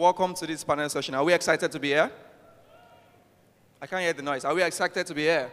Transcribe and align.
Welcome 0.00 0.32
to 0.34 0.46
this 0.46 0.62
panel 0.62 0.88
session. 0.88 1.16
Are 1.16 1.24
we 1.24 1.32
excited 1.34 1.72
to 1.72 1.80
be 1.80 1.88
here? 1.88 2.08
I 3.82 3.86
can't 3.88 4.00
hear 4.00 4.12
the 4.12 4.22
noise. 4.22 4.44
Are 4.44 4.54
we 4.54 4.62
excited 4.62 5.04
to 5.04 5.12
be 5.12 5.22
here? 5.22 5.50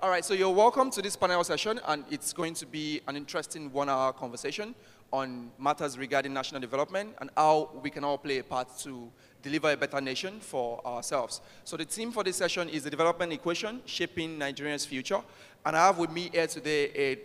All 0.00 0.08
right, 0.08 0.24
so 0.24 0.32
you're 0.32 0.48
welcome 0.48 0.90
to 0.92 1.02
this 1.02 1.14
panel 1.14 1.44
session, 1.44 1.78
and 1.86 2.06
it's 2.10 2.32
going 2.32 2.54
to 2.54 2.64
be 2.64 3.02
an 3.06 3.16
interesting 3.16 3.70
one 3.70 3.90
hour 3.90 4.14
conversation 4.14 4.74
on 5.12 5.50
matters 5.58 5.98
regarding 5.98 6.32
national 6.32 6.62
development 6.62 7.14
and 7.20 7.28
how 7.36 7.68
we 7.82 7.90
can 7.90 8.02
all 8.02 8.16
play 8.16 8.38
a 8.38 8.44
part 8.44 8.78
to 8.78 9.12
deliver 9.42 9.70
a 9.70 9.76
better 9.76 10.00
nation 10.00 10.40
for 10.40 10.80
ourselves. 10.86 11.42
So, 11.64 11.76
the 11.76 11.84
theme 11.84 12.12
for 12.12 12.24
this 12.24 12.36
session 12.36 12.70
is 12.70 12.84
the 12.84 12.90
development 12.90 13.30
equation 13.30 13.82
shaping 13.84 14.38
Nigeria's 14.38 14.86
future. 14.86 15.20
And 15.66 15.76
I 15.76 15.84
have 15.84 15.98
with 15.98 16.10
me 16.10 16.30
here 16.32 16.46
today 16.46 16.86
a 16.94 17.18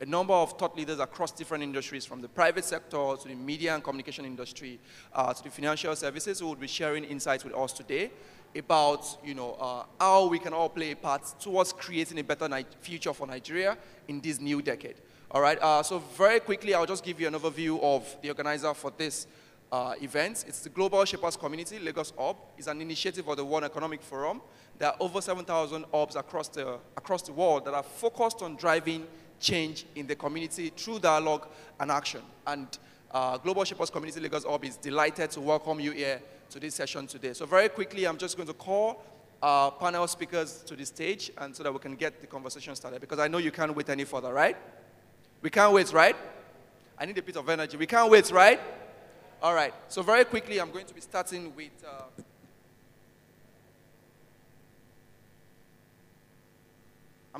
a 0.00 0.06
number 0.06 0.32
of 0.32 0.58
thought 0.58 0.76
leaders 0.76 0.98
across 0.98 1.30
different 1.30 1.62
industries, 1.62 2.06
from 2.06 2.22
the 2.22 2.28
private 2.28 2.64
sector 2.64 3.14
to 3.20 3.28
the 3.28 3.34
media 3.34 3.74
and 3.74 3.84
communication 3.84 4.24
industry 4.24 4.78
uh, 5.14 5.32
to 5.32 5.44
the 5.44 5.50
financial 5.50 5.94
services, 5.94 6.40
who 6.40 6.46
will 6.46 6.54
be 6.54 6.66
sharing 6.66 7.04
insights 7.04 7.44
with 7.44 7.54
us 7.54 7.72
today 7.72 8.10
about 8.56 9.18
you 9.24 9.34
know, 9.34 9.52
uh, 9.60 9.84
how 10.00 10.26
we 10.26 10.38
can 10.38 10.52
all 10.52 10.68
play 10.68 10.92
a 10.92 10.96
part 10.96 11.22
towards 11.38 11.72
creating 11.72 12.18
a 12.18 12.24
better 12.24 12.48
future 12.80 13.12
for 13.12 13.26
Nigeria 13.26 13.76
in 14.08 14.20
this 14.20 14.40
new 14.40 14.62
decade. 14.62 14.96
All 15.30 15.40
right, 15.40 15.58
uh, 15.60 15.82
so 15.82 15.98
very 16.16 16.40
quickly, 16.40 16.74
I'll 16.74 16.86
just 16.86 17.04
give 17.04 17.20
you 17.20 17.28
an 17.28 17.34
overview 17.34 17.80
of 17.82 18.16
the 18.22 18.30
organizer 18.30 18.74
for 18.74 18.92
this 18.96 19.26
uh, 19.70 19.94
event. 20.02 20.44
It's 20.48 20.60
the 20.60 20.70
Global 20.70 21.04
Shapers 21.04 21.36
Community, 21.36 21.78
Lagos 21.78 22.12
Hub. 22.18 22.36
It's 22.58 22.66
an 22.66 22.80
initiative 22.80 23.28
of 23.28 23.36
the 23.36 23.44
World 23.44 23.64
Economic 23.64 24.02
Forum. 24.02 24.40
There 24.78 24.88
are 24.88 24.96
over 24.98 25.20
7,000 25.20 25.84
hubs 25.92 26.16
across 26.16 26.48
the, 26.48 26.78
across 26.96 27.22
the 27.22 27.32
world 27.32 27.66
that 27.66 27.74
are 27.74 27.82
focused 27.82 28.42
on 28.42 28.56
driving 28.56 29.06
change 29.40 29.86
in 29.96 30.06
the 30.06 30.14
community 30.14 30.70
through 30.76 31.00
dialogue 31.00 31.48
and 31.80 31.90
action. 31.90 32.20
And 32.46 32.66
uh, 33.10 33.38
Global 33.38 33.64
Shapers 33.64 33.90
Community 33.90 34.20
Lagos 34.20 34.44
Hub 34.44 34.64
is 34.64 34.76
delighted 34.76 35.30
to 35.32 35.40
welcome 35.40 35.80
you 35.80 35.92
here 35.92 36.20
to 36.50 36.60
this 36.60 36.74
session 36.74 37.06
today. 37.06 37.32
So 37.32 37.46
very 37.46 37.68
quickly, 37.68 38.06
I'm 38.06 38.18
just 38.18 38.36
going 38.36 38.48
to 38.48 38.54
call 38.54 39.02
our 39.42 39.72
panel 39.72 40.06
speakers 40.06 40.62
to 40.66 40.76
the 40.76 40.84
stage 40.84 41.32
and 41.38 41.56
so 41.56 41.62
that 41.62 41.72
we 41.72 41.78
can 41.78 41.96
get 41.96 42.20
the 42.20 42.26
conversation 42.26 42.76
started 42.76 43.00
because 43.00 43.18
I 43.18 43.28
know 43.28 43.38
you 43.38 43.50
can't 43.50 43.74
wait 43.74 43.88
any 43.88 44.04
further, 44.04 44.32
right? 44.32 44.56
We 45.40 45.48
can't 45.50 45.72
wait, 45.72 45.92
right? 45.92 46.16
I 46.98 47.06
need 47.06 47.16
a 47.16 47.22
bit 47.22 47.36
of 47.36 47.48
energy. 47.48 47.76
We 47.78 47.86
can't 47.86 48.10
wait, 48.10 48.30
right? 48.30 48.60
All 49.42 49.54
right. 49.54 49.72
So 49.88 50.02
very 50.02 50.24
quickly, 50.26 50.60
I'm 50.60 50.70
going 50.70 50.86
to 50.86 50.94
be 50.94 51.00
starting 51.00 51.54
with... 51.56 51.70
Uh, 51.86 52.22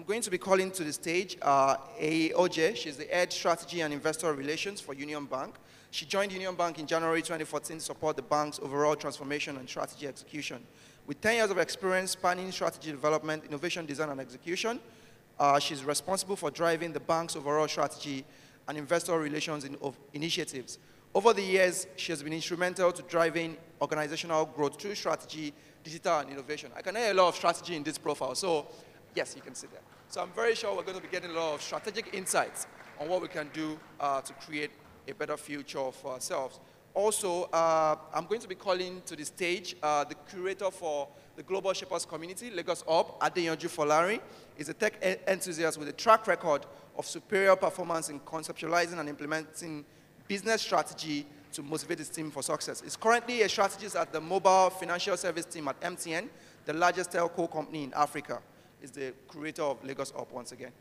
I'm 0.01 0.07
going 0.07 0.23
to 0.23 0.31
be 0.31 0.39
calling 0.39 0.71
to 0.71 0.83
the 0.83 0.95
stage 0.95 1.37
uh. 1.43 1.77
Oje. 2.01 2.75
She's 2.75 2.97
the 2.97 3.05
head 3.05 3.31
strategy 3.31 3.83
and 3.83 3.93
investor 3.93 4.33
relations 4.33 4.81
for 4.81 4.95
Union 4.95 5.27
Bank. 5.27 5.57
She 5.91 6.07
joined 6.07 6.33
Union 6.33 6.55
Bank 6.55 6.79
in 6.79 6.87
January 6.87 7.21
2014 7.21 7.77
to 7.77 7.85
support 7.85 8.17
the 8.17 8.23
bank's 8.23 8.59
overall 8.61 8.97
transformation 8.97 9.59
and 9.59 9.69
strategy 9.69 10.07
execution. 10.07 10.63
With 11.07 11.21
10 11.21 11.35
years 11.35 11.51
of 11.51 11.59
experience 11.59 12.13
spanning 12.13 12.51
strategy 12.51 12.91
development, 12.93 13.45
innovation 13.45 13.85
design, 13.85 14.09
and 14.09 14.23
execution, 14.23 14.81
uh, 15.39 15.59
she's 15.59 15.85
responsible 15.85 16.35
for 16.35 16.51
driving 16.51 16.95
the 16.95 17.01
bank's 17.01 17.37
overall 17.37 17.69
strategy 17.69 18.25
and 18.69 18.79
investor 18.79 19.19
relations 19.19 19.67
in, 19.67 19.77
initiatives. 20.15 20.79
Over 21.15 21.35
the 21.35 21.43
years, 21.43 21.87
she 21.97 22.11
has 22.13 22.23
been 22.23 22.33
instrumental 22.33 22.91
to 22.91 23.03
driving 23.03 23.59
organizational 23.83 24.47
growth 24.47 24.81
through 24.81 24.95
strategy, 24.95 25.53
digital, 25.85 26.21
and 26.21 26.31
innovation. 26.31 26.71
I 26.75 26.81
can 26.81 26.97
hear 26.97 27.11
a 27.11 27.15
lot 27.15 27.29
of 27.29 27.35
strategy 27.35 27.77
in 27.77 27.83
this 27.83 27.99
profile, 27.99 28.35
so 28.35 28.67
Yes, 29.15 29.35
you 29.35 29.43
can 29.43 29.55
see 29.55 29.67
that. 29.69 29.83
So 30.09 30.21
I'm 30.21 30.31
very 30.31 30.55
sure 30.55 30.75
we're 30.75 30.83
going 30.83 30.97
to 30.97 31.03
be 31.03 31.09
getting 31.09 31.31
a 31.31 31.35
lot 31.35 31.55
of 31.55 31.63
strategic 31.63 32.15
insights 32.15 32.67
on 33.01 33.09
what 33.09 33.23
we 33.23 33.29
can 33.29 33.49
do 33.53 33.79
uh, 33.99 34.21
to 34.21 34.33
create 34.35 34.71
a 35.09 35.15
better 35.15 35.37
future 35.37 35.91
for 35.93 36.13
ourselves. 36.13 36.61
Also, 36.93 37.45
uh, 37.53 37.97
I'm 38.13 38.27
going 38.27 38.41
to 38.41 38.49
be 38.49 38.57
calling 38.57 39.03
to 39.07 39.15
the 39.15 39.25
stage 39.25 39.77
uh, 39.83 40.05
the 40.05 40.17
curator 40.29 40.71
for 40.71 41.09
the 41.37 41.43
Global 41.43 41.73
Shapers 41.73 42.05
Community, 42.05 42.51
Lagos 42.51 42.83
Hub, 42.89 43.19
Adeyanju 43.21 43.69
Folari. 43.69 44.21
is 44.59 44.69
a 44.69 44.75
tech 44.75 44.95
enthusiast 45.29 45.79
with 45.79 45.89
a 45.89 45.93
track 45.93 46.27
record 46.27 46.67
of 46.99 47.07
superior 47.07 47.55
performance 47.55 48.09
in 48.09 48.19
conceptualizing 48.21 48.99
and 48.99 49.09
implementing 49.09 49.85
business 50.27 50.63
strategy 50.63 51.25
to 51.53 51.63
motivate 51.63 51.99
his 51.99 52.09
team 52.09 52.31
for 52.31 52.43
success. 52.43 52.81
He's 52.81 52.97
currently 52.97 53.43
a 53.43 53.49
strategist 53.49 53.97
at 53.97 54.13
the 54.13 54.21
mobile 54.21 54.71
financial 54.71 55.17
service 55.17 55.45
team 55.45 55.69
at 55.69 55.81
MTN, 55.81 56.29
the 56.65 56.73
largest 56.73 57.13
telco 57.13 57.51
company 57.51 57.85
in 57.85 57.95
Africa 57.95 58.41
is 58.83 58.91
the 58.91 59.13
creator 59.29 59.63
of 59.63 59.85
Lagos 59.85 60.11
Hub 60.11 60.29
once 60.31 60.53
again. 60.53 60.73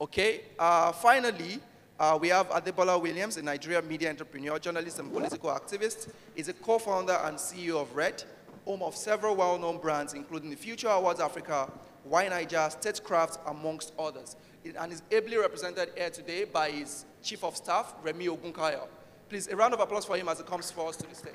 Okay, 0.00 0.42
uh, 0.58 0.92
finally, 0.92 1.60
uh, 1.98 2.18
we 2.20 2.28
have 2.28 2.48
Adebola 2.48 3.00
Williams, 3.00 3.36
a 3.36 3.42
Nigerian 3.42 3.86
media 3.86 4.10
entrepreneur, 4.10 4.58
journalist, 4.58 4.98
and 4.98 5.12
political 5.12 5.50
activist. 5.50 6.10
He's 6.34 6.48
a 6.48 6.52
co-founder 6.52 7.12
and 7.24 7.36
CEO 7.36 7.80
of 7.80 7.94
Red, 7.94 8.24
home 8.64 8.82
of 8.82 8.96
several 8.96 9.36
well-known 9.36 9.78
brands, 9.78 10.14
including 10.14 10.50
the 10.50 10.56
Future 10.56 10.88
Awards 10.88 11.20
Africa, 11.20 11.70
YNaija, 12.10 12.72
Statecraft, 12.72 13.38
amongst 13.46 13.92
others. 13.98 14.36
And 14.76 14.92
is 14.92 15.02
ably 15.12 15.36
represented 15.36 15.90
here 15.96 16.10
today 16.10 16.44
by 16.44 16.70
his 16.70 17.04
Chief 17.22 17.44
of 17.44 17.56
Staff, 17.56 17.94
Remy 18.02 18.26
Ogunkayo. 18.26 18.88
Please, 19.28 19.46
a 19.48 19.56
round 19.56 19.74
of 19.74 19.80
applause 19.80 20.04
for 20.04 20.16
him 20.16 20.28
as 20.28 20.38
he 20.38 20.44
comes 20.44 20.70
forward 20.70 20.94
to 20.94 21.08
the 21.08 21.14
stage. 21.14 21.32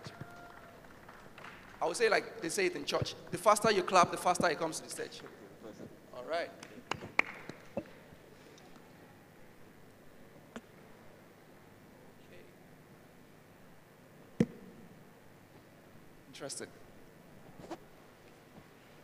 I 1.82 1.86
would 1.86 1.98
say 1.98 2.10
like 2.10 2.42
they 2.42 2.50
say 2.50 2.66
it 2.66 2.76
in 2.76 2.86
church. 2.86 3.16
The 3.32 3.38
faster 3.38 3.72
you 3.72 3.84
clap, 3.84 4.12
the 4.12 4.18
faster 4.18 4.50
it 4.50 4.58
comes 4.58 4.80
to 4.80 4.84
the 4.86 4.90
stage. 4.90 5.22
All 6.16 6.24
right. 6.30 6.50
Okay. 7.76 7.86
Interesting. 16.30 16.68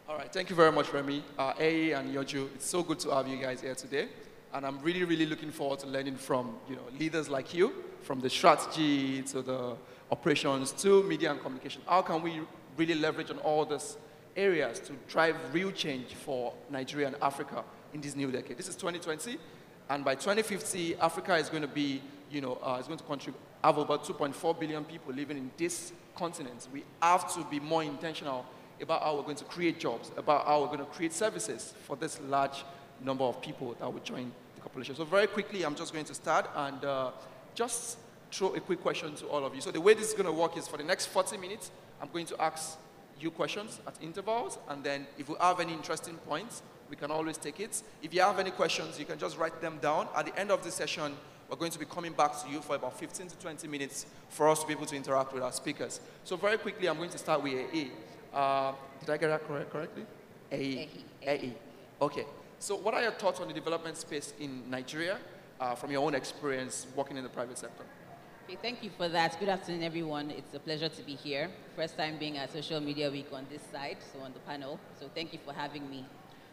All 0.07 0.19
right, 0.19 0.31
thank 0.31 0.51
you 0.51 0.55
very 0.55 0.72
much, 0.72 0.94
Remy, 0.94 1.23
uh, 1.40 1.53
Adeyanju. 1.53 2.50
It's 2.53 2.67
so 2.67 2.84
good 2.84 3.00
to 3.00 3.09
have 3.09 3.28
you 3.28 3.38
guys 3.38 3.61
here 3.61 3.73
today. 3.73 4.07
And 4.53 4.63
I'm 4.63 4.79
really, 4.81 5.03
really 5.03 5.25
looking 5.25 5.50
forward 5.50 5.79
to 5.79 5.88
learning 5.88 6.17
from 6.17 6.55
you 6.69 6.75
know, 6.75 6.84
leaders 7.00 7.29
like 7.29 7.53
you, 7.55 7.73
from 8.01 8.19
the 8.19 8.29
strategy 8.29 9.23
to 9.23 9.41
the 9.41 9.75
operations 10.11 10.72
to 10.84 11.01
media 11.03 11.31
and 11.31 11.41
communication. 11.41 11.81
How 11.88 12.03
can 12.03 12.22
we 12.22 12.41
really 12.78 12.95
leverage 12.95 13.29
on 13.29 13.38
all 13.39 13.66
these 13.66 13.97
areas 14.35 14.79
to 14.79 14.94
drive 15.07 15.35
real 15.51 15.72
change 15.72 16.13
for 16.13 16.53
Nigeria 16.69 17.07
and 17.07 17.16
Africa 17.22 17.63
in 17.94 18.01
this 18.01 18.16
new 18.16 18.31
decade. 18.31 18.57
This 18.57 18.67
is 18.67 18.75
2020, 18.75 19.38
and 19.89 20.03
by 20.03 20.16
2050, 20.16 20.95
Africa 20.95 21.35
is 21.35 21.50
going 21.50 21.61
to 21.61 21.67
be, 21.67 22.01
you 22.31 22.41
know, 22.41 22.57
uh, 22.63 22.78
is 22.79 22.88
going 22.88 23.00
to 23.00 23.06
contribute, 23.06 23.39
have 23.63 23.78
about 23.78 24.03
2.4 24.03 24.59
billion 24.59 24.84
people 24.84 25.13
living 25.13 25.38
in 25.38 25.51
this 25.57 25.94
continent. 26.16 26.67
We 26.72 26.84
have 27.01 27.31
to 27.35 27.44
be 27.45 27.59
more 27.59 27.84
intentional 27.84 28.45
about 28.81 29.03
how 29.03 29.16
we're 29.16 29.23
going 29.23 29.35
to 29.38 29.45
create 29.45 29.79
jobs, 29.79 30.11
about 30.17 30.45
how 30.45 30.61
we're 30.61 30.67
going 30.67 30.79
to 30.79 30.85
create 30.85 31.13
services 31.13 31.73
for 31.84 31.95
this 31.95 32.19
large 32.28 32.63
number 33.01 33.23
of 33.23 33.41
people 33.41 33.75
that 33.79 33.91
will 33.91 34.01
join 34.01 34.31
the 34.55 34.61
population. 34.61 34.95
So 34.95 35.05
very 35.05 35.28
quickly, 35.28 35.63
I'm 35.63 35.75
just 35.75 35.94
going 35.94 36.05
to 36.05 36.13
start 36.13 36.50
and 36.55 36.84
uh, 36.84 37.11
just 37.55 37.97
throw 38.33 38.55
a 38.55 38.59
quick 38.59 38.81
question 38.81 39.13
to 39.16 39.27
all 39.27 39.45
of 39.45 39.53
you. 39.53 39.61
So 39.61 39.71
the 39.71 39.79
way 39.79 39.94
this 39.94 40.07
is 40.07 40.13
going 40.13 40.25
to 40.25 40.31
work 40.31 40.57
is 40.57 40.67
for 40.67 40.77
the 40.77 40.83
next 40.83 41.07
40 41.07 41.38
minutes, 41.38 41.71
I'm 42.01 42.09
going 42.11 42.25
to 42.27 42.41
ask 42.41 42.77
you 43.19 43.29
questions 43.29 43.79
at 43.88 43.95
intervals, 44.01 44.57
and 44.69 44.83
then 44.83 45.05
if 45.17 45.29
we 45.29 45.35
have 45.39 45.59
any 45.59 45.73
interesting 45.73 46.16
points, 46.16 46.63
we 46.89 46.95
can 46.95 47.11
always 47.11 47.38
take 47.38 47.59
it. 47.59 47.81
If 48.01 48.13
you 48.13 48.22
have 48.22 48.39
any 48.39 48.51
questions, 48.51 48.99
you 48.99 49.05
can 49.05 49.19
just 49.19 49.38
write 49.38 49.61
them 49.61 49.77
down. 49.81 50.07
At 50.16 50.25
the 50.25 50.38
end 50.39 50.51
of 50.51 50.63
the 50.63 50.72
session, 50.72 51.13
we're 51.49 51.57
going 51.57 51.72
to 51.72 51.79
be 51.79 51.85
coming 51.85 52.13
back 52.13 52.41
to 52.43 52.49
you 52.49 52.61
for 52.61 52.75
about 52.75 52.99
15 52.99 53.27
to 53.27 53.38
20 53.38 53.67
minutes 53.67 54.07
for 54.29 54.49
us 54.49 54.61
to 54.61 54.67
be 54.67 54.73
able 54.73 54.88
to 54.88 54.95
interact 54.95 55.33
with 55.33 55.43
our 55.43 55.51
speakers. 55.51 56.01
So 56.23 56.35
very 56.35 56.57
quickly, 56.57 56.89
I'm 56.89 56.97
going 56.97 57.11
to 57.11 57.17
start 57.17 57.43
with 57.43 57.53
AE. 57.53 57.91
Uh, 58.33 58.73
did 58.99 59.09
I 59.11 59.17
get 59.17 59.27
that 59.27 59.47
correct, 59.47 59.72
correctly? 59.72 60.05
AE. 60.51 60.89
AE. 61.22 61.53
Okay. 62.01 62.25
So 62.59 62.77
what 62.77 62.93
are 62.93 63.01
your 63.01 63.11
thoughts 63.11 63.39
on 63.39 63.47
the 63.47 63.53
development 63.53 63.97
space 63.97 64.33
in 64.39 64.69
Nigeria 64.69 65.19
uh, 65.59 65.75
from 65.75 65.91
your 65.91 66.03
own 66.03 66.16
experience 66.16 66.88
working 66.95 67.17
in 67.17 67.23
the 67.23 67.29
private 67.29 67.57
sector? 67.57 67.83
Okay, 68.45 68.57
thank 68.61 68.83
you 68.83 68.89
for 68.97 69.07
that. 69.07 69.39
Good 69.39 69.47
afternoon, 69.47 69.83
everyone. 69.83 70.29
It's 70.29 70.53
a 70.53 70.59
pleasure 70.59 70.89
to 70.89 71.03
be 71.03 71.15
here. 71.15 71.49
First 71.78 71.97
time 71.97 72.17
being 72.19 72.37
at 72.37 72.51
Social 72.51 72.81
Media 72.81 73.09
Week 73.09 73.28
on 73.31 73.45
this 73.49 73.61
side, 73.72 73.95
so 74.11 74.19
on 74.19 74.34
the 74.34 74.40
panel. 74.40 74.81
So 74.99 75.09
thank 75.16 75.31
you 75.31 75.40
for 75.45 75.53
having 75.53 75.90
me. 75.90 76.05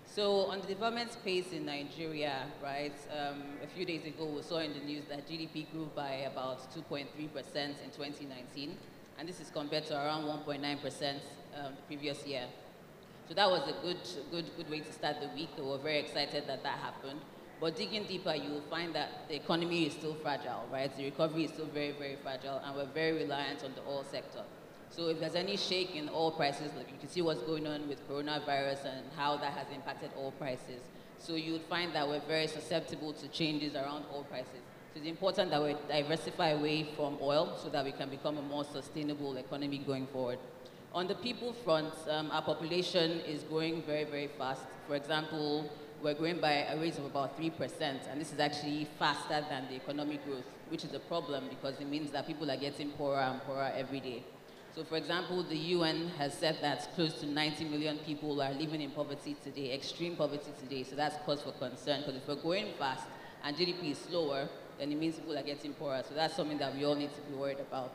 So 0.06 0.46
on 0.46 0.60
the 0.60 0.69
development 0.69 1.12
space 1.12 1.50
in 1.50 1.66
Nigeria, 1.66 2.46
right, 2.62 2.94
um, 3.10 3.42
a 3.64 3.66
few 3.66 3.84
days 3.84 4.04
ago 4.04 4.25
we 4.25 4.42
saw 4.42 4.58
in 4.58 4.72
the 4.72 4.78
news 4.84 5.02
that 5.08 5.28
GDP 5.28 5.69
grew 5.72 5.90
by 5.96 6.31
about 6.32 6.72
2.3% 6.72 7.06
in 7.16 7.90
2019, 7.90 8.76
and 9.19 9.28
this 9.28 9.40
is 9.40 9.50
compared 9.50 9.86
to 9.86 9.94
around 9.96 10.26
1.9% 10.26 10.62
um, 10.62 11.75
the 11.75 11.82
previous 11.88 12.25
year. 12.25 12.44
So 13.26 13.34
that 13.34 13.50
was 13.50 13.69
a 13.69 13.75
good, 13.82 13.98
good, 14.31 14.44
good 14.56 14.70
way 14.70 14.78
to 14.78 14.93
start 14.93 15.16
the 15.20 15.28
week. 15.34 15.48
We 15.58 15.64
were 15.64 15.78
very 15.78 15.98
excited 15.98 16.46
that 16.46 16.62
that 16.62 16.78
happened. 16.78 17.19
But 17.60 17.76
digging 17.76 18.04
deeper, 18.04 18.34
you 18.34 18.50
will 18.50 18.62
find 18.70 18.94
that 18.94 19.28
the 19.28 19.34
economy 19.34 19.86
is 19.86 19.92
still 19.92 20.14
fragile, 20.14 20.66
right? 20.72 20.94
The 20.96 21.04
recovery 21.04 21.44
is 21.44 21.50
still 21.50 21.66
very, 21.66 21.92
very 21.92 22.16
fragile, 22.16 22.60
and 22.64 22.74
we're 22.74 22.86
very 22.86 23.12
reliant 23.12 23.62
on 23.62 23.74
the 23.74 23.82
oil 23.82 24.02
sector. 24.10 24.42
So 24.88 25.08
if 25.08 25.20
there's 25.20 25.34
any 25.34 25.56
shake 25.58 25.94
in 25.94 26.08
oil 26.08 26.32
prices, 26.32 26.72
like 26.74 26.90
you 26.90 26.98
can 26.98 27.10
see 27.10 27.20
what's 27.20 27.42
going 27.42 27.66
on 27.66 27.86
with 27.86 28.08
coronavirus 28.08 28.86
and 28.86 29.06
how 29.14 29.36
that 29.36 29.52
has 29.52 29.66
impacted 29.74 30.10
oil 30.18 30.32
prices. 30.32 30.80
So 31.18 31.34
you 31.34 31.52
would 31.52 31.64
find 31.64 31.94
that 31.94 32.08
we're 32.08 32.20
very 32.20 32.46
susceptible 32.46 33.12
to 33.12 33.28
changes 33.28 33.74
around 33.74 34.04
oil 34.12 34.24
prices. 34.24 34.62
So 34.94 34.98
it's 34.98 35.06
important 35.06 35.50
that 35.50 35.62
we 35.62 35.76
diversify 35.86 36.48
away 36.48 36.88
from 36.96 37.18
oil 37.20 37.56
so 37.62 37.68
that 37.68 37.84
we 37.84 37.92
can 37.92 38.08
become 38.08 38.38
a 38.38 38.42
more 38.42 38.64
sustainable 38.64 39.36
economy 39.36 39.78
going 39.78 40.06
forward. 40.06 40.38
On 40.92 41.06
the 41.06 41.14
people 41.14 41.52
front, 41.52 41.92
um, 42.08 42.30
our 42.32 42.42
population 42.42 43.20
is 43.20 43.44
growing 43.44 43.82
very, 43.82 44.04
very 44.04 44.26
fast. 44.26 44.62
For 44.88 44.96
example, 44.96 45.70
we're 46.02 46.14
growing 46.14 46.41
by 46.41 46.52
a 46.52 46.79
rate 46.79 46.97
of 46.99 47.05
about 47.05 47.38
3%, 47.38 47.50
and 48.11 48.20
this 48.20 48.32
is 48.32 48.41
actually 48.41 48.88
faster 48.99 49.44
than 49.49 49.69
the 49.69 49.75
economic 49.75 50.25
growth, 50.25 50.44
which 50.69 50.85
is 50.85 50.94
a 50.94 50.99
problem 50.99 51.44
because 51.49 51.79
it 51.81 51.88
means 51.88 52.11
that 52.12 52.26
people 52.26 52.50
are 52.50 52.56
getting 52.56 52.91
poorer 52.93 53.20
and 53.20 53.41
poorer 53.43 53.70
every 53.76 54.00
day. 54.00 54.25
So 54.75 54.85
for 54.85 54.97
example, 54.97 55.43
the 55.43 55.56
UN 55.56 56.08
has 56.17 56.32
said 56.32 56.58
that 56.62 56.88
close 56.94 57.14
to 57.20 57.26
90 57.26 57.64
million 57.64 57.99
people 57.99 58.41
are 58.41 58.52
living 58.52 58.81
in 58.81 58.91
poverty 58.93 59.37
today, 59.43 59.75
extreme 59.75 60.17
poverty 60.17 60.50
today, 60.61 60.85
so 60.85 60.97
that's 60.97 61.17
cause 61.26 61.43
for 61.43 61.52
concern 61.52 62.00
because 62.00 62.17
if 62.17 62.26
we're 62.26 62.37
growing 62.37 62.73
fast 62.79 63.05
and 63.44 63.56
GDP 63.56 63.91
is 63.91 63.99
slower, 63.99 64.49
then 64.79 64.93
it 64.93 64.99
means 64.99 65.17
people 65.17 65.37
are 65.37 65.43
getting 65.43 65.75
poorer. 65.75 66.03
So 66.08 66.14
that's 66.14 66.35
something 66.35 66.58
that 66.58 66.75
we 66.75 66.85
all 66.85 66.94
need 66.94 67.12
to 67.14 67.20
be 67.23 67.35
worried 67.35 67.61
about. 67.61 67.93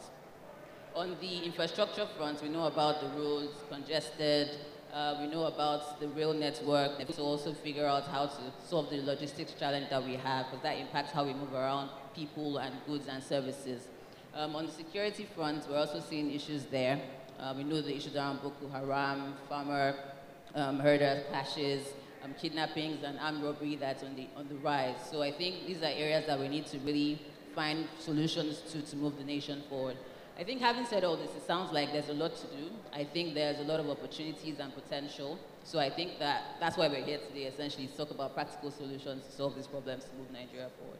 On 0.95 1.15
the 1.19 1.39
infrastructure 1.39 2.07
front, 2.17 2.41
we 2.43 2.49
know 2.49 2.67
about 2.67 3.01
the 3.01 3.07
roads, 3.19 3.53
congested, 3.69 4.49
uh, 4.95 5.17
we 5.19 5.27
know 5.27 5.43
about 5.43 5.99
the 5.99 6.07
rail 6.07 6.33
network. 6.33 6.97
We 6.97 7.03
to 7.03 7.21
also 7.21 7.53
figure 7.53 7.85
out 7.85 8.07
how 8.07 8.27
to 8.27 8.41
solve 8.65 8.89
the 8.89 9.01
logistics 9.01 9.53
challenge 9.53 9.89
that 9.89 10.01
we 10.01 10.15
have, 10.15 10.45
because 10.45 10.63
that 10.63 10.77
impacts 10.77 11.11
how 11.11 11.25
we 11.25 11.33
move 11.33 11.53
around 11.53 11.89
people 12.15 12.57
and 12.57 12.73
goods 12.87 13.07
and 13.09 13.21
services. 13.21 13.87
Um, 14.33 14.55
on 14.55 14.65
the 14.65 14.71
security 14.71 15.27
front, 15.35 15.69
we're 15.69 15.77
also 15.77 15.99
seeing 15.99 16.31
issues 16.31 16.65
there. 16.65 17.01
Uh, 17.37 17.53
we 17.57 17.65
know 17.65 17.81
the 17.81 17.93
issues 17.93 18.15
around 18.15 18.41
Boko 18.41 18.69
Haram, 18.69 19.33
farmer 19.49 19.95
um, 20.55 20.79
herder 20.79 21.23
clashes, 21.29 21.81
um, 22.23 22.33
kidnappings 22.41 23.03
and 23.03 23.19
armed 23.19 23.43
robbery 23.43 23.75
that's 23.75 24.01
on 24.01 24.15
the, 24.15 24.27
on 24.37 24.47
the 24.47 24.55
rise. 24.55 24.95
So 25.11 25.21
I 25.21 25.31
think 25.31 25.67
these 25.67 25.83
are 25.83 25.91
areas 25.91 26.25
that 26.27 26.39
we 26.39 26.47
need 26.47 26.67
to 26.67 26.79
really 26.79 27.21
find 27.53 27.85
solutions 27.99 28.61
to, 28.71 28.81
to 28.81 28.95
move 28.95 29.17
the 29.17 29.25
nation 29.25 29.61
forward. 29.69 29.97
I 30.37 30.43
think 30.43 30.59
having 30.59 30.85
said 30.85 31.05
all 31.05 31.15
this, 31.15 31.29
it 31.35 31.47
sounds 31.47 31.71
like 31.71 31.93
there's 31.93 32.09
a 32.09 32.13
lot 32.13 32.35
to 32.35 32.47
do. 32.47 32.69
I 32.93 33.05
think 33.05 33.35
there's 33.35 33.59
a 33.59 33.63
lot 33.63 33.79
of 33.79 33.89
opportunities 33.89 34.59
and 34.59 34.73
potential. 34.75 35.39
So 35.63 35.79
I 35.79 35.89
think 35.89 36.19
that 36.19 36.57
that's 36.59 36.75
why 36.75 36.89
we're 36.89 37.05
here 37.05 37.19
today, 37.19 37.43
essentially, 37.43 37.87
to 37.87 37.95
talk 37.95 38.11
about 38.11 38.33
practical 38.33 38.69
solutions 38.69 39.25
to 39.25 39.31
solve 39.31 39.55
these 39.55 39.67
problems 39.67 40.03
to 40.03 40.09
move 40.17 40.29
Nigeria 40.31 40.67
forward. 40.77 40.99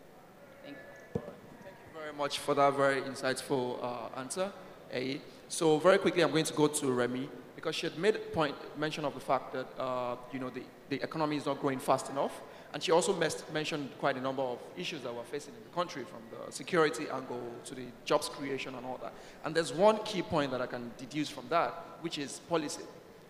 Thank 0.64 0.78
you. 0.78 1.22
Thank 1.64 1.76
you 1.94 2.00
very 2.00 2.14
much 2.14 2.40
for 2.40 2.56
that 2.56 2.76
very 2.76 3.02
insightful 3.02 3.84
uh, 3.84 4.20
answer, 4.20 4.54
A. 4.94 5.20
So 5.50 5.80
very 5.80 5.98
quickly, 5.98 6.24
I'm 6.24 6.32
going 6.32 6.46
to 6.46 6.54
go 6.54 6.68
to 6.68 6.92
Remy 6.92 7.30
because 7.58 7.76
she 7.76 7.88
had 7.88 7.98
made 7.98 8.32
point, 8.32 8.56
mention 8.78 9.04
of 9.04 9.16
the 9.16 9.20
fact 9.20 9.52
that, 9.52 9.68
uh, 9.78 10.16
you 10.32 10.40
know, 10.40 10.50
the, 10.50 10.64
the 10.88 11.04
economy 11.04 11.36
is 11.36 11.46
not 11.46 11.60
growing 11.60 11.80
fast 11.80 12.10
enough. 12.10 12.42
And 12.76 12.84
she 12.84 12.92
also 12.92 13.18
mentioned 13.54 13.90
quite 14.00 14.18
a 14.18 14.22
number 14.22 14.42
of 14.42 14.60
issues 14.76 15.00
that 15.04 15.16
we're 15.16 15.24
facing 15.24 15.54
in 15.54 15.64
the 15.64 15.74
country, 15.74 16.04
from 16.04 16.20
the 16.30 16.52
security 16.52 17.06
angle 17.10 17.42
to 17.64 17.74
the 17.74 17.86
jobs 18.04 18.28
creation 18.28 18.76
and 18.76 18.86
all 18.86 19.00
that. 19.02 19.14
And 19.46 19.56
there's 19.56 19.72
one 19.72 19.98
key 20.04 20.22
point 20.22 20.52
that 20.52 20.60
I 20.60 20.66
can 20.66 20.92
deduce 20.98 21.30
from 21.30 21.46
that, 21.48 21.70
which 22.02 22.18
is 22.18 22.40
policy, 22.50 22.84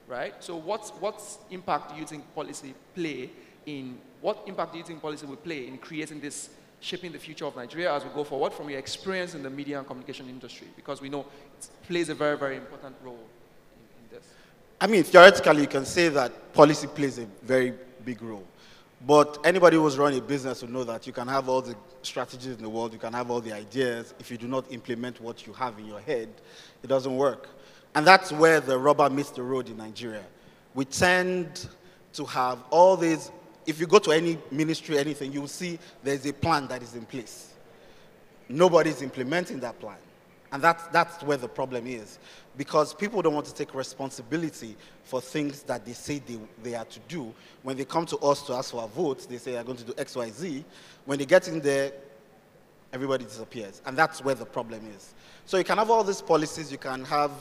right? 0.08 0.34
So 0.40 0.56
what 0.56 0.92
what 1.00 1.22
impact 1.52 1.94
do 1.94 2.00
you 2.00 2.08
think 2.08 2.24
policy 2.34 2.74
play 2.96 3.30
in, 3.68 4.00
what 4.20 4.40
impact 4.48 4.72
do 4.72 4.80
you 4.80 4.84
think 4.84 5.00
policy 5.00 5.28
will 5.28 5.36
play 5.36 5.68
in 5.68 5.78
creating 5.78 6.22
this, 6.22 6.50
shaping 6.80 7.12
the 7.12 7.20
future 7.20 7.46
of 7.46 7.56
Nigeria 7.56 7.94
as 7.94 8.04
we 8.04 8.10
go 8.16 8.24
forward 8.24 8.52
from 8.52 8.72
your 8.72 8.80
experience 8.80 9.36
in 9.36 9.44
the 9.44 9.50
media 9.52 9.78
and 9.78 9.86
communication 9.86 10.28
industry? 10.28 10.70
Because 10.76 11.02
we 11.02 11.10
know 11.10 11.20
it 11.60 11.70
plays 11.88 12.10
a 12.10 12.16
very, 12.16 12.36
very 12.36 12.58
important 12.58 12.96
role 13.04 13.14
in, 13.14 14.06
in, 14.06 14.10
this. 14.18 14.28
I 14.82 14.88
mean, 14.88 15.04
theoretically, 15.04 15.62
you 15.62 15.68
can 15.68 15.86
say 15.86 16.10
that 16.10 16.52
policy 16.52 16.88
plays 16.88 17.20
a 17.20 17.28
very 17.44 17.76
big 18.04 18.24
role. 18.24 18.48
But 19.06 19.38
anybody 19.44 19.78
who's 19.78 19.98
running 19.98 20.20
a 20.20 20.22
business 20.22 20.62
will 20.62 20.72
know 20.72 20.84
that 20.86 21.06
you 21.06 21.14
can 21.14 21.28
have 21.28 21.48
all 21.48 21.62
the 21.62 21.76
strategies 22.02 22.56
in 22.56 22.62
the 22.64 22.70
world, 22.70 22.92
you 22.92 22.98
can 22.98 23.14
have 23.14 23.30
all 23.30 23.40
the 23.40 23.54
ideas. 23.54 24.16
If 24.20 24.32
you 24.32 24.38
do 24.38 24.48
not 24.48 24.72
implement 24.72 25.22
what 25.22 25.46
you 25.46 25.54
have 25.54 25.78
in 25.78 25.86
your 25.86 26.00
head, 26.00 26.30
it 26.82 26.88
doesn't 26.88 27.16
work. 27.16 27.50
And 27.94 28.06
that's 28.06 28.32
where 28.32 28.60
the 28.60 28.78
rubber 28.78 29.10
meets 29.10 29.30
the 29.30 29.44
road 29.44 29.70
in 29.70 29.78
Nigeria. 29.78 30.24
We 30.74 30.86
tend 30.86 31.68
to 32.14 32.26
have 32.26 32.60
all 32.72 32.98
these, 32.98 33.32
if 33.68 33.80
you 33.80 33.86
go 33.86 34.00
to 34.00 34.12
any 34.12 34.40
ministry, 34.50 34.98
anything, 34.98 35.32
you 35.32 35.42
will 35.42 35.48
see 35.48 35.78
there's 36.04 36.26
a 36.26 36.34
plan 36.34 36.68
that 36.68 36.82
is 36.82 36.96
in 36.96 37.06
place. 37.06 37.54
Nobody's 38.50 39.02
implementing 39.02 39.60
that 39.60 39.80
plan. 39.80 39.98
And 40.52 40.64
that's, 40.64 40.88
that's 40.88 41.22
where 41.24 41.38
the 41.38 41.48
problem 41.48 41.86
is. 41.86 42.18
Because 42.58 42.94
people 42.94 43.22
don't 43.22 43.34
want 43.34 43.46
to 43.48 43.54
take 43.54 43.76
responsibility 43.76 44.78
for 45.04 45.20
things 45.20 45.64
that 45.64 45.86
they 45.86 45.94
say 45.94 46.20
they, 46.20 46.40
they 46.64 46.76
are 46.76 46.86
to 46.86 47.00
do. 47.08 47.34
When 47.64 47.76
they 47.76 47.86
come 47.86 48.06
to 48.08 48.18
us 48.20 48.42
to 48.44 48.54
ask 48.54 48.72
for 48.72 48.82
our 48.82 48.88
votes, 48.88 49.26
they 49.26 49.38
say 49.38 49.54
they're 49.54 49.64
going 49.64 49.78
to 49.78 49.84
do 49.84 49.94
X, 49.98 50.16
Y, 50.16 50.30
Z. 50.30 50.66
When 51.06 51.20
they 51.20 51.26
get 51.26 51.48
in 51.48 51.60
there, 51.60 51.92
everybody 52.94 53.26
disappears. 53.26 53.82
And 53.86 53.98
that's 53.98 54.24
where 54.24 54.36
the 54.36 54.46
problem 54.46 54.82
is. 54.96 55.14
So 55.46 55.58
you 55.58 55.64
can 55.64 55.78
have 55.78 55.90
all 55.90 56.04
these 56.04 56.22
policies, 56.22 56.72
you 56.72 56.78
can 56.78 57.04
have, 57.06 57.32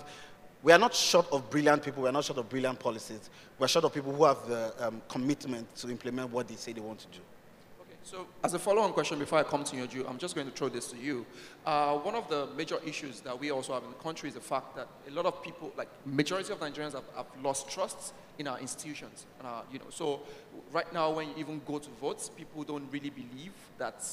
we 0.62 0.72
are 0.72 0.78
not 0.78 0.94
short 0.94 1.30
of 1.32 1.48
brilliant 1.48 1.82
people, 1.82 2.02
we're 2.02 2.10
not 2.10 2.24
short 2.24 2.38
of 2.38 2.48
brilliant 2.48 2.80
policies. 2.80 3.30
We're 3.58 3.68
short 3.68 3.84
of 3.84 3.94
people 3.94 4.12
who 4.12 4.24
have 4.24 4.46
the 4.48 4.74
um, 4.80 5.00
commitment 5.08 5.74
to 5.76 5.90
implement 5.90 6.30
what 6.30 6.48
they 6.48 6.56
say 6.56 6.72
they 6.72 6.80
want 6.80 6.98
to 7.00 7.06
do. 7.06 7.20
So 8.04 8.26
as 8.44 8.52
a 8.52 8.58
follow-on 8.58 8.92
question 8.92 9.18
before 9.18 9.38
I 9.38 9.44
come 9.44 9.64
to 9.64 9.76
you, 9.76 10.06
I'm 10.06 10.18
just 10.18 10.34
going 10.34 10.46
to 10.46 10.52
throw 10.52 10.68
this 10.68 10.88
to 10.88 10.96
you. 10.98 11.24
Uh, 11.64 11.94
one 11.96 12.14
of 12.14 12.28
the 12.28 12.48
major 12.54 12.78
issues 12.84 13.20
that 13.22 13.40
we 13.40 13.50
also 13.50 13.72
have 13.72 13.82
in 13.82 13.88
the 13.88 13.96
country 13.96 14.28
is 14.28 14.34
the 14.34 14.42
fact 14.42 14.76
that 14.76 14.88
a 15.08 15.10
lot 15.10 15.24
of 15.24 15.42
people, 15.42 15.72
like 15.74 15.88
majority 16.04 16.52
of 16.52 16.60
Nigerians 16.60 16.92
have, 16.92 17.04
have 17.16 17.26
lost 17.42 17.70
trust 17.70 18.12
in 18.38 18.46
our 18.46 18.60
institutions. 18.60 19.24
Uh, 19.42 19.62
you 19.72 19.78
know, 19.78 19.86
so 19.88 20.20
right 20.70 20.92
now 20.92 21.12
when 21.12 21.28
you 21.28 21.34
even 21.38 21.62
go 21.66 21.78
to 21.78 21.88
votes, 21.98 22.28
people 22.28 22.62
don't 22.62 22.92
really 22.92 23.08
believe 23.08 23.52
that 23.78 24.04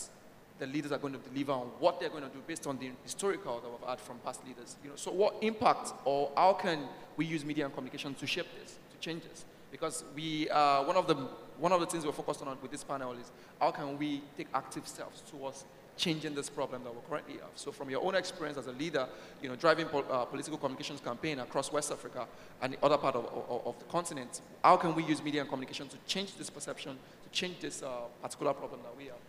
the 0.57 0.67
leaders 0.67 0.93
are 0.93 0.97
going 0.97 1.13
to 1.13 1.19
deliver 1.29 1.51
on 1.51 1.67
what 1.79 1.99
they're 1.99 2.09
going 2.09 2.23
to 2.23 2.29
do 2.29 2.41
based 2.47 2.67
on 2.67 2.77
the 2.79 2.91
historical 3.03 3.59
that 3.59 3.69
we've 3.69 3.89
had 3.89 3.99
from 3.99 4.19
past 4.19 4.39
leaders. 4.47 4.77
You 4.85 4.91
know, 4.91 4.95
so 4.95 5.11
what 5.11 5.35
impact 5.41 5.91
or 6.05 6.31
how 6.37 6.53
can 6.53 6.87
we 7.17 7.25
use 7.25 7.43
media 7.43 7.65
and 7.65 7.73
communication 7.73 8.13
to 8.13 8.25
shape 8.25 8.47
this, 8.61 8.79
to 8.93 8.97
change 8.99 9.23
this? 9.23 9.43
Because 9.69 10.05
we, 10.15 10.49
uh, 10.49 10.83
one, 10.83 10.95
of 10.95 11.07
the, 11.07 11.15
one 11.61 11.71
of 11.71 11.79
the 11.79 11.85
things 11.85 12.05
we're 12.05 12.11
focused 12.11 12.41
on 12.41 12.57
with 12.61 12.71
this 12.71 12.83
panel 12.83 13.13
is 13.13 13.31
how 13.59 13.69
can 13.69 13.97
we 13.97 14.21
take 14.35 14.47
active 14.53 14.87
steps 14.87 15.21
towards 15.29 15.63
changing 15.95 16.33
this 16.33 16.49
problem 16.49 16.83
that 16.83 16.93
we 16.93 16.99
currently 17.07 17.33
have. 17.35 17.51
So 17.53 17.71
from 17.71 17.89
your 17.89 18.03
own 18.03 18.15
experience 18.15 18.57
as 18.57 18.65
a 18.65 18.71
leader, 18.71 19.07
you 19.41 19.47
know, 19.49 19.55
driving 19.55 19.85
uh, 19.85 20.25
political 20.25 20.57
communications 20.57 20.99
campaign 20.99 21.39
across 21.39 21.71
West 21.71 21.91
Africa 21.91 22.25
and 22.61 22.73
the 22.73 22.83
other 22.83 22.97
part 22.97 23.15
of, 23.15 23.25
of, 23.25 23.67
of, 23.67 23.77
the 23.77 23.85
continent, 23.85 24.41
how 24.63 24.77
can 24.77 24.95
we 24.95 25.03
use 25.03 25.21
media 25.21 25.41
and 25.41 25.49
communication 25.49 25.87
to 25.89 25.97
change 26.07 26.35
this 26.37 26.49
perception, 26.49 26.97
to 27.23 27.29
change 27.29 27.59
this 27.59 27.83
uh, 27.83 28.05
particular 28.23 28.53
problem 28.53 28.81
that 28.81 28.97
we 28.97 29.05
have? 29.05 29.19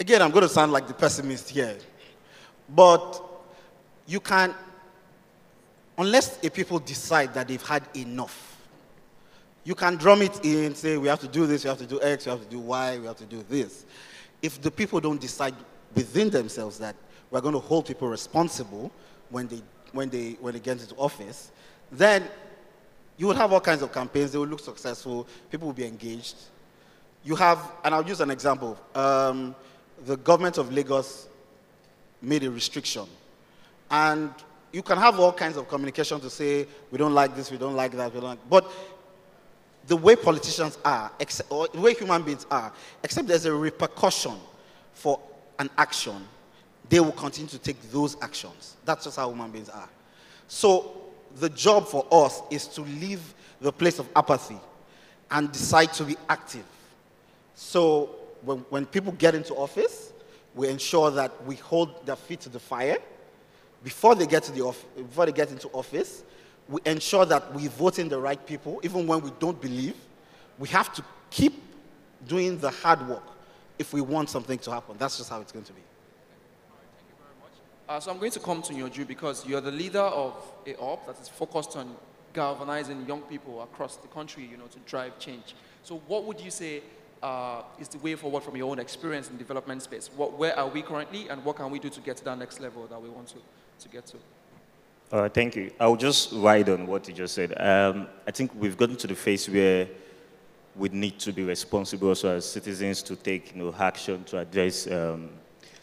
Again, 0.00 0.22
I'm 0.22 0.30
going 0.30 0.42
to 0.42 0.48
sound 0.48 0.72
like 0.72 0.86
the 0.86 0.94
pessimist 0.94 1.50
here. 1.50 1.76
But 2.74 3.22
you 4.06 4.20
can, 4.20 4.54
unless 5.98 6.42
a 6.42 6.50
people 6.50 6.78
decide 6.78 7.34
that 7.34 7.48
they've 7.48 7.62
had 7.62 7.82
enough, 7.94 8.53
you 9.64 9.74
can 9.74 9.96
drum 9.96 10.22
it 10.22 10.44
in, 10.44 10.74
say, 10.74 10.96
we 10.98 11.08
have 11.08 11.20
to 11.20 11.28
do 11.28 11.46
this, 11.46 11.64
we 11.64 11.68
have 11.68 11.78
to 11.78 11.86
do 11.86 12.00
X, 12.02 12.26
we 12.26 12.30
have 12.30 12.42
to 12.42 12.50
do 12.50 12.58
Y, 12.60 12.98
we 12.98 13.06
have 13.06 13.16
to 13.16 13.24
do 13.24 13.42
this. 13.48 13.86
If 14.42 14.60
the 14.60 14.70
people 14.70 15.00
don't 15.00 15.20
decide 15.20 15.54
within 15.94 16.28
themselves 16.28 16.78
that 16.78 16.94
we're 17.30 17.40
going 17.40 17.54
to 17.54 17.60
hold 17.60 17.86
people 17.86 18.08
responsible 18.08 18.92
when 19.30 19.48
they, 19.48 19.62
when 19.92 20.10
they, 20.10 20.32
when 20.40 20.52
they 20.52 20.60
get 20.60 20.80
into 20.80 20.94
office, 20.96 21.50
then 21.90 22.24
you 23.16 23.26
would 23.26 23.36
have 23.36 23.52
all 23.52 23.60
kinds 23.60 23.80
of 23.80 23.92
campaigns. 23.92 24.32
They 24.32 24.38
will 24.38 24.46
look 24.46 24.60
successful. 24.60 25.26
People 25.50 25.68
will 25.68 25.74
be 25.74 25.86
engaged. 25.86 26.36
You 27.24 27.36
have, 27.36 27.72
and 27.84 27.94
I'll 27.94 28.06
use 28.06 28.20
an 28.20 28.30
example. 28.30 28.78
Um, 28.94 29.54
the 30.04 30.16
government 30.18 30.58
of 30.58 30.72
Lagos 30.72 31.28
made 32.20 32.44
a 32.44 32.50
restriction. 32.50 33.06
And 33.90 34.30
you 34.72 34.82
can 34.82 34.98
have 34.98 35.20
all 35.20 35.32
kinds 35.32 35.56
of 35.56 35.68
communication 35.68 36.20
to 36.20 36.28
say, 36.28 36.66
we 36.90 36.98
don't 36.98 37.14
like 37.14 37.36
this, 37.36 37.50
we 37.50 37.56
don't 37.56 37.76
like 37.76 37.92
that, 37.92 38.12
we 38.12 38.20
don't 38.20 38.30
like, 38.30 38.50
but 38.50 38.70
the 39.86 39.96
way 39.96 40.16
politicians 40.16 40.78
are, 40.84 41.10
except, 41.20 41.50
or 41.50 41.68
the 41.68 41.80
way 41.80 41.94
human 41.94 42.22
beings 42.22 42.46
are, 42.50 42.72
except 43.02 43.28
there's 43.28 43.44
a 43.44 43.54
repercussion 43.54 44.34
for 44.94 45.20
an 45.58 45.68
action, 45.76 46.26
they 46.88 47.00
will 47.00 47.12
continue 47.12 47.48
to 47.48 47.58
take 47.58 47.80
those 47.90 48.16
actions. 48.22 48.76
That's 48.84 49.04
just 49.04 49.16
how 49.16 49.30
human 49.30 49.50
beings 49.50 49.68
are. 49.68 49.88
So 50.48 51.02
the 51.36 51.48
job 51.48 51.86
for 51.86 52.06
us 52.10 52.42
is 52.50 52.66
to 52.68 52.82
leave 52.82 53.34
the 53.60 53.72
place 53.72 53.98
of 53.98 54.08
apathy 54.14 54.58
and 55.30 55.50
decide 55.50 55.92
to 55.94 56.04
be 56.04 56.16
active. 56.28 56.64
So 57.54 58.16
when, 58.42 58.58
when 58.70 58.86
people 58.86 59.12
get 59.12 59.34
into 59.34 59.54
office, 59.54 60.12
we 60.54 60.68
ensure 60.68 61.10
that 61.10 61.44
we 61.44 61.56
hold 61.56 62.06
their 62.06 62.16
feet 62.16 62.40
to 62.42 62.48
the 62.48 62.60
fire 62.60 62.98
before 63.82 64.14
they 64.14 64.26
get 64.26 64.42
to 64.44 64.52
the 64.52 64.74
before 64.96 65.26
they 65.26 65.32
get 65.32 65.50
into 65.50 65.68
office 65.68 66.22
we 66.68 66.80
ensure 66.86 67.26
that 67.26 67.52
we 67.52 67.68
vote 67.68 67.98
in 67.98 68.08
the 68.08 68.18
right 68.18 68.44
people, 68.46 68.80
even 68.82 69.06
when 69.06 69.20
we 69.20 69.30
don't 69.38 69.60
believe. 69.60 69.96
We 70.58 70.68
have 70.68 70.92
to 70.94 71.04
keep 71.30 71.62
doing 72.26 72.58
the 72.58 72.70
hard 72.70 73.06
work 73.08 73.24
if 73.78 73.92
we 73.92 74.00
want 74.00 74.30
something 74.30 74.58
to 74.58 74.70
happen. 74.70 74.96
That's 74.98 75.18
just 75.18 75.30
how 75.30 75.40
it's 75.40 75.52
going 75.52 75.64
to 75.64 75.72
be. 75.72 75.80
thank 76.96 77.08
you 77.08 77.14
very 77.18 77.34
much. 77.42 77.96
Uh, 77.96 78.00
so 78.00 78.10
I'm 78.10 78.18
going 78.18 78.30
to 78.32 78.40
come 78.40 78.62
to 78.62 78.72
Nyoju 78.72 79.06
because 79.06 79.46
you're 79.46 79.60
the 79.60 79.72
leader 79.72 79.98
of 79.98 80.34
a 80.66 80.72
that 81.06 81.20
is 81.20 81.28
focused 81.28 81.76
on 81.76 81.94
galvanizing 82.32 83.06
young 83.06 83.22
people 83.22 83.62
across 83.62 83.96
the 83.96 84.08
country, 84.08 84.44
you 84.44 84.56
know, 84.56 84.66
to 84.66 84.78
drive 84.80 85.18
change. 85.18 85.54
So 85.82 86.02
what 86.06 86.24
would 86.24 86.40
you 86.40 86.50
say 86.50 86.82
uh, 87.22 87.62
is 87.78 87.88
the 87.88 87.98
way 87.98 88.14
forward 88.14 88.42
from 88.42 88.56
your 88.56 88.70
own 88.70 88.78
experience 88.78 89.30
in 89.30 89.36
development 89.36 89.82
space? 89.82 90.10
What, 90.14 90.38
where 90.38 90.58
are 90.58 90.68
we 90.68 90.82
currently, 90.82 91.28
and 91.28 91.44
what 91.44 91.56
can 91.56 91.70
we 91.70 91.78
do 91.78 91.88
to 91.88 92.00
get 92.00 92.16
to 92.18 92.24
that 92.24 92.38
next 92.38 92.60
level 92.60 92.86
that 92.86 93.00
we 93.00 93.08
want 93.08 93.28
to, 93.28 93.36
to 93.80 93.88
get 93.88 94.06
to? 94.06 94.18
Uh, 95.14 95.28
thank 95.28 95.54
you. 95.54 95.70
I'll 95.78 95.94
just 95.94 96.32
ride 96.32 96.68
on 96.68 96.88
what 96.88 97.06
you 97.06 97.14
just 97.14 97.36
said. 97.36 97.54
Um, 97.56 98.08
I 98.26 98.32
think 98.32 98.50
we've 98.56 98.76
gotten 98.76 98.96
to 98.96 99.06
the 99.06 99.14
phase 99.14 99.48
where 99.48 99.86
we 100.74 100.88
need 100.88 101.20
to 101.20 101.32
be 101.32 101.44
responsible 101.44 102.08
also 102.08 102.34
as 102.34 102.44
citizens 102.50 103.00
to 103.04 103.14
take 103.14 103.54
you 103.54 103.62
know, 103.62 103.74
action 103.78 104.24
to 104.24 104.38
address 104.38 104.90
um, 104.90 105.30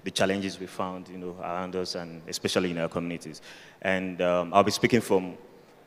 the 0.04 0.12
challenges 0.12 0.60
we 0.60 0.68
found 0.68 1.08
you 1.08 1.18
know, 1.18 1.38
around 1.40 1.78
us 1.78 1.96
and 1.96 2.22
especially 2.28 2.72
in 2.72 2.78
our 2.80 2.90
communities. 2.90 3.42
And 3.82 4.22
um, 4.22 4.54
I'll 4.54 4.66
be 4.66 4.72
speaking 4.72 5.00
from 5.00 5.38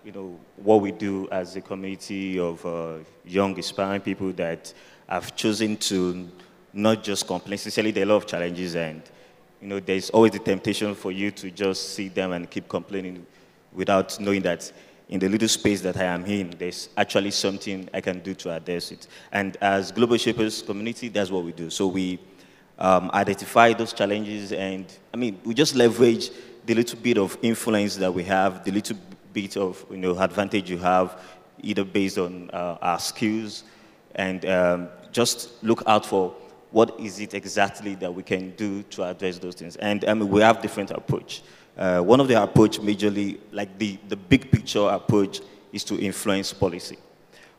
you 0.06 0.12
know, 0.12 0.40
what 0.56 0.80
we 0.80 0.90
do 0.90 1.28
as 1.30 1.54
a 1.54 1.60
community 1.60 2.38
of 2.38 2.64
uh, 2.64 2.94
young, 3.26 3.58
aspiring 3.58 4.00
people 4.00 4.32
that 4.32 4.72
have 5.06 5.36
chosen 5.36 5.76
to 5.76 6.30
not 6.72 7.04
just 7.04 7.26
complain. 7.26 7.58
Sincerely, 7.58 7.90
there 7.90 8.04
are 8.04 8.06
a 8.06 8.08
lot 8.08 8.16
of 8.16 8.26
challenges 8.26 8.74
and 8.74 9.02
you 9.60 9.68
know, 9.68 9.80
there's 9.80 10.08
always 10.08 10.32
the 10.32 10.38
temptation 10.38 10.94
for 10.94 11.12
you 11.12 11.30
to 11.30 11.50
just 11.50 11.94
see 11.94 12.08
them 12.08 12.32
and 12.32 12.50
keep 12.50 12.68
complaining 12.68 13.26
without 13.74 14.18
knowing 14.20 14.42
that 14.42 14.72
in 15.08 15.20
the 15.20 15.28
little 15.28 15.48
space 15.48 15.80
that 15.82 15.96
I 15.96 16.04
am 16.04 16.24
in, 16.24 16.54
there's 16.58 16.88
actually 16.96 17.30
something 17.30 17.88
I 17.92 18.00
can 18.00 18.20
do 18.20 18.34
to 18.34 18.52
address 18.52 18.90
it. 18.90 19.06
And 19.32 19.56
as 19.60 19.92
Global 19.92 20.16
Shapers 20.16 20.62
community, 20.62 21.08
that's 21.08 21.30
what 21.30 21.44
we 21.44 21.52
do. 21.52 21.68
So 21.70 21.86
we 21.86 22.18
um, 22.78 23.10
identify 23.12 23.72
those 23.74 23.92
challenges 23.92 24.52
and, 24.52 24.86
I 25.12 25.16
mean, 25.16 25.40
we 25.44 25.54
just 25.54 25.74
leverage 25.74 26.30
the 26.66 26.74
little 26.74 26.98
bit 26.98 27.18
of 27.18 27.36
influence 27.42 27.96
that 27.96 28.12
we 28.12 28.24
have, 28.24 28.64
the 28.64 28.72
little 28.72 28.96
bit 29.32 29.56
of, 29.56 29.84
you 29.90 29.98
know, 29.98 30.18
advantage 30.18 30.70
you 30.70 30.78
have, 30.78 31.20
either 31.62 31.84
based 31.84 32.18
on 32.18 32.50
uh, 32.52 32.78
our 32.80 32.98
skills, 32.98 33.64
and 34.14 34.46
um, 34.46 34.88
just 35.12 35.62
look 35.62 35.82
out 35.86 36.06
for 36.06 36.34
what 36.70 36.98
is 36.98 37.20
it 37.20 37.34
exactly 37.34 37.94
that 37.96 38.12
we 38.12 38.22
can 38.22 38.50
do 38.56 38.82
to 38.84 39.04
address 39.04 39.38
those 39.38 39.54
things. 39.54 39.76
And 39.76 40.04
I 40.06 40.14
mean, 40.14 40.28
we 40.28 40.40
have 40.40 40.60
different 40.60 40.90
approach. 40.90 41.42
Uh, 41.76 42.00
one 42.00 42.20
of 42.20 42.28
the 42.28 42.40
approach 42.40 42.80
majorly, 42.80 43.38
like 43.50 43.78
the, 43.78 43.98
the 44.08 44.16
big 44.16 44.50
picture 44.50 44.86
approach 44.88 45.40
is 45.72 45.82
to 45.84 45.98
influence 45.98 46.52
policy. 46.52 46.98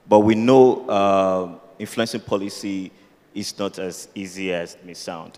But 0.07 0.19
we 0.19 0.35
know 0.35 0.87
uh, 0.87 1.59
influencing 1.79 2.21
policy 2.21 2.91
is 3.33 3.57
not 3.59 3.77
as 3.79 4.07
easy 4.15 4.53
as 4.53 4.75
it 4.75 4.85
may 4.85 4.93
sound. 4.93 5.37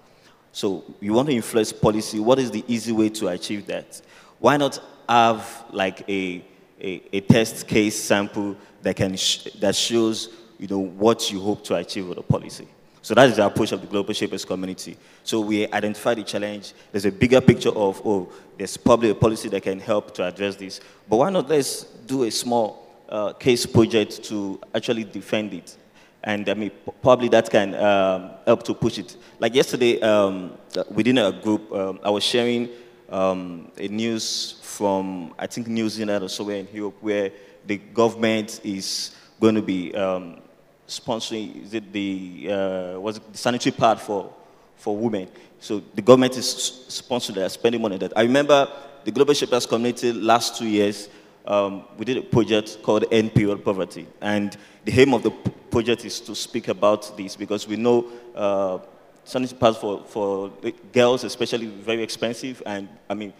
So 0.51 0.83
you 0.99 1.13
want 1.13 1.29
to 1.29 1.35
influence 1.35 1.73
policy, 1.73 2.19
what 2.19 2.39
is 2.39 2.51
the 2.51 2.63
easy 2.67 2.91
way 2.91 3.09
to 3.09 3.29
achieve 3.29 3.65
that? 3.67 4.01
Why 4.39 4.57
not 4.57 4.79
have 5.09 5.65
like 5.71 6.07
a, 6.07 6.43
a, 6.79 7.01
a 7.13 7.21
test 7.21 7.67
case 7.67 7.97
sample 7.99 8.55
that, 8.83 8.95
can 8.95 9.15
sh 9.15 9.45
that 9.59 9.75
shows 9.75 10.29
you 10.59 10.67
know, 10.67 10.79
what 10.79 11.31
you 11.31 11.39
hope 11.39 11.63
to 11.65 11.75
achieve 11.75 12.07
with 12.07 12.17
a 12.17 12.23
policy? 12.23 12.67
So 13.01 13.13
that 13.13 13.29
is 13.29 13.37
the 13.37 13.45
approach 13.45 13.71
of 13.71 13.81
the 13.81 13.87
Global 13.87 14.13
Shapers 14.13 14.43
community. 14.43 14.97
So 15.23 15.39
we 15.39 15.65
identify 15.71 16.13
the 16.13 16.23
challenge. 16.23 16.73
There's 16.91 17.05
a 17.05 17.11
bigger 17.11 17.39
picture 17.39 17.69
of, 17.69 18.01
oh, 18.05 18.31
there's 18.57 18.75
probably 18.75 19.09
a 19.11 19.15
policy 19.15 19.49
that 19.49 19.63
can 19.63 19.79
help 19.79 20.13
to 20.15 20.25
address 20.25 20.55
this. 20.55 20.81
But 21.07 21.17
why 21.17 21.29
not 21.29 21.47
let's 21.47 21.83
do 21.83 22.23
a 22.23 22.31
small 22.31 22.87
uh, 23.07 23.33
case 23.33 23.65
project 23.65 24.23
to 24.25 24.59
actually 24.75 25.03
defend 25.05 25.53
it? 25.53 25.77
And 26.23 26.49
I 26.49 26.53
mean, 26.55 26.71
probably 27.01 27.29
that 27.29 27.49
can 27.49 27.75
um, 27.75 28.31
help 28.45 28.63
to 28.63 28.73
push 28.73 28.97
it. 28.97 29.15
Like 29.39 29.55
yesterday, 29.55 30.01
um, 30.01 30.57
within 30.89 31.17
a 31.19 31.31
group, 31.31 31.71
um, 31.71 31.99
I 32.03 32.09
was 32.09 32.23
sharing 32.23 32.69
um, 33.09 33.71
a 33.77 33.87
news 33.87 34.59
from, 34.61 35.33
I 35.39 35.47
think, 35.47 35.67
New 35.67 35.87
Zealand 35.87 36.23
or 36.23 36.29
somewhere 36.29 36.57
in 36.57 36.67
Europe, 36.73 36.97
where 36.99 37.31
the 37.65 37.77
government 37.77 38.59
is 38.63 39.15
going 39.39 39.55
to 39.55 39.61
be 39.61 39.93
um, 39.95 40.41
sponsoring 40.87 41.63
is 41.65 41.73
it 41.73 41.91
the 41.91 42.47
uh, 42.51 42.99
was 42.99 43.19
the 43.19 43.37
sanitary 43.37 43.75
pad 43.75 43.99
for 43.99 44.33
for 44.75 44.95
women. 44.95 45.27
So 45.59 45.81
the 45.95 46.01
government 46.01 46.37
is 46.37 46.45
sponsoring 46.87 47.35
that, 47.35 47.51
spending 47.51 47.81
money 47.81 47.95
on 47.95 47.99
that. 47.99 48.13
I 48.15 48.21
remember 48.21 48.71
the 49.03 49.11
Global 49.11 49.33
Shapers 49.33 49.65
community 49.65 50.13
last 50.13 50.57
two 50.57 50.67
years. 50.67 51.09
Um, 51.45 51.85
we 51.97 52.05
did 52.05 52.17
a 52.17 52.21
project 52.21 52.83
called 52.83 53.05
End 53.11 53.33
Period 53.33 53.63
Poverty, 53.63 54.05
and 54.21 54.55
the 54.85 54.99
aim 55.01 55.13
of 55.13 55.23
the 55.23 55.31
project 55.31 56.05
is 56.05 56.19
to 56.21 56.35
speak 56.35 56.67
about 56.67 57.15
this 57.17 57.35
because 57.35 57.67
we 57.67 57.77
know 57.77 58.05
uh, 58.35 58.79
sanitary 59.23 59.59
pads 59.59 59.77
for, 59.77 60.03
for 60.05 60.51
girls, 60.91 61.23
especially, 61.23 61.67
very 61.67 62.03
expensive, 62.03 62.61
and 62.65 62.89
I 63.09 63.13
mean, 63.13 63.33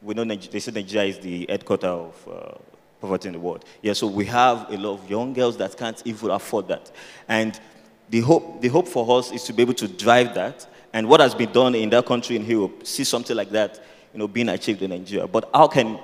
we 0.00 0.14
know 0.14 0.24
they 0.24 0.60
say 0.60 0.72
Nigeria 0.72 1.08
is 1.10 1.18
the 1.18 1.46
headquarter 1.48 1.88
of 1.88 2.28
uh, 2.28 2.71
poverty 3.02 3.28
in 3.28 3.34
the 3.34 3.40
world. 3.40 3.64
Yeah, 3.82 3.92
so 3.92 4.06
we 4.06 4.24
have 4.26 4.70
a 4.70 4.78
lot 4.78 4.94
of 4.94 5.10
young 5.10 5.34
girls 5.34 5.56
that 5.58 5.76
can't 5.76 6.00
even 6.06 6.30
afford 6.30 6.68
that. 6.68 6.90
And 7.28 7.60
the 8.08 8.20
hope, 8.20 8.62
the 8.62 8.68
hope 8.68 8.88
for 8.88 9.18
us 9.18 9.32
is 9.32 9.42
to 9.44 9.52
be 9.52 9.62
able 9.62 9.74
to 9.74 9.88
drive 9.88 10.34
that. 10.34 10.66
And 10.92 11.08
what 11.08 11.20
has 11.20 11.34
been 11.34 11.52
done 11.52 11.74
in 11.74 11.90
that 11.90 12.06
country 12.06 12.36
in 12.36 12.46
Europe, 12.46 12.86
see 12.86 13.04
something 13.04 13.36
like 13.36 13.50
that, 13.50 13.82
you 14.12 14.20
know, 14.20 14.28
being 14.28 14.48
achieved 14.48 14.82
in 14.82 14.90
Nigeria. 14.90 15.26
But 15.26 15.50
how 15.52 15.66
can 15.66 15.98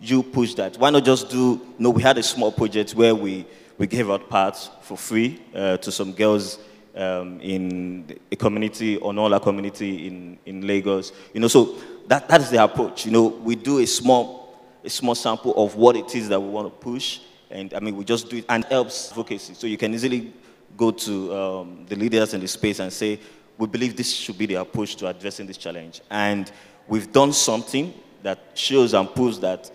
you 0.00 0.22
push 0.22 0.54
that? 0.54 0.76
Why 0.76 0.90
not 0.90 1.04
just 1.04 1.30
do, 1.30 1.38
you 1.38 1.74
know, 1.78 1.90
we 1.90 2.02
had 2.02 2.18
a 2.18 2.22
small 2.22 2.52
project 2.52 2.92
where 2.94 3.14
we, 3.14 3.46
we 3.78 3.86
gave 3.86 4.10
out 4.10 4.28
parts 4.28 4.68
for 4.82 4.98
free 4.98 5.40
uh, 5.54 5.78
to 5.78 5.90
some 5.90 6.12
girls 6.12 6.58
um, 6.94 7.40
in 7.40 8.18
a 8.30 8.36
community, 8.36 8.98
or 8.98 9.18
our 9.18 9.40
community 9.40 10.06
in, 10.06 10.38
in 10.44 10.66
Lagos. 10.66 11.12
You 11.32 11.40
know, 11.40 11.48
so 11.48 11.76
that, 12.06 12.28
that 12.28 12.42
is 12.42 12.50
the 12.50 12.62
approach. 12.62 13.06
You 13.06 13.12
know, 13.12 13.26
we 13.26 13.56
do 13.56 13.78
a 13.78 13.86
small 13.86 14.43
a 14.84 14.90
small 14.90 15.14
sample 15.14 15.54
of 15.56 15.76
what 15.76 15.96
it 15.96 16.14
is 16.14 16.28
that 16.28 16.40
we 16.40 16.48
want 16.48 16.66
to 16.66 16.70
push. 16.70 17.20
And 17.50 17.72
I 17.74 17.80
mean, 17.80 17.96
we 17.96 18.04
just 18.04 18.28
do 18.28 18.36
it 18.38 18.44
and 18.48 18.64
it 18.64 18.70
helps 18.70 19.10
advocacy. 19.10 19.54
So 19.54 19.66
you 19.66 19.78
can 19.78 19.94
easily 19.94 20.32
go 20.76 20.90
to 20.90 21.34
um, 21.34 21.86
the 21.86 21.96
leaders 21.96 22.34
in 22.34 22.40
the 22.40 22.48
space 22.48 22.80
and 22.80 22.92
say, 22.92 23.18
we 23.56 23.66
believe 23.66 23.96
this 23.96 24.12
should 24.12 24.36
be 24.36 24.46
the 24.46 24.56
approach 24.56 24.96
to 24.96 25.06
addressing 25.06 25.46
this 25.46 25.56
challenge. 25.56 26.00
And 26.10 26.50
we've 26.88 27.10
done 27.12 27.32
something 27.32 27.94
that 28.22 28.38
shows 28.54 28.94
and 28.94 29.12
proves 29.14 29.38
that 29.40 29.70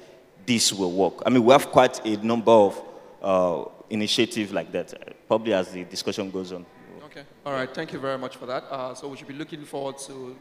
this 0.46 0.74
will 0.74 0.92
work. 0.92 1.24
I 1.26 1.30
mean, 1.30 1.44
we 1.44 1.52
have 1.54 1.68
quite 1.68 2.06
a 2.06 2.18
number 2.18 2.52
of 2.52 2.82
uh, 3.22 3.66
initiatives 3.90 4.52
like 4.52 4.72
that, 4.74 4.94
probably 5.28 5.54
as 5.54 5.72
the 5.72 5.86
discussion 5.86 6.30
goes 6.30 6.52
on. 6.52 6.66
Okay, 7.06 7.24
all 7.46 7.54
right, 7.54 7.74
thank 7.74 7.94
you 7.94 8.00
very 8.00 8.18
much 8.18 8.36
for 8.36 8.46
that. 8.46 8.64
Uh, 8.70 8.94
so 8.94 9.08
we 9.08 9.18
should 9.18 9.28
be 9.28 9.34
looking 9.34 9.64
forward 9.64 9.98
to 10.00 10.36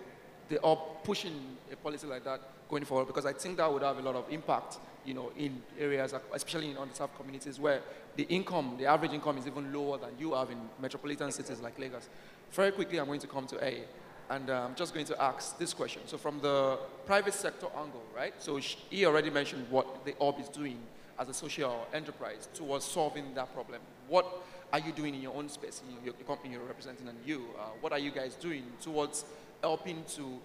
the 0.48 0.60
up 0.62 1.04
pushing 1.04 1.56
a 1.70 1.76
policy 1.76 2.06
like 2.06 2.24
that 2.24 2.40
going 2.68 2.84
forward 2.84 3.06
because 3.06 3.26
I 3.26 3.32
think 3.32 3.56
that 3.56 3.72
would 3.72 3.82
have 3.82 3.98
a 3.98 4.02
lot 4.02 4.14
of 4.14 4.24
impact, 4.30 4.78
you 5.04 5.14
know, 5.14 5.32
in 5.36 5.62
areas, 5.78 6.14
especially 6.32 6.70
in 6.70 6.76
underserved 6.76 7.16
communities 7.16 7.58
where 7.58 7.80
the 8.16 8.24
income, 8.24 8.76
the 8.78 8.86
average 8.86 9.12
income 9.12 9.38
is 9.38 9.46
even 9.46 9.72
lower 9.72 9.98
than 9.98 10.10
you 10.18 10.34
have 10.34 10.50
in 10.50 10.58
metropolitan 10.80 11.32
cities 11.32 11.60
like 11.60 11.78
Lagos. 11.78 12.08
Very 12.52 12.72
quickly, 12.72 12.98
I'm 12.98 13.06
going 13.06 13.20
to 13.20 13.26
come 13.26 13.46
to 13.46 13.64
A, 13.64 13.82
and 14.30 14.50
uh, 14.50 14.64
I'm 14.64 14.74
just 14.74 14.92
going 14.92 15.06
to 15.06 15.22
ask 15.22 15.58
this 15.58 15.72
question. 15.72 16.02
So 16.06 16.18
from 16.18 16.40
the 16.40 16.78
private 17.06 17.34
sector 17.34 17.66
angle, 17.76 18.02
right? 18.14 18.34
So 18.38 18.56
he 18.56 19.06
already 19.06 19.30
mentioned 19.30 19.66
what 19.70 20.04
the 20.04 20.12
ORB 20.18 20.40
is 20.40 20.48
doing 20.48 20.78
as 21.18 21.28
a 21.28 21.34
social 21.34 21.86
enterprise 21.92 22.48
towards 22.54 22.84
solving 22.84 23.34
that 23.34 23.52
problem. 23.54 23.80
What 24.08 24.26
are 24.72 24.78
you 24.78 24.92
doing 24.92 25.14
in 25.14 25.22
your 25.22 25.34
own 25.34 25.48
space, 25.48 25.82
in 25.88 26.04
your, 26.04 26.14
company 26.26 26.52
you're 26.52 26.62
representing 26.62 27.08
and 27.08 27.18
you? 27.24 27.44
Uh, 27.58 27.64
what 27.80 27.92
are 27.92 27.98
you 27.98 28.10
guys 28.10 28.34
doing 28.34 28.64
towards 28.80 29.24
helping 29.62 30.04
to 30.16 30.38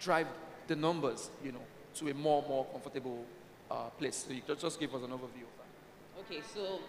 drive 0.00 0.26
the 0.66 0.76
numbers, 0.76 1.30
you 1.44 1.52
know, 1.52 1.64
to 1.94 2.08
a 2.08 2.14
more 2.14 2.42
more 2.48 2.64
comfortable 2.66 3.24
uh, 3.70 3.88
place. 3.98 4.24
So 4.26 4.34
you 4.34 4.42
just, 4.46 4.60
just 4.60 4.80
give 4.80 4.94
us 4.94 5.02
an 5.02 5.10
overview 5.10 5.46
of 5.46 5.54
that. 5.58 6.20
Okay, 6.20 6.42
so 6.54 6.80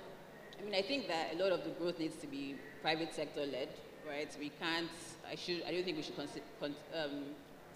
I 0.59 0.63
mean, 0.63 0.75
I 0.75 0.81
think 0.81 1.07
that 1.07 1.33
a 1.33 1.37
lot 1.37 1.51
of 1.51 1.63
the 1.63 1.71
growth 1.71 1.99
needs 1.99 2.15
to 2.17 2.27
be 2.27 2.55
private 2.81 3.13
sector 3.13 3.45
led, 3.45 3.69
right? 4.07 4.35
We 4.39 4.49
can't. 4.49 4.89
I 5.29 5.35
should. 5.35 5.63
I 5.67 5.71
don't 5.71 5.83
think 5.83 5.97
we 5.97 6.03
should 6.03 6.19
um, 6.19 7.23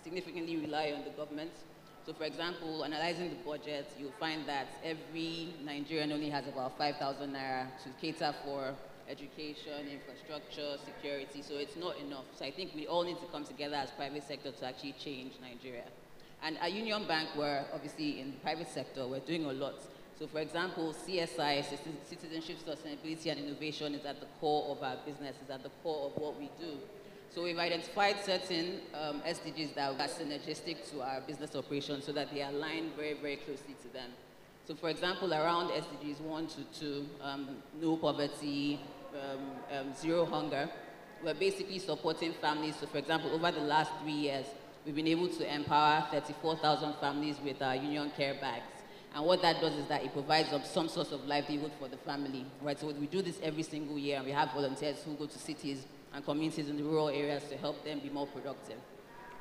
significantly 0.03 0.58
rely 0.58 0.93
on 0.96 1.03
the 1.03 1.12
government. 1.12 1.51
So, 2.05 2.13
for 2.13 2.24
example, 2.24 2.84
analyzing 2.84 3.29
the 3.29 3.36
budget, 3.46 3.88
you'll 4.00 4.17
find 4.20 4.48
that 4.48 4.67
every 4.84 5.50
Nigerian 5.63 6.12
only 6.12 6.31
has 6.31 6.48
about 6.48 6.75
5,000 6.75 7.31
naira 7.31 7.67
to 7.84 7.89
cater 8.01 8.34
for 8.43 8.74
education, 9.12 9.88
infrastructure, 9.91 10.77
security, 10.86 11.41
so 11.41 11.56
it's 11.56 11.75
not 11.75 11.98
enough. 12.00 12.25
So 12.38 12.46
I 12.46 12.51
think 12.51 12.74
we 12.74 12.88
all 12.88 13.03
need 13.03 13.20
to 13.20 13.25
come 13.27 13.44
together 13.44 13.75
as 13.75 13.91
private 13.91 14.24
sector 14.27 14.51
to 14.51 14.65
actually 14.65 14.94
change 14.94 15.34
Nigeria. 15.41 15.84
And 16.41 16.58
at 16.60 16.72
Union 16.72 17.06
Bank, 17.08 17.30
we're 17.38 17.65
obviously 17.74 18.22
in 18.22 18.32
the 18.32 18.38
private 18.38 18.70
sector, 18.70 19.06
we're 19.06 19.20
doing 19.20 19.46
a 19.46 19.53
lot. 19.53 19.75
So 20.18 20.27
for 20.27 20.39
example, 20.39 20.96
CSI, 21.06 21.65
Citizenship, 22.08 22.58
Sustainability 22.65 23.27
and 23.32 23.39
Innovation 23.41 23.96
is 23.96 24.06
at 24.06 24.20
the 24.20 24.27
core 24.39 24.72
of 24.75 24.82
our 24.82 24.96
business, 25.06 25.36
is 25.44 25.50
at 25.50 25.63
the 25.63 25.72
core 25.84 26.08
of 26.08 26.22
what 26.22 26.39
we 26.39 26.50
do. 26.60 26.77
So 27.34 27.44
we've 27.44 27.58
identified 27.58 28.18
certain 28.25 28.82
um, 28.94 29.22
SDGs 29.22 29.75
that 29.75 29.91
are 29.91 30.08
synergistic 30.08 30.89
to 30.91 31.01
our 31.01 31.22
business 31.22 31.56
operations 31.56 32.06
so 32.06 32.12
that 32.12 32.34
they 32.34 32.41
align 32.41 32.91
very, 32.96 33.13
very 33.13 33.38
closely 33.38 33.75
to 33.84 33.94
them. 33.94 34.12
So 34.68 34.75
for 34.75 34.89
example, 34.89 35.34
around 35.34 35.70
SDGs 35.70 36.22
1 36.22 36.48
to 36.48 36.80
2, 36.80 37.06
um, 37.22 37.50
no 37.82 37.98
poverty, 37.98 38.80
um, 39.13 39.77
um, 39.77 39.94
zero 39.96 40.25
hunger, 40.25 40.70
we're 41.24 41.34
basically 41.34 41.80
supporting 41.80 42.34
families. 42.34 42.75
So 42.80 42.88
for 42.88 42.98
example, 42.98 43.32
over 43.32 43.51
the 43.51 43.62
last 43.62 43.91
three 44.01 44.13
years, 44.13 44.46
we've 44.86 44.96
been 44.96 45.08
able 45.08 45.27
to 45.27 45.53
empower 45.53 46.08
34,000 46.12 46.96
families 46.96 47.38
with 47.44 47.62
our 47.62 47.75
union 47.75 48.12
care 48.15 48.36
bags. 48.36 48.65
And 49.13 49.25
what 49.25 49.41
that 49.41 49.60
does 49.60 49.74
is 49.75 49.88
that 49.88 50.03
it 50.03 50.13
provides 50.13 50.50
some 50.65 50.88
source 50.88 51.12
of 51.12 51.25
livelihood 51.25 51.72
for 51.80 51.89
the 51.89 51.98
family, 51.98 52.46
right? 52.62 52.80
So 52.80 52.88
we 52.88 53.08
do 53.08 53.22
this 53.22 53.39
every 53.44 53.63
single 53.63 54.00
year, 54.00 54.18
and 54.18 54.25
we 54.25 54.32
have 54.32 54.51
volunteers 54.53 55.03
who 55.03 55.15
go 55.15 55.25
to 55.25 55.38
cities 55.38 55.86
and 56.13 56.24
communities 56.24 56.70
in 56.70 56.77
the 56.77 56.84
rural 56.84 57.10
areas 57.10 57.44
to 57.50 57.58
help 57.58 57.84
them 57.84 58.00
be 58.00 58.10
more 58.10 58.27
productive. 58.27 58.77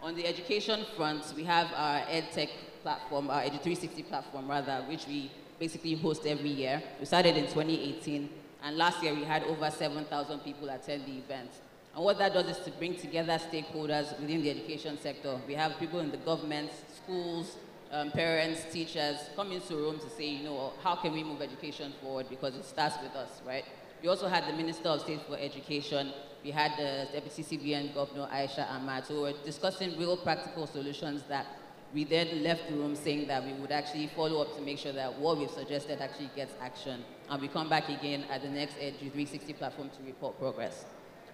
On 0.03 0.15
the 0.15 0.27
education 0.27 0.85
front, 0.97 1.23
we 1.37 1.45
have 1.45 1.69
our 1.75 2.01
EdTech 2.07 2.49
platform, 2.83 3.31
our 3.31 3.43
Edu360 3.43 4.09
platform 4.09 4.49
rather, 4.51 4.85
which 4.89 5.07
we 5.07 5.31
basically 5.59 5.95
host 5.95 6.27
every 6.27 6.49
year. 6.49 6.83
We 6.99 7.07
started 7.07 7.37
in 7.37 7.45
2018, 7.45 8.29
and 8.63 8.77
last 8.77 9.03
year 9.03 9.15
we 9.15 9.25
had 9.25 9.43
over 9.45 9.71
7,000 9.71 10.41
people 10.41 10.69
attend 10.69 11.07
the 11.07 11.19
event. 11.19 11.51
And 11.95 12.05
what 12.05 12.19
that 12.19 12.33
does 12.33 12.47
is 12.47 12.65
to 12.65 12.71
bring 12.73 12.95
together 12.97 13.39
stakeholders 13.39 14.19
within 14.21 14.43
the 14.43 14.51
education 14.51 14.99
sector. 14.99 15.41
We 15.47 15.55
have 15.55 15.79
people 15.79 16.01
in 16.01 16.11
the 16.11 16.19
government, 16.19 16.71
schools, 17.03 17.57
um, 17.91 18.11
parents, 18.13 18.65
teachers 18.73 19.17
come 19.35 19.51
into 19.51 19.75
a 19.75 19.79
room 19.79 19.99
to 19.99 20.09
say, 20.11 20.29
you 20.29 20.45
know, 20.45 20.73
how 20.83 20.95
can 20.95 21.13
we 21.13 21.25
move 21.25 21.43
education 21.43 21.93
forward 22.01 22.27
because 22.31 22.55
it 22.55 22.65
starts 22.65 22.97
with 23.03 23.15
us, 23.17 23.43
right? 23.45 23.65
We 24.03 24.09
also 24.09 24.29
had 24.29 24.47
the 24.47 24.53
Minister 24.53 24.89
of 24.89 25.01
State 25.01 25.21
for 25.29 25.37
Education. 25.37 26.13
We 26.45 26.53
had 26.53 26.73
the 26.79 27.09
Deputy 27.13 27.43
CBN 27.43 27.93
Governor 27.95 28.29
Aisha 28.33 28.71
Ahmad. 28.71 29.07
So 29.07 29.15
we 29.15 29.21
were 29.21 29.35
discussing 29.45 29.99
real 29.99 30.17
practical 30.17 30.67
solutions 30.67 31.23
that 31.29 31.47
we 31.93 32.05
then 32.05 32.43
left 32.43 32.69
the 32.69 32.77
room 32.77 32.95
saying 32.95 33.27
that 33.27 33.45
we 33.45 33.53
would 33.55 33.73
actually 33.73 34.07
follow 34.15 34.41
up 34.43 34.55
to 34.57 34.63
make 34.63 34.79
sure 34.79 34.93
that 34.93 35.19
what 35.19 35.39
we've 35.39 35.51
suggested 35.51 36.01
actually 36.01 36.31
gets 36.37 36.55
action. 36.61 37.05
And 37.31 37.41
we 37.41 37.47
come 37.47 37.69
back 37.69 37.89
again 37.89 38.25
at 38.29 38.43
the 38.43 38.49
next 38.49 38.75
Edu 38.75 38.99
360 38.99 39.53
platform 39.53 39.89
to 39.91 40.03
report 40.05 40.37
progress. 40.41 40.85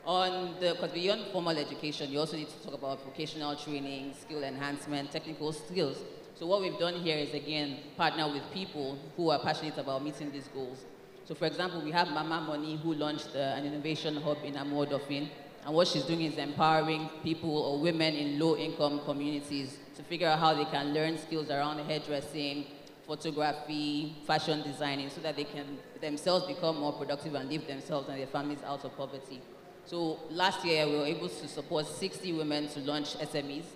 On 0.04 0.54
the, 0.60 0.74
because 0.74 0.92
beyond 0.92 1.22
formal 1.32 1.56
education, 1.56 2.12
you 2.12 2.20
also 2.20 2.36
need 2.36 2.50
to 2.50 2.62
talk 2.62 2.74
about 2.74 3.02
vocational 3.02 3.56
training, 3.56 4.12
skill 4.20 4.44
enhancement, 4.44 5.10
technical 5.10 5.54
skills. 5.54 5.96
So 6.34 6.46
what 6.46 6.60
we've 6.60 6.78
done 6.78 6.96
here 6.96 7.16
is, 7.16 7.32
again, 7.32 7.78
partner 7.96 8.30
with 8.30 8.42
people 8.52 8.98
who 9.16 9.30
are 9.30 9.38
passionate 9.38 9.78
about 9.78 10.04
meeting 10.04 10.30
these 10.30 10.48
goals. 10.48 10.84
So 11.24 11.34
for 11.34 11.46
example, 11.46 11.80
we 11.80 11.92
have 11.92 12.08
Mama 12.08 12.42
Money 12.46 12.76
who 12.76 12.92
launched 12.92 13.30
uh, 13.34 13.38
an 13.38 13.64
innovation 13.64 14.16
hub 14.16 14.36
in 14.44 14.52
Amodofin. 14.52 15.30
And 15.64 15.74
what 15.74 15.88
she's 15.88 16.04
doing 16.04 16.20
is 16.20 16.36
empowering 16.36 17.08
people 17.22 17.56
or 17.56 17.80
women 17.80 18.14
in 18.14 18.38
low-income 18.38 19.00
communities 19.06 19.78
to 19.96 20.02
figure 20.02 20.28
out 20.28 20.38
how 20.40 20.52
they 20.52 20.66
can 20.66 20.92
learn 20.92 21.16
skills 21.18 21.50
around 21.50 21.78
hairdressing, 21.88 22.66
photography, 23.06 24.16
fashion 24.26 24.62
designing, 24.62 25.08
so 25.10 25.20
that 25.20 25.36
they 25.36 25.44
can 25.44 25.78
themselves 26.00 26.46
become 26.46 26.78
more 26.78 26.92
productive 26.92 27.34
and 27.34 27.48
live 27.48 27.66
themselves 27.66 28.08
and 28.08 28.18
their 28.18 28.26
families 28.26 28.58
out 28.66 28.84
of 28.84 28.96
poverty. 28.96 29.40
So 29.84 30.18
last 30.30 30.64
year, 30.64 30.86
we 30.86 30.96
were 30.96 31.06
able 31.06 31.28
to 31.28 31.48
support 31.48 31.86
60 31.86 32.32
women 32.32 32.68
to 32.68 32.80
launch 32.80 33.16
SMEs. 33.18 33.66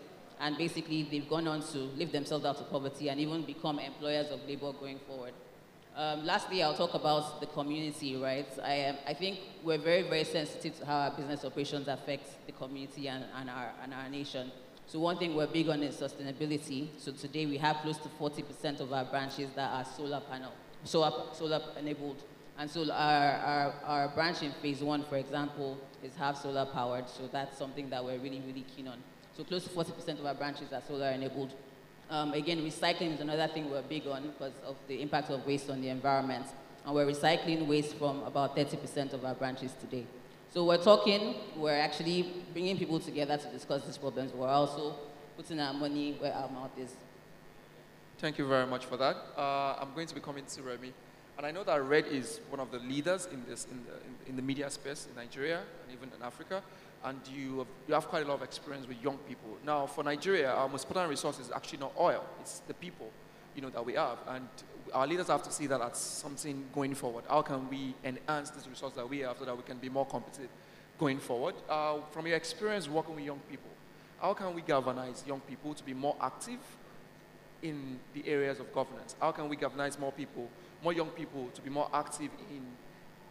And 0.40 0.56
basically, 0.56 1.04
they've 1.04 1.28
gone 1.28 1.46
on 1.46 1.62
to 1.68 1.78
live 1.78 2.12
themselves 2.12 2.44
out 2.44 2.56
of 2.56 2.70
poverty 2.70 3.10
and 3.10 3.20
even 3.20 3.42
become 3.42 3.78
employers 3.78 4.30
of 4.30 4.40
labor 4.48 4.72
going 4.72 4.98
forward. 5.06 5.34
Um, 5.94 6.24
lastly, 6.24 6.62
I'll 6.62 6.76
talk 6.76 6.94
about 6.94 7.40
the 7.40 7.46
community, 7.46 8.16
right? 8.16 8.46
I, 8.62 8.84
um, 8.86 8.96
I 9.06 9.14
think 9.14 9.38
we're 9.62 9.78
very, 9.78 10.02
very 10.02 10.24
sensitive 10.24 10.78
to 10.78 10.86
how 10.86 10.98
our 10.98 11.10
business 11.10 11.44
operations 11.44 11.88
affect 11.88 12.46
the 12.46 12.52
community 12.52 13.08
and, 13.08 13.24
and, 13.36 13.50
our, 13.50 13.70
and 13.82 13.92
our 13.92 14.08
nation. 14.08 14.50
So 14.90 14.98
one 14.98 15.18
thing 15.18 15.36
we're 15.36 15.46
big 15.46 15.68
on 15.68 15.84
is 15.84 15.94
sustainability. 15.94 16.88
So 16.98 17.12
today 17.12 17.46
we 17.46 17.58
have 17.58 17.76
close 17.76 17.96
to 17.98 18.08
40% 18.08 18.80
of 18.80 18.92
our 18.92 19.04
branches 19.04 19.48
that 19.54 19.70
are 19.70 19.84
solar 19.84 20.18
panel, 20.18 20.50
solar, 20.82 21.12
solar 21.32 21.60
enabled. 21.78 22.20
And 22.58 22.68
so 22.68 22.90
our, 22.90 23.30
our, 23.30 23.74
our 23.84 24.08
branch 24.08 24.42
in 24.42 24.50
phase 24.54 24.82
one, 24.82 25.04
for 25.04 25.16
example, 25.16 25.78
is 26.02 26.16
half 26.16 26.42
solar 26.42 26.66
powered. 26.66 27.08
So 27.08 27.28
that's 27.30 27.56
something 27.56 27.88
that 27.90 28.04
we're 28.04 28.18
really, 28.18 28.42
really 28.44 28.64
keen 28.76 28.88
on. 28.88 28.98
So 29.36 29.44
close 29.44 29.62
to 29.62 29.70
40% 29.70 30.18
of 30.18 30.26
our 30.26 30.34
branches 30.34 30.72
are 30.72 30.82
solar 30.82 31.10
enabled. 31.10 31.52
Um, 32.10 32.32
again, 32.32 32.58
recycling 32.58 33.14
is 33.14 33.20
another 33.20 33.46
thing 33.46 33.70
we're 33.70 33.82
big 33.82 34.08
on 34.08 34.22
because 34.26 34.54
of 34.66 34.74
the 34.88 35.00
impact 35.00 35.30
of 35.30 35.46
waste 35.46 35.70
on 35.70 35.82
the 35.82 35.88
environment. 35.88 36.46
And 36.84 36.96
we're 36.96 37.06
recycling 37.06 37.68
waste 37.68 37.94
from 37.94 38.24
about 38.24 38.56
30% 38.56 39.12
of 39.12 39.24
our 39.24 39.34
branches 39.34 39.70
today. 39.80 40.04
So 40.52 40.64
we're 40.64 40.82
talking, 40.82 41.36
we're 41.56 41.78
actually 41.78 42.26
bringing 42.52 42.76
people 42.76 42.98
together 42.98 43.36
to 43.36 43.48
discuss 43.50 43.84
these 43.84 43.96
problems. 43.96 44.32
We're 44.32 44.48
also 44.48 44.96
putting 45.36 45.60
our 45.60 45.72
money 45.72 46.16
where 46.18 46.32
our 46.32 46.48
mouth 46.48 46.76
is. 46.76 46.90
Thank 48.18 48.36
you 48.36 48.48
very 48.48 48.66
much 48.66 48.84
for 48.84 48.96
that. 48.96 49.16
Uh, 49.38 49.76
I'm 49.80 49.94
going 49.94 50.08
to 50.08 50.14
be 50.14 50.20
coming 50.20 50.44
to 50.44 50.62
Remy. 50.62 50.92
And 51.38 51.46
I 51.46 51.52
know 51.52 51.62
that 51.62 51.82
Red 51.84 52.06
is 52.06 52.40
one 52.50 52.58
of 52.58 52.72
the 52.72 52.80
leaders 52.80 53.28
in, 53.32 53.44
this, 53.48 53.66
in, 53.70 53.84
the, 53.84 53.92
in, 53.92 54.30
in 54.30 54.36
the 54.36 54.42
media 54.42 54.68
space 54.70 55.06
in 55.08 55.14
Nigeria 55.14 55.58
and 55.58 55.96
even 55.96 56.10
in 56.16 56.22
Africa 56.22 56.62
and 57.04 57.20
you 57.32 57.58
have, 57.58 57.66
you 57.88 57.94
have 57.94 58.08
quite 58.08 58.24
a 58.24 58.28
lot 58.28 58.34
of 58.34 58.42
experience 58.42 58.86
with 58.86 59.02
young 59.02 59.18
people. 59.28 59.56
Now, 59.64 59.86
for 59.86 60.04
Nigeria, 60.04 60.50
our 60.50 60.68
most 60.68 60.84
important 60.84 61.10
resource 61.10 61.38
is 61.38 61.50
actually 61.50 61.78
not 61.78 61.92
oil, 61.98 62.24
it's 62.40 62.58
the 62.66 62.74
people 62.74 63.10
you 63.54 63.62
know, 63.62 63.70
that 63.70 63.84
we 63.84 63.94
have. 63.94 64.18
And 64.28 64.48
our 64.92 65.06
leaders 65.06 65.28
have 65.28 65.42
to 65.44 65.52
see 65.52 65.66
that 65.66 65.80
as 65.80 65.98
something 65.98 66.64
going 66.74 66.94
forward. 66.94 67.24
How 67.28 67.42
can 67.42 67.68
we 67.68 67.94
enhance 68.04 68.50
this 68.50 68.66
resource 68.66 68.94
that 68.94 69.08
we 69.08 69.20
have 69.20 69.38
so 69.38 69.44
that 69.44 69.56
we 69.56 69.62
can 69.62 69.78
be 69.78 69.88
more 69.88 70.06
competitive 70.06 70.48
going 70.98 71.18
forward? 71.18 71.54
Uh, 71.68 71.98
from 72.10 72.26
your 72.26 72.36
experience 72.36 72.88
working 72.88 73.14
with 73.14 73.24
young 73.24 73.40
people, 73.48 73.70
how 74.20 74.34
can 74.34 74.54
we 74.54 74.62
galvanize 74.62 75.24
young 75.26 75.40
people 75.40 75.74
to 75.74 75.84
be 75.84 75.94
more 75.94 76.16
active 76.20 76.58
in 77.62 77.98
the 78.14 78.26
areas 78.26 78.60
of 78.60 78.72
governance? 78.72 79.14
How 79.20 79.32
can 79.32 79.48
we 79.48 79.56
galvanize 79.56 79.98
more 79.98 80.12
people, 80.12 80.48
more 80.82 80.92
young 80.92 81.08
people 81.08 81.48
to 81.54 81.62
be 81.62 81.70
more 81.70 81.88
active 81.92 82.30
in 82.50 82.62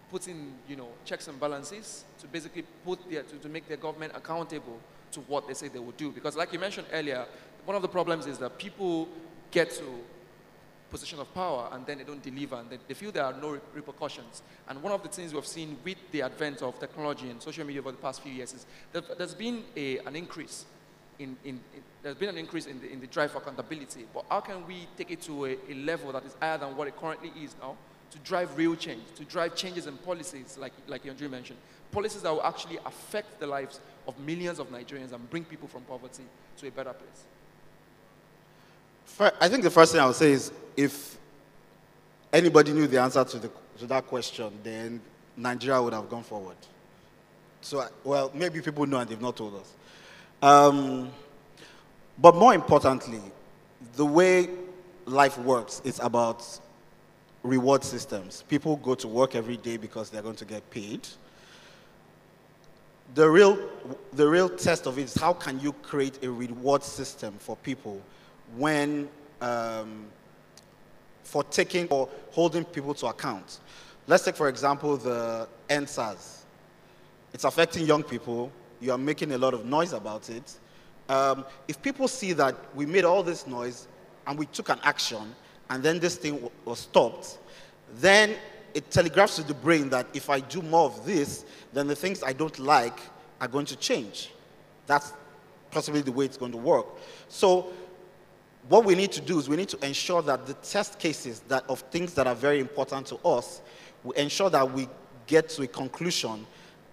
putting, 0.10 0.54
you 0.68 0.76
know, 0.76 0.88
checks 1.06 1.28
and 1.28 1.40
balances 1.40 2.04
to 2.20 2.28
basically 2.28 2.64
put 2.84 3.10
their, 3.10 3.24
to, 3.24 3.36
to 3.36 3.50
make 3.50 3.68
their 3.68 3.78
government 3.78 4.14
accountable 4.16 4.80
to 5.12 5.20
what 5.22 5.48
they 5.48 5.54
say 5.54 5.68
they 5.68 5.80
will 5.80 5.92
do. 5.92 6.12
Because 6.12 6.36
like 6.36 6.52
you 6.54 6.60
mentioned 6.60 6.88
earlier, 6.92 7.26
one 7.66 7.76
of 7.76 7.82
the 7.82 7.88
problems 7.88 8.26
is 8.26 8.38
that 8.40 8.58
people 8.58 9.08
get 9.52 9.72
to 9.72 9.84
position 10.90 11.20
of 11.20 11.34
power 11.34 11.70
and 11.72 11.86
then 11.86 12.00
they 12.00 12.04
don't 12.04 12.22
deliver 12.22 12.56
and 12.56 12.70
they, 12.70 12.80
they 12.88 12.94
feel 12.94 13.12
there 13.12 13.24
are 13.24 13.34
no 13.34 13.60
repercussions. 13.74 14.42
And 14.68 14.82
one 14.82 14.92
of 14.92 15.04
the 15.04 15.10
things 15.10 15.34
we've 15.34 15.46
seen 15.46 15.78
with 15.84 15.98
the 16.12 16.24
advent 16.24 16.62
of 16.62 16.80
technology 16.80 17.30
and 17.30 17.42
social 17.42 17.66
media 17.66 17.82
over 17.82 17.92
the 17.92 17.98
past 17.98 18.22
few 18.22 18.32
years 18.32 18.54
is 18.54 18.66
that 18.92 19.18
there's 19.18 19.36
been 19.36 19.64
a, 19.76 20.00
an 20.00 20.16
increase 20.16 20.66
in, 21.20 21.38
in, 21.44 21.60
in, 21.76 21.84
there's 22.02 22.16
been 22.16 22.30
an 22.30 22.38
increase 22.38 22.66
in 22.66 22.80
the, 22.80 22.92
in 22.92 23.00
the 23.00 23.08
drive 23.08 23.32
for 23.32 23.40
accountability, 23.40 24.06
but 24.14 24.26
how 24.30 24.40
can 24.40 24.66
we 24.66 24.88
take 24.98 25.12
it 25.12 25.22
to 25.22 25.46
a, 25.46 25.58
a 25.70 25.74
level 25.76 26.12
that 26.14 26.24
is 26.26 26.36
higher 26.40 26.58
than 26.58 26.76
what 26.76 26.88
it 26.88 26.98
currently 26.98 27.32
is 27.42 27.56
now 27.62 27.76
to 28.12 28.18
drive 28.20 28.58
real 28.58 28.76
change, 28.76 29.04
to 29.16 29.26
drive 29.26 29.56
changes 29.56 29.86
in 29.86 29.96
policies, 29.98 30.58
like, 30.60 30.74
like 30.88 31.06
Andrew 31.06 31.30
mentioned. 31.30 31.60
Policies 31.92 32.22
that 32.24 32.32
will 32.32 32.44
actually 32.44 32.80
affect 32.86 33.40
the 33.40 33.48
lives 33.48 33.80
of 34.08 34.18
millions 34.20 34.60
of 34.60 34.72
Nigerians 34.72 35.12
and 35.12 35.30
bring 35.30 35.44
people 35.44 35.68
from 35.68 35.82
poverty 35.84 36.24
to 36.58 36.68
a 36.68 36.72
better 36.72 36.94
place. 36.94 37.26
I 39.20 39.50
think 39.50 39.64
the 39.64 39.70
first 39.70 39.92
thing 39.92 40.02
I 40.02 40.06
would 40.06 40.16
say 40.16 40.32
is 40.32 40.52
if 40.78 41.18
anybody 42.32 42.72
knew 42.72 42.88
the 42.88 43.02
answer 43.02 43.24
to, 43.24 43.40
the, 43.40 43.52
to 43.80 43.86
that 43.88 44.08
question, 44.08 44.52
then 44.64 45.02
Nigeria 45.36 45.82
would 45.82 45.94
have 45.94 46.10
gone 46.10 46.24
forward. 46.24 46.58
So, 47.62 47.86
well, 48.04 48.32
maybe 48.34 48.62
people 48.62 48.86
know 48.86 48.98
and 49.00 49.10
they've 49.10 49.20
not 49.20 49.36
told 49.36 49.56
us. 49.56 49.74
Um, 50.42 51.12
but 52.18 52.36
more 52.36 52.54
importantly, 52.54 53.22
the 53.96 54.06
way 54.06 54.50
life 55.06 55.38
works 55.38 55.82
is 55.84 56.00
about 56.00 56.46
reward 57.44 57.84
systems. 57.84 58.44
People 58.48 58.78
go 58.78 58.96
to 58.96 59.08
work 59.08 59.36
every 59.36 59.58
day 59.58 59.78
because 59.78 60.10
they're 60.10 60.22
going 60.22 60.36
to 60.36 60.46
get 60.46 60.70
paid. 60.70 61.08
The 63.16 63.30
real, 63.30 63.58
the 64.14 64.28
real 64.28 64.50
test 64.50 64.86
of 64.86 64.98
it 65.00 65.04
is 65.04 65.16
how 65.16 65.34
can 65.34 65.60
you 65.60 65.74
create 65.74 66.24
a 66.24 66.30
reward 66.30 66.84
system 66.84 67.34
for 67.40 67.56
people 67.58 68.02
when, 68.56 69.10
um, 69.42 70.06
for 71.24 71.44
taking 71.44 71.88
or 71.88 72.10
holding 72.32 72.64
people 72.66 72.94
to 72.96 73.08
account. 73.08 73.60
Let's 74.08 74.24
take, 74.24 74.36
for 74.36 74.50
example, 74.50 74.98
the 74.98 75.48
EndSARS. 75.70 76.42
It's 77.34 77.44
affecting 77.44 77.86
young 77.86 78.04
people. 78.04 78.52
You 78.82 78.92
are 78.92 78.98
making 78.98 79.32
a 79.34 79.38
lot 79.38 79.54
of 79.54 79.66
noise 79.66 79.94
about 79.94 80.30
it. 80.30 80.58
Um, 81.10 81.46
if 81.68 81.82
people 81.82 82.08
see 82.08 82.34
that 82.34 82.56
we 82.76 82.86
made 82.86 83.06
all 83.06 83.24
this 83.24 83.46
noise 83.46 83.88
and 84.26 84.38
we 84.38 84.46
took 84.48 84.70
an 84.70 84.80
action, 84.84 85.36
and 85.70 85.84
then 85.84 86.00
this 86.00 86.16
thing 86.16 86.50
was 86.66 86.80
stopped, 86.80 87.38
then 87.96 88.36
it 88.74 88.90
telegraphs 88.92 89.36
to 89.38 89.44
the 89.44 89.54
brain 89.54 89.90
that 89.90 90.08
if 90.14 90.30
I 90.30 90.40
do 90.40 90.62
more 90.62 90.86
of 90.86 91.06
this, 91.06 91.46
then 91.74 91.88
the 91.88 91.96
things 91.96 92.24
I 92.24 92.34
don't 92.34 92.58
like 92.60 93.00
are 93.42 93.48
going 93.48 93.66
to 93.68 93.76
change. 93.76 94.32
That's 94.88 95.14
possibly 95.72 96.02
the 96.02 96.12
way 96.12 96.26
it's 96.26 96.38
going 96.38 96.52
to 96.52 96.58
work. 96.58 96.86
So 97.28 97.72
what 98.70 98.86
we 98.86 98.94
need 98.94 99.12
to 99.14 99.22
do 99.22 99.40
is 99.40 99.50
we 99.50 99.58
need 99.58 99.70
to 99.70 99.86
ensure 99.86 100.22
that 100.22 100.46
the 100.46 100.54
test 100.54 101.00
cases 101.00 101.40
that 101.48 101.64
of 101.68 101.80
things 101.92 102.14
that 102.14 102.28
are 102.28 102.36
very 102.36 102.60
important 102.60 103.08
to 103.08 103.16
us, 103.26 103.62
we 104.04 104.16
ensure 104.16 104.50
that 104.52 104.72
we 104.72 104.88
get 105.26 105.50
to 105.50 105.64
a 105.64 105.68
conclusion 105.68 106.46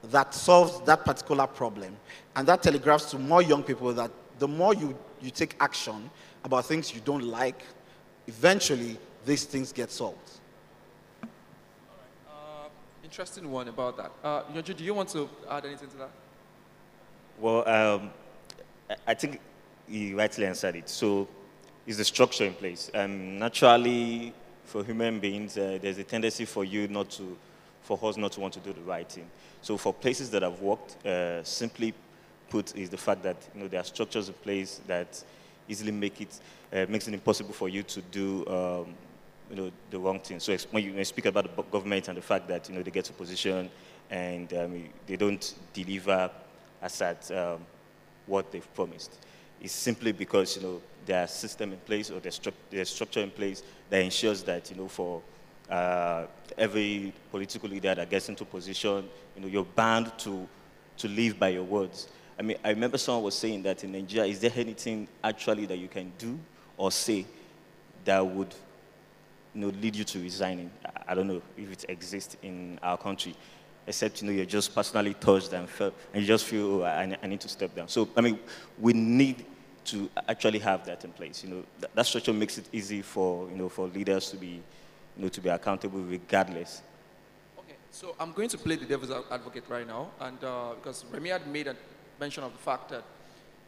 that 0.05 0.33
solves 0.35 0.81
that 0.87 1.05
particular 1.05 1.47
problem. 1.47 1.95
And 2.35 2.49
that 2.49 2.63
telegraphs 2.63 3.11
to 3.11 3.19
more 3.19 3.43
young 3.43 3.63
people 3.63 3.93
that 3.93 4.11
the 4.39 4.49
more 4.49 4.75
you, 4.75 4.97
you 5.21 5.31
take 5.31 5.55
action 5.61 6.11
about 6.45 6.65
things 6.65 6.95
you 6.95 7.01
don't 7.01 7.25
like, 7.25 7.63
eventually 8.27 8.99
these 9.27 9.45
things 9.45 9.71
get 9.71 9.91
solved. 9.91 10.31
Uh, 11.23 12.69
interesting 13.05 13.51
one 13.51 13.69
about 13.69 13.97
that. 13.99 14.13
Uh, 14.25 14.63
do 14.63 14.85
you 14.85 14.95
want 14.95 15.11
to 15.11 15.29
add 15.51 15.67
anything 15.67 15.89
to 15.89 15.97
that? 15.99 16.11
Well, 17.39 17.69
um, 17.69 18.11
I 19.07 19.13
think 19.13 19.41
you 19.89 20.17
rightly 20.17 20.47
answered 20.47 20.77
it. 20.77 20.89
So, 20.89 21.29
is 21.87 21.99
the 21.99 22.05
structure 22.05 22.45
in 22.45 22.55
place? 22.55 22.91
Um, 22.95 23.39
naturally, 23.39 24.33
for 24.65 24.83
human 24.85 25.21
beings, 25.21 25.57
uh, 25.57 25.79
there's 25.81 25.99
a 25.99 26.05
tendency 26.05 26.45
for 26.45 26.65
you 26.65 26.89
not 26.89 27.11
to 27.11 27.37
for 27.83 27.99
us 28.03 28.17
not 28.17 28.33
to 28.33 28.41
want 28.41 28.53
to 28.53 28.59
do 28.61 28.73
the 28.73 28.81
right 28.81 29.09
thing. 29.09 29.31
So 29.63 29.77
for 29.77 29.95
places 29.95 30.29
that 30.31 30.43
I've 30.43 30.61
worked, 30.61 31.07
uh, 31.07 31.45
simply 31.45 31.95
put, 32.51 32.77
is 32.77 32.91
the 32.91 32.97
fact 32.97 33.23
that 33.23 33.37
you 33.55 33.61
know 33.61 33.69
there 33.69 33.81
are 33.81 33.85
structures 33.85 34.29
in 34.29 34.35
place 34.35 34.81
that 34.89 35.23
easily 35.69 35.93
make 35.93 36.21
it 36.21 36.41
uh, 36.73 36.87
makes 36.89 37.07
it 37.07 37.15
impossible 37.15 37.53
for 37.53 37.69
you 37.69 37.85
to 37.85 38.01
do 38.03 38.45
um, 38.49 38.95
you 39.51 39.57
know 39.57 39.71
the 39.91 39.99
wrong 39.99 40.19
thing. 40.19 40.41
So 40.41 40.57
when 40.73 40.83
you, 40.85 41.05
speak 41.05 41.27
about 41.27 41.57
the 41.57 41.63
government 41.63 42.09
and 42.09 42.19
the 42.19 42.23
fact 42.23 42.49
that 42.49 42.69
you 42.69 42.75
know 42.75 42.83
they 42.83 42.91
get 42.91 43.05
to 43.07 43.13
position 43.13 43.71
and 44.11 44.53
um, 44.55 44.85
they 45.07 45.17
don't 45.17 45.55
deliver 45.73 46.31
as 46.83 47.01
at 47.01 47.31
um, 47.31 47.61
what 48.27 48.51
they've 48.51 48.75
promised, 48.75 49.13
it's 49.61 49.73
simply 49.73 50.13
because 50.13 50.57
you 50.57 50.63
know 50.63 50.83
there's 51.05 51.31
system 51.31 51.73
in 51.73 51.79
place 51.79 52.11
or 52.11 52.21
there's, 52.21 52.39
stru- 52.39 52.53
there's 52.71 52.91
structure 52.91 53.21
in 53.21 53.31
place 53.31 53.63
that 53.91 54.03
ensures 54.03 54.43
that 54.43 54.71
you 54.71 54.77
know 54.77 54.89
for 54.89 55.23
uh, 55.71 56.27
every 56.57 57.13
political 57.31 57.69
leader 57.69 57.95
that 57.95 58.09
gets 58.09 58.29
into 58.29 58.45
position, 58.45 59.09
you 59.35 59.43
know, 59.43 59.49
you're 59.49 59.65
bound 59.65 60.17
to, 60.19 60.47
to 60.97 61.09
live 61.09 61.39
by 61.39 61.49
your 61.49 61.65
words. 61.65 62.09
I 62.39 62.43
mean, 62.43 62.57
I 62.65 62.71
remember 62.71 62.99
someone 62.99 63.25
was 63.25 63.35
saying 63.37 63.63
that 63.63 63.83
in 63.85 63.93
Nigeria, 63.93 64.31
is 64.31 64.41
there 64.41 64.53
anything 64.55 65.09
actually 65.25 65.67
that 65.67 65.79
you 65.79 65.89
can 65.89 66.13
do 66.19 66.39
or 66.77 66.93
say 66.93 67.27
that 68.05 68.25
would 68.25 68.55
you 69.55 69.63
know, 69.63 69.69
lead 69.81 69.97
you 69.97 70.05
to 70.05 70.23
resigning? 70.23 70.71
I 71.07 71.15
don't 71.15 71.27
know 71.27 71.43
if 71.57 71.73
it 71.73 71.85
exists 71.89 72.37
in 72.43 72.79
our 72.83 72.99
country, 72.99 73.35
except 73.87 74.21
you 74.21 74.29
know 74.29 74.33
you're 74.35 74.45
just 74.45 74.75
personally 74.75 75.15
touched 75.15 75.53
and 75.53 75.69
felt, 75.69 75.95
and 76.13 76.23
you 76.23 76.27
just 76.27 76.45
feel 76.45 76.83
oh, 76.83 76.85
I, 76.85 77.17
I, 77.23 77.27
need 77.27 77.41
to 77.41 77.49
step 77.49 77.75
down. 77.75 77.89
So 77.89 78.09
I 78.17 78.21
mean, 78.21 78.39
we 78.79 78.93
need 78.93 79.45
to 79.87 80.11
actually 80.29 80.59
have 80.61 80.85
that 80.87 81.05
in 81.05 81.13
place. 81.13 81.45
You 81.45 81.51
know, 81.51 81.63
that, 81.81 81.95
that 81.95 82.07
structure 82.07 82.33
makes 82.33 82.59
it 82.59 82.69
easy 82.73 83.03
for 83.03 83.49
you 83.51 83.57
know 83.57 83.69
for 83.69 83.87
leaders 83.89 84.31
to 84.31 84.37
be 84.37 84.63
you 85.17 85.23
know, 85.23 85.29
to 85.29 85.41
be 85.41 85.49
accountable 85.49 86.01
regardless. 86.01 86.83
Okay, 87.59 87.77
so 87.91 88.15
I'm 88.21 88.33
going 88.33 88.49
to 88.51 88.59
play 88.59 88.77
the 88.77 88.87
devil's 88.87 89.11
advocate 89.31 89.65
right 89.69 89.87
now, 89.87 90.11
and 90.21 90.43
uh, 90.43 90.75
because 90.75 91.05
Remy 91.11 91.31
had 91.31 91.47
made 91.47 91.67
a 91.69 91.77
mention 92.21 92.45
of 92.45 92.53
the 92.53 92.59
fact 92.59 92.91
that 92.91 93.05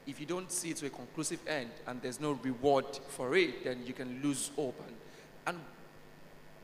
if 0.06 0.18
you 0.18 0.26
don't 0.26 0.50
see 0.50 0.70
it 0.70 0.76
to 0.76 0.86
a 0.86 0.90
conclusive 0.90 1.40
end 1.46 1.70
and 1.86 2.00
there's 2.00 2.18
no 2.18 2.32
reward 2.32 2.86
for 3.08 3.36
it, 3.36 3.62
then 3.64 3.84
you 3.84 3.92
can 3.92 4.22
lose 4.22 4.50
hope. 4.56 4.80
And, 4.86 4.96
and 5.46 5.64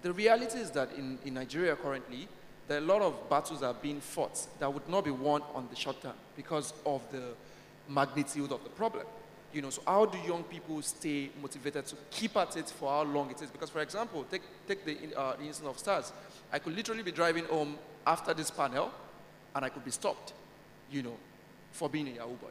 the 0.01 0.13
reality 0.15 0.59
is 0.59 0.71
that 0.71 0.93
in, 0.97 1.19
in 1.27 1.35
Nigeria 1.35 1.77
currently, 1.77 2.27
there 2.69 2.79
are 2.79 2.83
a 2.83 2.87
lot 2.87 3.03
of 3.03 3.29
battles 3.29 3.61
that 3.61 3.67
are 3.67 3.75
being 3.75 4.01
fought 4.01 4.39
that 4.59 4.73
would 4.73 4.89
not 4.89 5.05
be 5.05 5.11
won 5.11 5.43
on 5.55 5.69
the 5.69 5.77
short 5.77 6.01
term 6.01 6.15
because 6.37 6.73
of 6.87 7.03
the 7.13 7.23
magnitude 7.89 8.51
of 8.53 8.63
the 8.65 8.71
problem. 8.71 9.07
You 9.53 9.63
know, 9.63 9.71
so 9.71 9.83
how 9.87 10.07
do 10.07 10.19
young 10.19 10.43
people 10.43 10.83
stay 10.83 11.31
motivated 11.41 11.87
to 11.87 11.97
keep 12.11 12.37
at 12.37 12.57
it 12.57 12.69
for 12.71 12.91
how 12.91 13.03
long 13.03 13.31
it 13.31 13.41
is? 13.41 13.51
Because, 13.51 13.71
for 13.71 13.81
example, 13.81 14.25
take, 14.29 14.43
take 14.67 14.85
the, 14.85 15.17
uh, 15.17 15.37
the 15.37 15.45
instance 15.45 15.69
of 15.69 15.79
SARS. 15.79 16.13
I 16.53 16.59
could 16.59 16.75
literally 16.75 17.05
be 17.05 17.13
driving 17.13 17.45
home 17.45 17.79
after 18.05 18.35
this 18.35 18.51
panel, 18.51 18.91
and 19.55 19.65
I 19.65 19.69
could 19.69 19.85
be 19.85 19.93
stopped, 19.93 20.33
you 20.91 21.03
know, 21.03 21.17
for 21.71 21.89
being 21.89 22.09
a 22.09 22.13
Yahoo 22.13 22.35
boy. 22.35 22.49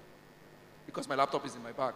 Because 0.85 1.09
my 1.09 1.15
laptop 1.15 1.45
is 1.45 1.55
in 1.55 1.63
my 1.63 1.73
bag 1.73 1.93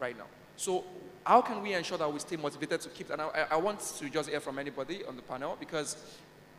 right 0.00 0.16
now. 0.18 0.26
So 0.56 0.84
how 1.24 1.40
can 1.40 1.62
we 1.62 1.74
ensure 1.74 1.98
that 1.98 2.12
we 2.12 2.18
stay 2.18 2.36
motivated 2.36 2.80
to 2.80 2.88
keep, 2.88 3.10
and 3.10 3.22
I, 3.22 3.46
I 3.52 3.56
want 3.56 3.78
to 3.98 4.10
just 4.10 4.28
hear 4.28 4.40
from 4.40 4.58
anybody 4.58 5.04
on 5.04 5.14
the 5.14 5.22
panel, 5.22 5.56
because 5.60 5.96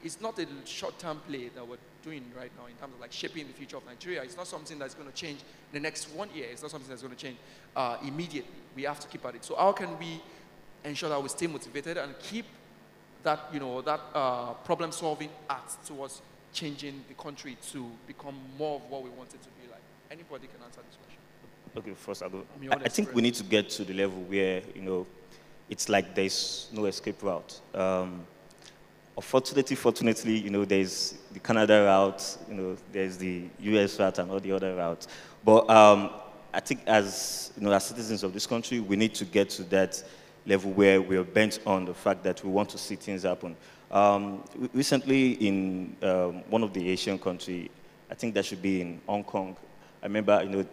it's 0.03 0.19
not 0.19 0.37
a 0.37 0.45
short-term 0.65 1.21
play 1.27 1.49
that 1.55 1.67
we're 1.67 1.77
doing 2.03 2.23
right 2.37 2.51
now 2.59 2.65
in 2.65 2.73
terms 2.73 2.93
of 2.93 2.99
like 2.99 3.11
shaping 3.11 3.47
the 3.47 3.53
future 3.53 3.77
of 3.77 3.85
Nigeria. 3.85 4.21
It's 4.21 4.35
not 4.35 4.47
something 4.47 4.77
that's 4.77 4.93
going 4.93 5.09
to 5.09 5.15
change 5.15 5.39
in 5.39 5.73
the 5.73 5.79
next 5.79 6.09
one 6.09 6.29
year. 6.35 6.47
It's 6.51 6.61
not 6.61 6.71
something 6.71 6.89
that's 6.89 7.01
going 7.01 7.15
to 7.15 7.19
change 7.19 7.37
uh, 7.75 7.97
immediately. 8.05 8.51
We 8.75 8.83
have 8.83 8.99
to 8.99 9.07
keep 9.07 9.25
at 9.25 9.35
it. 9.35 9.45
So 9.45 9.55
how 9.55 9.71
can 9.71 9.97
we 9.97 10.21
ensure 10.83 11.09
that 11.09 11.23
we 11.23 11.29
stay 11.29 11.47
motivated 11.47 11.97
and 11.97 12.13
keep 12.19 12.45
that, 13.23 13.39
you 13.53 13.59
know, 13.59 13.81
that 13.81 14.01
uh, 14.13 14.53
problem-solving 14.65 15.29
act 15.49 15.85
towards 15.85 16.21
changing 16.51 17.03
the 17.07 17.13
country 17.13 17.57
to 17.71 17.89
become 18.05 18.35
more 18.57 18.75
of 18.75 18.89
what 18.89 19.03
we 19.03 19.09
want 19.11 19.33
it 19.33 19.41
to 19.41 19.49
be 19.61 19.71
like? 19.71 19.81
Anybody 20.11 20.47
can 20.47 20.61
answer 20.65 20.81
this 20.85 20.97
question. 20.97 21.19
Okay, 21.77 21.93
first 21.95 22.21
I'll 22.21 22.29
go. 22.29 22.43
I, 22.69 22.75
I 22.75 22.89
think 22.89 23.15
we 23.15 23.21
need 23.21 23.35
to 23.35 23.43
get 23.43 23.69
to 23.71 23.85
the 23.85 23.93
level 23.93 24.21
where, 24.23 24.61
you 24.75 24.81
know, 24.81 25.07
it's 25.69 25.87
like 25.87 26.13
there's 26.13 26.67
no 26.73 26.85
escape 26.85 27.23
route. 27.23 27.61
Um, 27.73 28.27
Unfortunately, 29.15 29.75
fortunately, 29.75 30.37
you 30.37 30.49
know, 30.49 30.65
there's 30.65 31.15
the 31.31 31.39
Canada 31.39 31.83
route, 31.83 32.37
you 32.49 32.55
know, 32.55 32.77
there's 32.91 33.17
the 33.17 33.43
US 33.59 33.99
route 33.99 34.17
and 34.19 34.31
all 34.31 34.39
the 34.39 34.51
other 34.51 34.75
routes. 34.75 35.07
But 35.43 35.69
um, 35.69 36.09
I 36.53 36.59
think 36.59 36.81
as, 36.87 37.51
you 37.55 37.63
know, 37.63 37.71
as 37.71 37.85
citizens 37.85 38.23
of 38.23 38.33
this 38.33 38.47
country, 38.47 38.79
we 38.79 38.95
need 38.95 39.13
to 39.15 39.25
get 39.25 39.49
to 39.51 39.63
that 39.65 40.03
level 40.45 40.71
where 40.71 41.01
we 41.01 41.15
are 41.17 41.23
bent 41.23 41.59
on 41.65 41.85
the 41.85 41.93
fact 41.93 42.23
that 42.23 42.43
we 42.43 42.49
want 42.49 42.69
to 42.69 42.77
see 42.77 42.95
things 42.95 43.23
happen. 43.23 43.55
Um, 43.91 44.43
recently, 44.73 45.33
in 45.33 45.95
um, 46.01 46.43
one 46.49 46.63
of 46.63 46.73
the 46.73 46.89
Asian 46.89 47.19
countries, 47.19 47.69
I 48.09 48.15
think 48.15 48.33
that 48.33 48.45
should 48.45 48.61
be 48.61 48.81
in 48.81 49.01
Hong 49.05 49.23
Kong, 49.23 49.55
I 50.01 50.07
remember, 50.07 50.41
you 50.43 50.49
know, 50.49 50.65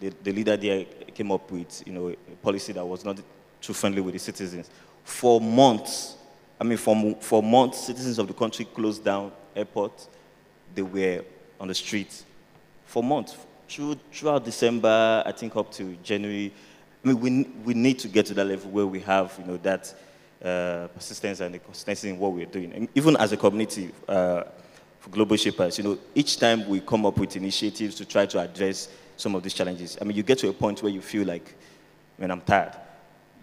the, 0.00 0.12
the 0.22 0.32
leader 0.32 0.56
there 0.56 0.84
came 1.14 1.30
up 1.30 1.50
with, 1.50 1.86
you 1.86 1.92
know, 1.92 2.08
a 2.08 2.36
policy 2.42 2.72
that 2.72 2.84
was 2.84 3.04
not 3.04 3.20
too 3.60 3.72
friendly 3.74 4.00
with 4.00 4.14
the 4.14 4.18
citizens. 4.18 4.70
For 5.04 5.40
months, 5.40 6.16
I 6.60 6.64
mean, 6.64 6.78
for, 6.78 7.16
for 7.20 7.42
months, 7.42 7.86
citizens 7.86 8.18
of 8.18 8.26
the 8.26 8.34
country 8.34 8.64
closed 8.64 9.04
down 9.04 9.32
airports. 9.54 10.08
They 10.74 10.82
were 10.82 11.24
on 11.60 11.68
the 11.68 11.74
streets 11.74 12.24
for 12.84 13.02
months. 13.02 13.36
Through, 13.68 13.96
throughout 14.12 14.44
December, 14.44 15.22
I 15.24 15.32
think 15.32 15.54
up 15.56 15.70
to 15.72 15.96
January. 16.02 16.52
I 17.04 17.08
mean, 17.08 17.20
we, 17.20 17.42
we 17.64 17.74
need 17.74 17.98
to 18.00 18.08
get 18.08 18.26
to 18.26 18.34
that 18.34 18.44
level 18.44 18.70
where 18.70 18.86
we 18.86 19.00
have, 19.00 19.34
you 19.38 19.44
know, 19.44 19.56
that 19.58 19.94
uh, 20.42 20.88
persistence 20.94 21.40
and 21.40 21.54
the 21.54 21.58
consistency 21.58 22.10
in 22.10 22.18
what 22.18 22.32
we're 22.32 22.46
doing. 22.46 22.72
And 22.72 22.88
even 22.94 23.16
as 23.16 23.32
a 23.32 23.36
community, 23.36 23.90
uh, 24.08 24.44
for 24.98 25.10
global 25.10 25.36
shapers, 25.36 25.78
you 25.78 25.84
know, 25.84 25.98
each 26.14 26.38
time 26.38 26.68
we 26.68 26.80
come 26.80 27.06
up 27.06 27.18
with 27.18 27.36
initiatives 27.36 27.94
to 27.96 28.04
try 28.04 28.26
to 28.26 28.40
address 28.40 28.88
some 29.16 29.34
of 29.34 29.42
these 29.42 29.54
challenges, 29.54 29.98
I 30.00 30.04
mean, 30.04 30.16
you 30.16 30.22
get 30.22 30.38
to 30.38 30.48
a 30.48 30.52
point 30.52 30.82
where 30.82 30.92
you 30.92 31.00
feel 31.00 31.26
like, 31.26 31.54
when 32.16 32.30
I'm 32.30 32.40
tired, 32.40 32.74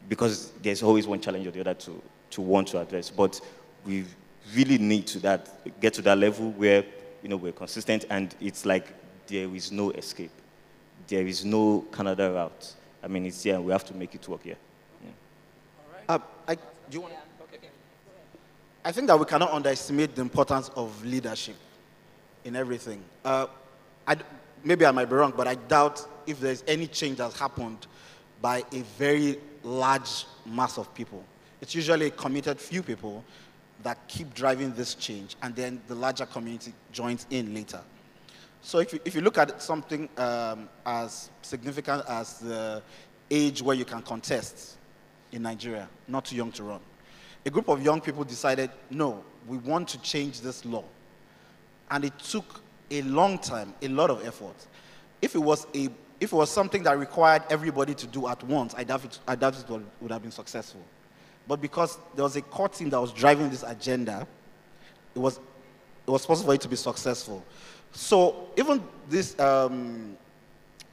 because 0.10 0.52
there's 0.62 0.84
always 0.84 1.08
one 1.08 1.22
challenge 1.22 1.48
or 1.48 1.52
the 1.52 1.62
other 1.62 1.74
to, 1.74 2.02
to 2.32 2.42
want 2.42 2.68
to 2.70 2.80
address. 2.80 3.10
But 3.10 3.40
we 3.86 4.06
really 4.56 4.78
need 4.78 5.08
to 5.08 5.20
that 5.20 5.80
get 5.82 5.94
to 5.96 6.02
that 6.04 6.18
level 6.18 6.52
where 6.52 6.84
you 7.22 7.30
know 7.30 7.38
we're 7.38 7.52
consistent 7.52 8.06
and 8.10 8.36
it's 8.40 8.66
like 8.66 8.94
there 9.28 9.54
is 9.56 9.72
no 9.72 9.92
escape. 9.92 10.32
There 11.08 11.26
is 11.26 11.46
no 11.46 11.86
Canada 11.92 12.32
route. 12.32 12.74
I 13.04 13.08
mean, 13.08 13.26
it's 13.26 13.44
here 13.44 13.56
and 13.56 13.66
we 13.66 13.72
have 13.72 13.86
to 13.86 13.96
make 13.96 14.16
it 14.16 14.28
work 14.28 14.44
here. 14.44 14.58
Yeah. 15.04 15.10
All 16.10 16.18
right. 16.18 16.22
Uh, 16.22 16.52
I, 16.52 16.56
do 16.56 16.62
you 16.92 17.02
want? 17.02 17.14
Okay. 17.54 17.68
I 18.84 18.92
think 18.92 19.08
that 19.08 19.20
we 19.20 19.26
cannot 19.26 19.52
underestimate 19.52 20.16
the 20.16 20.22
importance 20.22 20.70
of 20.76 21.04
leadership 21.06 21.56
in 22.44 22.56
everything. 22.56 23.04
Uh, 23.24 23.48
I, 24.08 24.16
maybe 24.64 24.86
I 24.86 24.92
might 24.92 25.06
be 25.06 25.16
wrong, 25.16 25.34
but 25.36 25.48
I 25.48 25.56
doubt 25.56 26.06
if 26.28 26.40
there's 26.40 26.64
any 26.68 26.88
change 26.88 27.18
that's 27.18 27.38
happened 27.40 27.88
by 28.42 28.64
a 28.72 28.82
very 28.98 29.38
large 29.64 30.26
mass 30.46 30.78
of 30.78 30.94
people. 30.94 31.24
It's 31.66 31.74
usually 31.74 32.06
a 32.06 32.10
committed 32.12 32.60
few 32.60 32.84
people 32.84 33.24
that 33.82 33.98
keep 34.08 34.36
driving 34.36 34.72
this 34.76 34.94
change, 34.94 35.36
and 35.42 35.56
then 35.56 35.82
the 35.88 35.96
larger 35.96 36.28
community 36.28 36.74
joins 36.92 37.26
in 37.32 37.56
later. 37.56 37.82
So 38.62 38.78
if 38.78 38.94
you, 38.94 39.00
if 39.04 39.16
you 39.16 39.22
look 39.22 39.40
at 39.40 39.60
something 39.64 40.08
um, 40.18 40.70
as 40.86 41.32
significant 41.42 42.04
as 42.08 42.38
the 42.38 42.84
age 43.32 43.64
where 43.64 43.76
you 43.76 43.84
can 43.84 44.04
contest 44.04 44.78
in 45.32 45.42
Nigeria, 45.42 45.90
not 46.08 46.26
too 46.26 46.36
young 46.36 46.52
to 46.52 46.62
run, 46.62 46.82
a 47.44 47.50
group 47.50 47.68
of 47.68 47.82
young 47.82 48.00
people 48.00 48.24
decided, 48.24 48.70
no, 48.92 49.24
we 49.48 49.58
want 49.58 49.88
to 49.88 49.98
change 50.04 50.42
this 50.42 50.66
law. 50.66 50.84
And 51.90 52.06
it 52.06 52.20
took 52.20 52.62
a 52.92 53.02
long 53.02 53.40
time, 53.40 53.74
a 53.82 53.88
lot 53.88 54.12
of 54.12 54.24
effort. 54.24 54.68
If 55.20 55.34
it 55.34 55.42
was, 55.42 55.66
a, 55.74 55.90
if 56.20 56.32
it 56.32 56.36
was 56.36 56.52
something 56.52 56.84
that 56.84 57.00
required 57.00 57.42
everybody 57.50 57.96
to 57.96 58.06
do 58.06 58.28
at 58.28 58.44
once, 58.44 58.76
I 58.78 58.84
doubt 58.84 59.04
it, 59.04 59.18
I 59.28 59.34
doubt 59.34 59.58
it 59.58 59.68
would 60.00 60.12
have 60.12 60.22
been 60.22 60.30
successful. 60.30 60.82
But 61.48 61.62
because 61.62 61.98
there 62.16 62.24
was 62.24 62.36
a 62.36 62.42
core 62.42 62.70
team 62.70 62.90
that 62.90 63.00
was 63.00 63.12
driving 63.12 63.50
this 63.50 63.64
agenda, 63.64 64.28
it 65.14 65.20
was, 65.20 65.40
it 66.08 66.12
was 66.12 66.26
possible 66.26 66.50
for 66.50 66.56
it 66.56 66.62
to 66.62 66.68
be 66.68 66.76
successful. 66.76 67.44
So 67.92 68.50
even 68.58 68.84
this 69.10 69.40
um, 69.40 70.18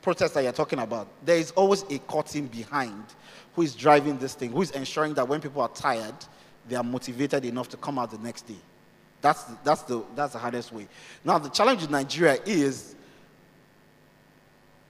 protest 0.03 0.35
that 0.35 0.43
you're 0.45 0.53
talking 0.53 0.79
about, 0.79 1.09
there 1.25 1.37
is 1.37 1.51
always 1.53 1.85
a 1.91 1.99
core 2.01 2.23
team 2.23 2.47
behind 2.47 3.05
who 3.55 3.63
is 3.63 3.75
driving 3.75 4.19
this 4.19 4.35
thing, 4.35 4.53
who 4.53 4.63
is 4.63 4.71
ensuring 4.73 5.15
that 5.15 5.27
when 5.27 5.41
people 5.41 5.63
are 5.63 5.69
tired, 5.69 6.15
they 6.69 6.77
are 6.77 6.85
motivated 6.85 7.45
enough 7.45 7.69
to 7.71 7.77
come 7.77 7.99
out 7.99 8.11
the 8.11 8.19
next 8.19 8.43
day. 8.43 8.57
That's 9.21 9.45
the, 9.45 9.59
that's 9.65 9.83
the, 9.83 10.05
that's 10.15 10.33
the 10.33 10.39
hardest 10.39 10.73
way. 10.73 10.89
Now, 11.25 11.39
the 11.39 11.49
challenge 11.49 11.83
in 11.85 11.91
Nigeria 11.91 12.39
is 12.45 12.95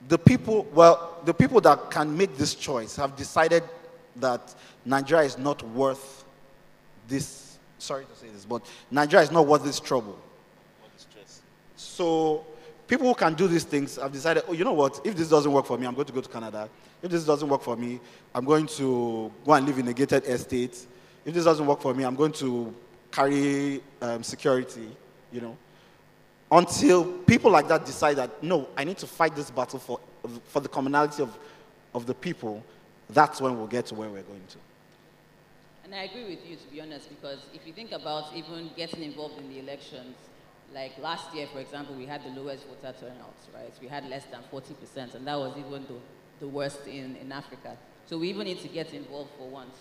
the 0.08 0.18
people, 0.18 0.66
well, 0.74 1.20
the 1.24 1.34
people 1.34 1.60
that 1.60 1.90
can 1.90 2.16
make 2.16 2.36
this 2.36 2.54
choice 2.54 2.96
have 2.96 3.14
decided 3.16 3.62
that 4.16 4.54
Nigeria 4.84 5.24
is 5.24 5.38
not 5.38 5.62
worth 5.62 6.24
this. 7.08 7.58
Sorry 7.78 8.04
to 8.04 8.16
say 8.16 8.28
this, 8.32 8.44
but 8.44 8.64
Nigeria 8.90 9.24
is 9.24 9.30
not 9.30 9.46
worth 9.46 9.64
this 9.64 9.80
trouble. 9.80 10.18
So 11.76 12.44
people 12.86 13.08
who 13.08 13.14
can 13.14 13.34
do 13.34 13.48
these 13.48 13.64
things 13.64 13.96
have 13.96 14.12
decided, 14.12 14.44
oh, 14.48 14.52
you 14.52 14.64
know 14.64 14.72
what? 14.72 15.00
If 15.04 15.16
this 15.16 15.28
doesn't 15.28 15.50
work 15.50 15.66
for 15.66 15.76
me, 15.76 15.86
I'm 15.86 15.94
going 15.94 16.06
to 16.06 16.12
go 16.12 16.20
to 16.20 16.28
Canada. 16.28 16.68
If 17.02 17.10
this 17.10 17.24
doesn't 17.24 17.48
work 17.48 17.62
for 17.62 17.76
me, 17.76 17.98
I'm 18.34 18.44
going 18.44 18.66
to 18.66 19.32
go 19.44 19.52
and 19.52 19.66
live 19.66 19.78
in 19.78 19.88
a 19.88 19.92
gated 19.92 20.24
estate. 20.24 20.86
If 21.24 21.34
this 21.34 21.44
doesn't 21.44 21.66
work 21.66 21.80
for 21.80 21.92
me, 21.94 22.04
I'm 22.04 22.14
going 22.14 22.32
to 22.32 22.72
carry 23.10 23.82
um, 24.00 24.22
security. 24.22 24.88
you 25.32 25.40
know. 25.40 25.56
Until 26.50 27.04
people 27.04 27.50
like 27.50 27.66
that 27.68 27.86
decide 27.86 28.18
that, 28.18 28.42
no, 28.42 28.68
I 28.76 28.84
need 28.84 28.98
to 28.98 29.06
fight 29.06 29.34
this 29.34 29.50
battle 29.50 29.78
for, 29.78 29.98
for 30.44 30.60
the 30.60 30.68
commonality 30.68 31.22
of, 31.22 31.36
of 31.94 32.06
the 32.06 32.14
people, 32.14 32.62
that's 33.12 33.40
when 33.40 33.56
we'll 33.56 33.66
get 33.66 33.86
to 33.86 33.94
where 33.94 34.08
we're 34.08 34.22
going 34.22 34.46
to. 34.48 34.58
And 35.84 35.94
I 35.94 36.04
agree 36.04 36.24
with 36.24 36.46
you, 36.48 36.56
to 36.56 36.66
be 36.68 36.80
honest, 36.80 37.08
because 37.08 37.38
if 37.52 37.66
you 37.66 37.72
think 37.72 37.92
about 37.92 38.34
even 38.34 38.70
getting 38.76 39.02
involved 39.02 39.38
in 39.38 39.48
the 39.48 39.58
elections, 39.58 40.16
like 40.72 40.96
last 40.98 41.34
year, 41.34 41.46
for 41.52 41.58
example, 41.58 41.94
we 41.94 42.06
had 42.06 42.24
the 42.24 42.30
lowest 42.30 42.64
voter 42.66 42.96
turnout, 42.98 43.34
right? 43.54 43.72
We 43.80 43.88
had 43.88 44.08
less 44.08 44.24
than 44.26 44.40
40%, 44.50 45.14
and 45.14 45.26
that 45.26 45.38
was 45.38 45.56
even 45.58 45.84
the, 45.86 45.94
the 46.40 46.48
worst 46.48 46.86
in, 46.86 47.16
in 47.16 47.30
Africa. 47.32 47.76
So 48.06 48.18
we 48.18 48.28
even 48.30 48.46
need 48.46 48.60
to 48.60 48.68
get 48.68 48.94
involved 48.94 49.30
for 49.36 49.48
once, 49.48 49.76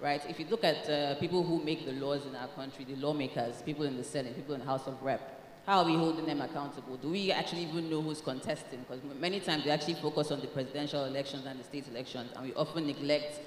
right? 0.00 0.22
If 0.28 0.40
you 0.40 0.46
look 0.50 0.64
at 0.64 0.88
uh, 0.88 1.14
people 1.20 1.42
who 1.44 1.62
make 1.62 1.84
the 1.86 1.92
laws 1.92 2.26
in 2.26 2.34
our 2.34 2.48
country, 2.48 2.84
the 2.84 2.96
lawmakers, 2.96 3.62
people 3.62 3.84
in 3.84 3.96
the 3.96 4.04
Senate, 4.04 4.34
people 4.34 4.54
in 4.54 4.60
the 4.60 4.66
House 4.66 4.86
of 4.86 5.00
Rep, 5.02 5.41
how 5.66 5.78
are 5.78 5.84
we 5.84 5.94
holding 5.94 6.26
them 6.26 6.40
accountable? 6.40 6.96
Do 6.96 7.10
we 7.10 7.30
actually 7.30 7.62
even 7.62 7.88
know 7.88 8.02
who's 8.02 8.20
contesting? 8.20 8.80
Because 8.80 9.00
many 9.20 9.40
times 9.40 9.64
we 9.64 9.70
actually 9.70 9.94
focus 9.94 10.30
on 10.30 10.40
the 10.40 10.48
presidential 10.48 11.04
elections 11.04 11.46
and 11.46 11.58
the 11.58 11.64
state 11.64 11.86
elections, 11.88 12.30
and 12.34 12.44
we 12.46 12.54
often 12.54 12.86
neglect 12.86 13.40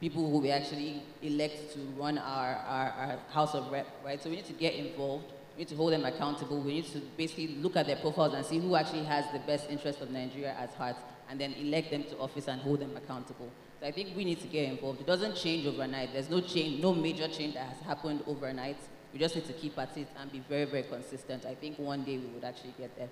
people 0.00 0.30
who 0.30 0.38
we 0.38 0.50
actually 0.50 1.02
elect 1.22 1.72
to 1.74 1.78
run 1.96 2.18
our, 2.18 2.54
our, 2.56 2.90
our 2.90 3.18
House 3.30 3.54
of 3.54 3.70
Rep, 3.70 3.86
right? 4.04 4.22
So 4.22 4.28
we 4.28 4.36
need 4.36 4.46
to 4.46 4.52
get 4.52 4.74
involved 4.74 5.32
we 5.56 5.60
need 5.60 5.68
to 5.68 5.76
hold 5.76 5.92
them 5.92 6.04
accountable. 6.04 6.60
We 6.60 6.74
need 6.74 6.86
to 6.92 7.00
basically 7.16 7.48
look 7.48 7.76
at 7.76 7.86
their 7.86 7.96
profiles 7.96 8.34
and 8.34 8.44
see 8.44 8.58
who 8.58 8.74
actually 8.74 9.04
has 9.04 9.24
the 9.32 9.38
best 9.40 9.68
interest 9.68 10.00
of 10.00 10.10
Nigeria 10.10 10.54
at 10.58 10.70
heart 10.74 10.96
and 11.28 11.40
then 11.40 11.52
elect 11.54 11.90
them 11.90 12.04
to 12.04 12.18
office 12.18 12.48
and 12.48 12.60
hold 12.62 12.80
them 12.80 12.96
accountable. 12.96 13.50
So 13.80 13.86
I 13.86 13.92
think 13.92 14.16
we 14.16 14.24
need 14.24 14.40
to 14.40 14.46
get 14.46 14.70
involved. 14.70 15.00
It 15.00 15.06
doesn't 15.06 15.36
change 15.36 15.66
overnight. 15.66 16.12
There's 16.12 16.30
no 16.30 16.40
change, 16.40 16.80
no 16.82 16.94
major 16.94 17.28
change 17.28 17.54
that 17.54 17.68
has 17.68 17.80
happened 17.80 18.22
overnight. 18.26 18.78
We 19.12 19.18
just 19.18 19.34
need 19.34 19.46
to 19.46 19.52
keep 19.52 19.78
at 19.78 19.96
it 19.96 20.08
and 20.18 20.32
be 20.32 20.40
very, 20.40 20.64
very 20.64 20.84
consistent. 20.84 21.44
I 21.44 21.54
think 21.54 21.78
one 21.78 22.02
day 22.02 22.18
we 22.18 22.26
would 22.26 22.44
actually 22.44 22.74
get 22.78 22.96
there. 22.96 23.08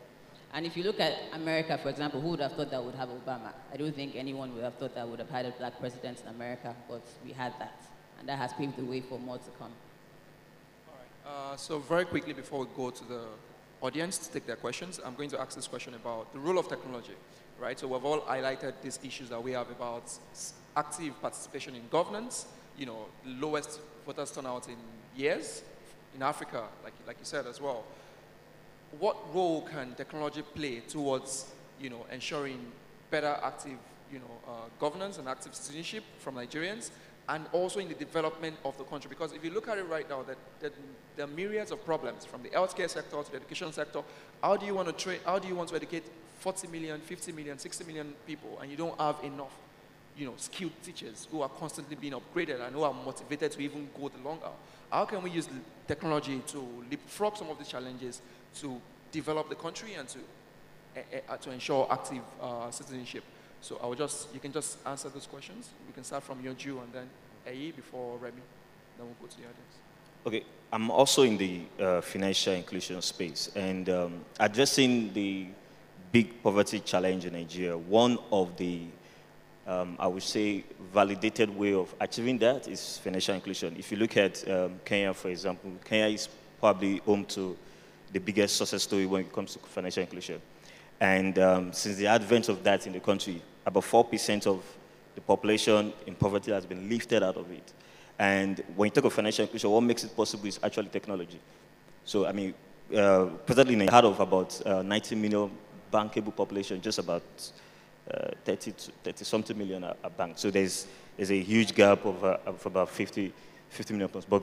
And 0.53 0.67
if 0.67 0.77
you 0.77 0.83
look 0.83 0.99
at 0.99 1.15
America, 1.33 1.79
for 1.79 1.91
example, 1.91 2.21
who 2.21 2.31
would 2.31 2.41
have 2.41 2.53
thought 2.53 2.71
that 2.71 2.83
would 2.83 2.97
have 2.97 3.09
Obama? 3.09 3.53
I 3.73 3.77
don't 3.77 3.95
think 3.95 4.17
anyone 4.17 4.53
would 4.55 4.65
have 4.65 4.75
thought 4.75 4.95
that 4.97 5.09
would 5.09 5.21
have 5.21 5.31
had 5.31 5.47
a 5.47 5.53
black 5.53 5.79
president 5.79 6.23
in 6.23 6.29
America, 6.35 6.75
but 6.89 7.03
we 7.25 7.33
had 7.33 7.53
that. 7.61 7.81
And 8.19 8.29
that 8.29 8.39
has 8.39 8.53
paved 8.55 8.77
the 8.77 8.85
way 8.85 9.01
for 9.01 9.19
more 9.19 9.39
to 9.39 9.51
come. 9.59 9.71
All 10.89 10.95
right. 10.97 11.53
Uh, 11.53 11.57
so 11.57 11.79
very 11.79 12.05
quickly 12.05 12.33
before 12.33 12.61
we 12.61 12.67
go 12.77 12.91
to 12.91 13.05
the 13.05 13.21
audience 13.81 14.19
to 14.19 14.33
take 14.33 14.47
their 14.47 14.57
questions, 14.57 14.99
I'm 15.05 15.15
going 15.15 15.31
to 15.31 15.41
ask 15.41 15.55
this 15.55 15.69
question 15.69 15.95
about 15.95 16.33
the 16.33 16.41
role 16.41 16.59
of 16.59 16.69
technology, 16.69 17.15
right? 17.61 17.79
So 17.79 17.87
we've 17.87 18.05
all 18.05 18.21
highlighted 18.23 18.75
these 18.83 18.99
issues 19.05 19.29
that 19.29 19.43
we 19.43 19.53
have 19.53 19.71
about 19.71 20.11
active 20.77 21.21
participation 21.21 21.77
in 21.77 21.83
governance, 21.91 22.47
you 22.77 22.87
know, 22.87 23.07
lowest 23.25 23.81
voter 24.05 24.27
turnout 24.27 24.69
in 24.69 24.77
years 25.17 25.63
in 26.15 26.23
Africa, 26.23 26.65
like, 26.85 26.95
like 27.07 27.17
you 27.19 27.25
said 27.25 27.47
as 27.47 27.61
well. 27.61 27.85
What 28.99 29.17
role 29.35 29.63
can 29.63 29.95
technology 29.95 30.43
play 30.43 30.81
towards, 30.81 31.47
you 31.81 31.91
know, 31.91 32.07
ensuring 32.11 32.59
better 33.11 33.39
active, 33.43 33.79
you 34.13 34.19
know, 34.19 34.39
uh, 34.49 34.53
governance 34.81 35.19
and 35.19 35.29
active 35.29 35.55
citizenship 35.55 36.03
from 36.19 36.35
Nigerians 36.35 36.91
and 37.29 37.47
also 37.53 37.79
in 37.79 37.89
the 37.89 37.95
development 37.95 38.57
of 38.65 38.77
the 38.77 38.85
country. 38.85 39.09
Because 39.09 39.33
if 39.33 39.45
you 39.45 39.51
look 39.51 39.69
at 39.69 39.79
it 39.79 39.85
right 39.85 40.09
now, 40.09 40.23
that, 40.25 40.37
that 40.61 40.73
there 41.17 41.27
are 41.27 41.29
myriads 41.29 41.71
of 41.71 41.85
problems 41.85 42.25
from 42.25 42.43
the 42.43 42.49
healthcare 42.49 42.91
sector 42.91 43.23
to 43.23 43.31
the 43.31 43.37
education 43.37 43.73
sector. 43.73 44.03
How 44.43 44.57
do 44.57 44.67
you 44.67 44.75
want 44.75 44.89
to 44.89 44.95
train, 44.95 45.21
how 45.25 45.39
do 45.39 45.47
you 45.47 45.55
want 45.55 45.69
to 45.69 45.77
educate 45.77 46.05
40 46.41 46.69
million, 46.69 47.01
50 47.01 47.33
million, 47.33 47.59
60 47.59 47.85
million 47.85 48.15
people 48.27 48.59
and 48.61 48.71
you 48.71 48.77
don't 48.77 48.99
have 49.01 49.17
enough, 49.23 49.55
you 50.21 50.27
know, 50.27 50.35
skilled 50.37 50.73
teachers 50.83 51.27
who 51.31 51.41
are 51.41 51.49
constantly 51.49 51.97
being 51.97 52.13
upgraded 52.13 52.61
and 52.61 52.75
who 52.75 52.83
are 52.83 52.93
motivated 52.93 53.51
to 53.53 53.61
even 53.61 53.89
go 53.99 54.11
the 54.11 54.19
longer? 54.23 54.51
How 54.93 55.07
can 55.07 55.23
we 55.23 55.31
use 55.31 55.49
technology 55.89 56.43
to 56.49 56.59
leapfrog 56.91 57.39
some 57.39 57.49
of 57.49 57.59
the 57.59 57.65
challenges 57.65 58.21
to 58.57 58.81
develop 59.11 59.49
the 59.49 59.55
country 59.55 59.95
and 59.95 60.07
to, 60.09 60.19
uh, 60.19 61.01
uh, 61.31 61.37
to 61.39 61.51
ensure 61.51 61.87
active 61.91 62.23
uh, 62.41 62.71
citizenship? 62.71 63.25
So 63.63 63.81
I 63.83 63.87
will 63.87 63.95
just, 63.95 64.29
you 64.35 64.41
can 64.41 64.53
just 64.53 64.77
answer 64.87 65.09
those 65.09 65.27
questions. 65.27 65.71
We 65.87 65.95
can 65.95 66.05
start 66.05 66.23
from 66.23 66.43
Jew 66.57 66.81
and 66.81 66.93
then 66.93 67.09
Ayi 67.49 67.75
before 67.75 68.19
Remy. 68.19 68.43
Then 68.99 69.07
we'll 69.07 69.17
go 69.23 69.27
to 69.27 69.37
the 69.37 69.45
audience. 69.45 69.75
Okay, 70.27 70.45
I'm 70.71 70.91
also 70.91 71.23
in 71.23 71.39
the 71.39 71.63
uh, 71.83 72.01
financial 72.03 72.53
inclusion 72.53 73.01
space 73.01 73.51
and 73.57 73.89
um, 73.89 74.21
addressing 74.39 75.15
the 75.15 75.47
big 76.13 76.43
poverty 76.43 76.81
challenge 76.81 77.25
in 77.25 77.33
Nigeria. 77.33 77.79
One 77.79 78.19
of 78.31 78.55
the, 78.59 78.83
um, 79.71 79.97
I 80.01 80.09
would 80.09 80.25
say, 80.25 80.65
validated 80.93 81.49
way 81.57 81.75
of 81.75 81.95
achieving 82.01 82.39
that 82.39 82.67
is 82.67 82.99
financial 82.99 83.37
inclusion. 83.37 83.77
If 83.79 83.93
you 83.93 83.99
look 83.99 84.17
at 84.17 84.49
um, 84.51 84.81
Kenya, 84.85 85.15
for 85.15 85.29
example, 85.29 85.71
Kenya 85.85 86.13
is 86.13 86.29
probably 86.59 86.99
home 86.99 87.25
to 87.27 87.57
the 88.13 88.19
biggest 88.19 88.57
success 88.57 88.83
story 88.83 89.07
when 89.07 89.21
it 89.21 89.33
comes 89.33 89.53
to 89.53 89.61
financial 89.61 90.03
inclusion. 90.03 90.41
And 91.01 91.39
um, 91.39 91.73
since 91.73 91.97
the 91.97 92.09
advent 92.09 92.49
of 92.49 92.65
that 92.65 92.87
in 92.89 92.93
the 92.93 93.01
country, 93.01 93.41
about 93.65 93.85
4% 93.85 94.47
of 94.49 94.65
the 95.15 95.21
population 95.21 95.93
in 96.05 96.17
poverty 96.17 96.51
has 96.51 96.67
been 96.67 96.89
lifted 96.89 97.23
out 97.23 97.37
of 97.37 97.49
it. 97.53 97.73
And 98.19 98.63
when 98.75 98.89
you 98.89 98.91
talk 98.91 99.05
of 99.05 99.13
financial 99.13 99.45
inclusion, 99.45 99.71
what 99.71 99.83
makes 99.83 100.03
it 100.03 100.17
possible 100.17 100.47
is 100.47 100.59
actually 100.65 100.89
technology. 100.89 101.39
So, 102.05 102.27
I 102.27 102.33
mean, 102.33 102.55
uh, 102.95 103.27
presently 103.47 103.75
in 103.75 103.83
a 103.83 103.91
heart 103.91 104.05
of 104.05 104.19
about 104.19 104.61
uh, 104.67 104.83
90 104.83 105.15
million 105.15 105.51
bankable 105.93 106.35
population, 106.35 106.81
just 106.81 106.99
about 106.99 107.23
uh, 108.13 108.31
30, 108.45 108.73
30 109.05 109.25
something 109.25 109.57
million 109.57 109.85
are, 109.85 109.97
are 110.03 110.11
banked. 110.11 110.39
So 110.39 110.51
there's, 110.51 110.87
there's 111.17 111.31
a 111.31 111.41
huge 111.41 111.75
gap 111.75 112.05
of, 112.05 112.25
uh, 112.25 112.39
of 112.47 112.65
about 112.67 112.89
50, 112.91 113.33
50 113.69 113.95
million 113.95 114.09
pounds. 114.09 114.25
But 114.25 114.43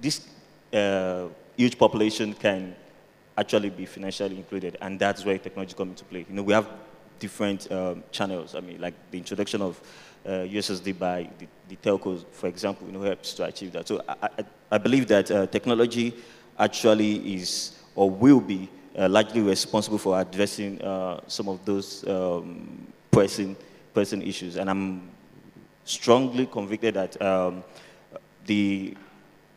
this 0.00 0.28
uh, 0.72 1.28
huge 1.56 1.78
population 1.78 2.34
can 2.34 2.74
actually 3.36 3.70
be 3.70 3.86
financially 3.86 4.36
included, 4.36 4.76
and 4.80 4.98
that's 4.98 5.24
where 5.24 5.38
technology 5.38 5.74
comes 5.74 5.90
into 5.90 6.04
play. 6.04 6.26
You 6.28 6.34
know, 6.34 6.42
we 6.42 6.52
have 6.52 6.68
different 7.18 7.70
um, 7.70 8.02
channels. 8.10 8.54
I 8.54 8.60
mean, 8.60 8.80
like 8.80 8.94
the 9.10 9.18
introduction 9.18 9.62
of 9.62 9.80
uh, 10.26 10.30
USSD 10.30 10.98
by 10.98 11.30
the, 11.38 11.46
the, 11.68 11.76
telcos, 11.76 12.24
for 12.32 12.48
example, 12.48 12.86
you 12.86 12.92
know, 12.92 13.02
helps 13.02 13.34
to 13.34 13.44
achieve 13.44 13.72
that. 13.72 13.88
So 13.88 14.02
I, 14.08 14.28
I, 14.38 14.44
I 14.72 14.78
believe 14.78 15.06
that 15.08 15.30
uh, 15.30 15.46
technology 15.46 16.14
actually 16.58 17.34
is 17.34 17.78
or 17.94 18.10
will 18.10 18.40
be 18.40 18.68
uh, 18.98 19.08
largely 19.08 19.40
responsible 19.40 19.98
for 19.98 20.20
addressing 20.20 20.82
uh, 20.82 21.20
some 21.26 21.48
of 21.48 21.64
those 21.64 22.06
um, 22.08 22.92
pressing, 23.18 23.56
pressing 23.92 24.22
issues. 24.22 24.56
And 24.56 24.70
I'm 24.70 25.10
strongly 25.84 26.46
convicted 26.46 26.94
that 26.94 27.20
um, 27.20 27.64
the, 28.46 28.96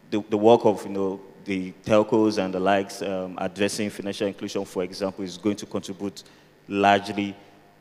the, 0.09 0.23
the 0.29 0.37
work 0.37 0.65
of, 0.65 0.83
you 0.85 0.91
know, 0.91 1.21
the 1.45 1.71
telcos 1.85 2.37
and 2.43 2.53
the 2.53 2.59
likes 2.59 3.01
um, 3.01 3.37
addressing 3.37 3.89
financial 3.89 4.27
inclusion, 4.27 4.65
for 4.65 4.83
example, 4.83 5.23
is 5.23 5.37
going 5.37 5.55
to 5.57 5.65
contribute 5.65 6.23
largely 6.67 7.35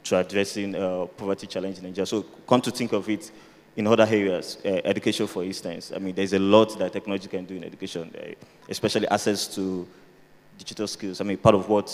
to 0.04 0.18
addressing 0.18 0.74
uh, 0.74 1.06
poverty 1.16 1.46
challenge 1.46 1.78
in 1.78 1.84
Nigeria. 1.84 2.06
So 2.06 2.22
come 2.46 2.60
to 2.62 2.70
think 2.70 2.92
of 2.92 3.08
it, 3.08 3.30
in 3.76 3.86
other 3.86 4.04
areas, 4.04 4.58
uh, 4.64 4.68
education, 4.84 5.26
for 5.26 5.44
instance, 5.44 5.92
I 5.94 5.98
mean, 5.98 6.14
there's 6.14 6.32
a 6.32 6.38
lot 6.38 6.78
that 6.78 6.92
technology 6.92 7.28
can 7.28 7.44
do 7.44 7.54
in 7.54 7.64
education, 7.64 8.12
uh, 8.18 8.34
especially 8.68 9.08
access 9.08 9.46
to 9.54 9.86
digital 10.58 10.86
skills. 10.88 11.20
I 11.20 11.24
mean, 11.24 11.38
part 11.38 11.54
of 11.54 11.68
what, 11.68 11.86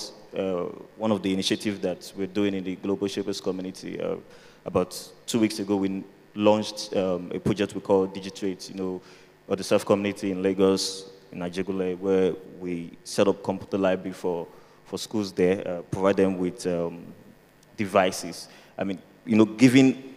one 0.96 1.12
of 1.12 1.22
the 1.22 1.32
initiatives 1.32 1.80
that 1.80 2.12
we're 2.16 2.26
doing 2.26 2.54
in 2.54 2.64
the 2.64 2.76
Global 2.76 3.08
Shapers 3.08 3.40
community, 3.40 4.00
uh, 4.00 4.16
about 4.64 4.96
two 5.26 5.38
weeks 5.38 5.58
ago, 5.58 5.76
we 5.76 6.04
launched 6.34 6.94
um, 6.94 7.30
a 7.32 7.38
project 7.38 7.74
we 7.74 7.80
call 7.80 8.06
Digitrate, 8.06 8.68
you 8.70 8.76
know, 8.76 9.00
or 9.48 9.56
the 9.56 9.64
self-community 9.64 10.32
in 10.32 10.42
Lagos, 10.42 11.10
in 11.32 11.38
Ajegunle, 11.38 11.98
where 11.98 12.34
we 12.60 12.90
set 13.04 13.28
up 13.28 13.42
computer 13.42 13.78
library 13.78 14.12
for, 14.12 14.46
for 14.84 14.98
schools 14.98 15.32
there, 15.32 15.66
uh, 15.66 15.82
provide 15.82 16.16
them 16.16 16.36
with 16.36 16.66
um, 16.66 17.02
devices. 17.76 18.48
I 18.76 18.84
mean, 18.84 18.98
you 19.24 19.36
know, 19.36 19.44
giving 19.44 20.14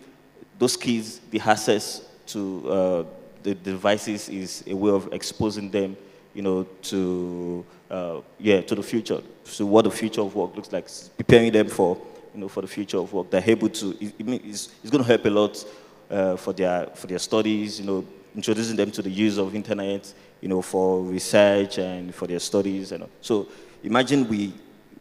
those 0.58 0.76
kids 0.76 1.22
the 1.32 1.40
access 1.40 2.02
to 2.28 2.70
uh, 2.72 3.04
the 3.44 3.56
devices 3.56 4.30
is 4.30 4.64
a 4.68 4.76
way 4.76 4.92
of 4.92 5.14
exposing 5.14 5.72
them, 5.72 5.96
you 6.34 6.42
know, 6.42 6.64
to, 6.84 7.66
uh, 7.90 8.22
yeah, 8.40 8.62
to 8.62 8.76
the 8.76 8.84
future. 8.84 9.22
So 9.44 9.66
what 9.66 9.84
the 9.84 9.92
future 9.92 10.22
of 10.22 10.36
work 10.36 10.56
looks 10.56 10.72
like, 10.72 10.88
preparing 11.18 11.52
them 11.52 11.68
for, 11.68 11.98
you 12.34 12.42
know, 12.42 12.48
for 12.48 12.62
the 12.62 12.68
future 12.68 12.98
of 12.98 13.12
work. 13.12 13.30
They're 13.32 13.44
able 13.46 13.70
to, 13.70 13.98
it, 14.00 14.14
it's, 14.20 14.70
it's 14.84 14.92
going 14.92 15.04
to 15.04 15.08
help 15.08 15.26
a 15.26 15.30
lot 15.30 15.66
uh, 16.10 16.36
for, 16.36 16.54
their, 16.54 16.88
for 16.94 17.08
their 17.08 17.20
studies, 17.20 17.80
you 17.80 17.86
know, 17.86 18.06
introducing 18.36 18.76
them 18.76 18.92
to 18.92 19.02
the 19.02 19.10
use 19.10 19.38
of 19.38 19.56
internet, 19.56 20.14
you 20.42 20.48
know, 20.48 20.62
for 20.62 21.02
research 21.02 21.80
and 21.80 22.14
for 22.14 22.28
their 22.28 22.40
studies. 22.40 22.92
And 22.92 23.06
so 23.22 23.48
imagine 23.84 24.28
we 24.28 24.54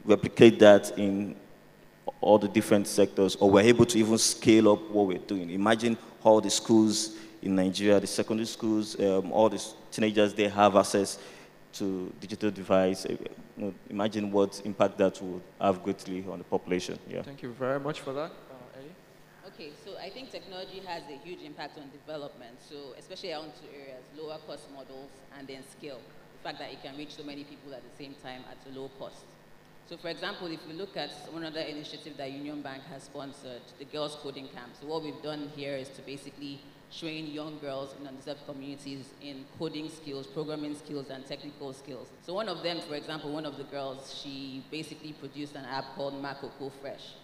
replicate 0.04 0.58
that 0.60 0.98
in 0.98 1.36
all 2.20 2.38
the 2.38 2.48
different 2.48 2.86
sectors, 2.86 3.36
or 3.36 3.50
we're 3.50 3.60
able 3.62 3.84
to 3.84 3.98
even 3.98 4.16
scale 4.18 4.72
up 4.72 4.90
what 4.90 5.06
we're 5.06 5.18
doing. 5.18 5.50
Imagine 5.50 5.96
all 6.24 6.40
the 6.40 6.50
schools 6.50 7.16
in 7.42 7.54
Nigeria, 7.54 8.00
the 8.00 8.06
secondary 8.06 8.46
schools, 8.46 8.98
um, 8.98 9.30
all 9.30 9.48
the 9.48 9.62
teenagers, 9.92 10.34
they 10.34 10.48
have 10.48 10.74
access 10.74 11.18
to 11.74 12.12
digital 12.20 12.50
device. 12.50 13.06
Uh, 13.06 13.16
you 13.56 13.64
know, 13.64 13.74
imagine 13.90 14.30
what 14.30 14.60
impact 14.64 14.98
that 14.98 15.20
would 15.22 15.42
have 15.60 15.82
greatly 15.82 16.24
on 16.30 16.38
the 16.38 16.44
population. 16.44 16.98
Yeah. 17.08 17.22
Thank 17.22 17.42
you 17.42 17.52
very 17.52 17.80
much 17.80 18.00
for 18.00 18.12
that. 18.12 18.32
Okay, 19.54 19.70
so 19.84 19.96
I 19.98 20.08
think 20.08 20.30
technology 20.30 20.80
has 20.86 21.02
a 21.10 21.18
huge 21.26 21.40
impact 21.42 21.78
on 21.78 21.90
development. 21.90 22.58
So 22.68 22.94
especially 22.96 23.32
on 23.32 23.46
two 23.46 23.66
areas, 23.74 24.04
lower 24.16 24.38
cost 24.46 24.70
models 24.72 25.10
and 25.36 25.48
then 25.48 25.64
scale. 25.76 25.98
the 26.38 26.48
fact 26.48 26.60
that 26.60 26.70
it 26.70 26.80
can 26.82 26.96
reach 26.96 27.16
so 27.16 27.24
many 27.24 27.42
people 27.42 27.74
at 27.74 27.82
the 27.82 28.04
same 28.04 28.14
time 28.22 28.42
at 28.50 28.58
a 28.70 28.78
low 28.78 28.88
cost. 29.00 29.24
So 29.88 29.96
for 29.96 30.08
example, 30.08 30.46
if 30.48 30.60
we 30.68 30.74
look 30.74 30.96
at 30.96 31.10
one 31.32 31.44
other 31.44 31.60
initiative 31.60 32.16
that 32.18 32.30
Union 32.30 32.62
Bank 32.62 32.82
has 32.92 33.04
sponsored, 33.04 33.62
the 33.78 33.86
Girls 33.86 34.16
Coding 34.22 34.46
Camp. 34.48 34.74
So 34.80 34.86
what 34.86 35.02
we've 35.02 35.22
done 35.22 35.50
here 35.56 35.74
is 35.74 35.88
to 35.90 36.02
basically 36.02 36.60
train 36.96 37.26
young 37.26 37.58
girls 37.58 37.94
in 38.00 38.06
underserved 38.06 38.44
communities 38.46 39.10
in 39.20 39.44
coding 39.58 39.90
skills, 39.90 40.26
programming 40.26 40.74
skills, 40.76 41.10
and 41.10 41.26
technical 41.26 41.72
skills. 41.72 42.08
So 42.24 42.34
one 42.34 42.48
of 42.48 42.62
them, 42.62 42.80
for 42.80 42.94
example, 42.94 43.32
one 43.32 43.46
of 43.46 43.56
the 43.56 43.64
girls, 43.64 44.18
she 44.22 44.64
basically 44.70 45.12
produced 45.12 45.54
an 45.54 45.64
app 45.64 45.84
called 45.96 46.14
Makoko 46.14 46.72
Fresh, 46.80 47.14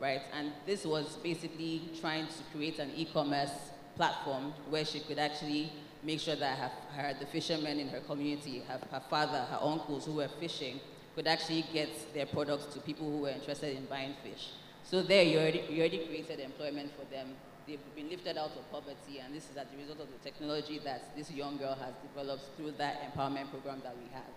right? 0.00 0.22
And 0.32 0.52
this 0.66 0.84
was 0.84 1.18
basically 1.22 1.82
trying 2.00 2.26
to 2.26 2.42
create 2.52 2.78
an 2.78 2.90
e-commerce 2.96 3.52
platform 3.96 4.54
where 4.68 4.84
she 4.84 5.00
could 5.00 5.18
actually 5.18 5.72
make 6.02 6.20
sure 6.20 6.36
that 6.36 6.58
her, 6.58 6.70
her, 6.96 7.14
the 7.20 7.26
fishermen 7.26 7.78
in 7.78 7.88
her 7.88 8.00
community, 8.00 8.62
her, 8.68 8.80
her 8.90 9.02
father, 9.10 9.46
her 9.50 9.58
uncles 9.60 10.06
who 10.06 10.12
were 10.12 10.28
fishing, 10.40 10.80
could 11.14 11.26
actually 11.26 11.64
get 11.72 11.90
their 12.14 12.24
products 12.24 12.72
to 12.72 12.80
people 12.80 13.10
who 13.10 13.18
were 13.18 13.30
interested 13.30 13.76
in 13.76 13.84
buying 13.86 14.14
fish. 14.22 14.50
So 14.84 15.02
there, 15.02 15.22
you 15.22 15.38
already, 15.38 15.64
you 15.68 15.80
already 15.80 16.06
created 16.06 16.40
employment 16.40 16.90
for 16.96 17.04
them 17.12 17.34
they've 17.70 17.94
been 17.94 18.10
lifted 18.10 18.36
out 18.36 18.50
of 18.50 18.70
poverty, 18.72 19.20
and 19.24 19.32
this 19.32 19.44
is 19.44 19.56
as 19.56 19.66
a 19.72 19.76
result 19.76 20.00
of 20.00 20.08
the 20.10 20.18
technology 20.28 20.80
that 20.84 21.16
this 21.16 21.30
young 21.30 21.56
girl 21.56 21.74
has 21.74 21.94
developed 22.02 22.44
through 22.56 22.72
that 22.72 23.00
empowerment 23.06 23.48
program 23.50 23.80
that 23.84 23.94
we 23.96 24.12
have. 24.12 24.32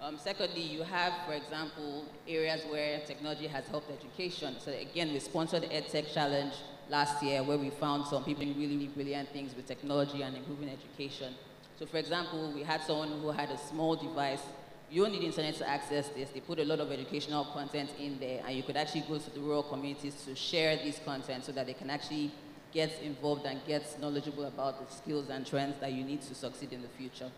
Um, 0.00 0.18
secondly, 0.18 0.62
you 0.62 0.82
have, 0.82 1.12
for 1.26 1.32
example, 1.32 2.04
areas 2.28 2.62
where 2.70 3.00
technology 3.00 3.46
has 3.46 3.66
helped 3.66 3.90
education. 3.90 4.56
So 4.58 4.72
again, 4.72 5.12
we 5.12 5.18
sponsored 5.18 5.62
the 5.62 5.68
EdTech 5.68 6.12
Challenge 6.12 6.52
last 6.88 7.22
year 7.22 7.42
where 7.42 7.58
we 7.58 7.70
found 7.70 8.06
some 8.06 8.24
people 8.24 8.44
doing 8.44 8.58
really, 8.58 8.76
really 8.76 8.88
brilliant 8.88 9.28
things 9.30 9.54
with 9.54 9.66
technology 9.66 10.22
and 10.22 10.36
improving 10.36 10.68
education. 10.68 11.34
So 11.78 11.86
for 11.86 11.98
example, 11.98 12.52
we 12.52 12.62
had 12.62 12.82
someone 12.82 13.20
who 13.20 13.30
had 13.30 13.50
a 13.50 13.58
small 13.58 13.96
device. 13.96 14.42
You 14.90 15.02
don't 15.02 15.12
need 15.12 15.22
internet 15.22 15.54
to 15.56 15.68
access 15.68 16.08
this. 16.08 16.30
They 16.30 16.40
put 16.40 16.58
a 16.58 16.64
lot 16.64 16.80
of 16.80 16.90
educational 16.90 17.44
content 17.46 17.90
in 17.98 18.18
there, 18.18 18.42
and 18.46 18.56
you 18.56 18.62
could 18.62 18.76
actually 18.76 19.02
go 19.02 19.18
to 19.18 19.30
the 19.30 19.40
rural 19.40 19.62
communities 19.62 20.14
to 20.26 20.34
share 20.34 20.76
this 20.76 21.00
content 21.04 21.44
so 21.44 21.52
that 21.52 21.66
they 21.66 21.74
can 21.74 21.90
actually 21.90 22.32
gets 22.72 22.98
involved 23.00 23.44
and 23.44 23.64
gets 23.66 23.98
knowledgeable 23.98 24.44
about 24.44 24.86
the 24.88 24.94
skills 24.94 25.28
and 25.28 25.46
trends 25.46 25.78
that 25.80 25.92
you 25.92 26.04
need 26.04 26.22
to 26.22 26.34
succeed 26.34 26.72
in 26.72 26.82
the 26.82 26.88
future. 26.88 27.30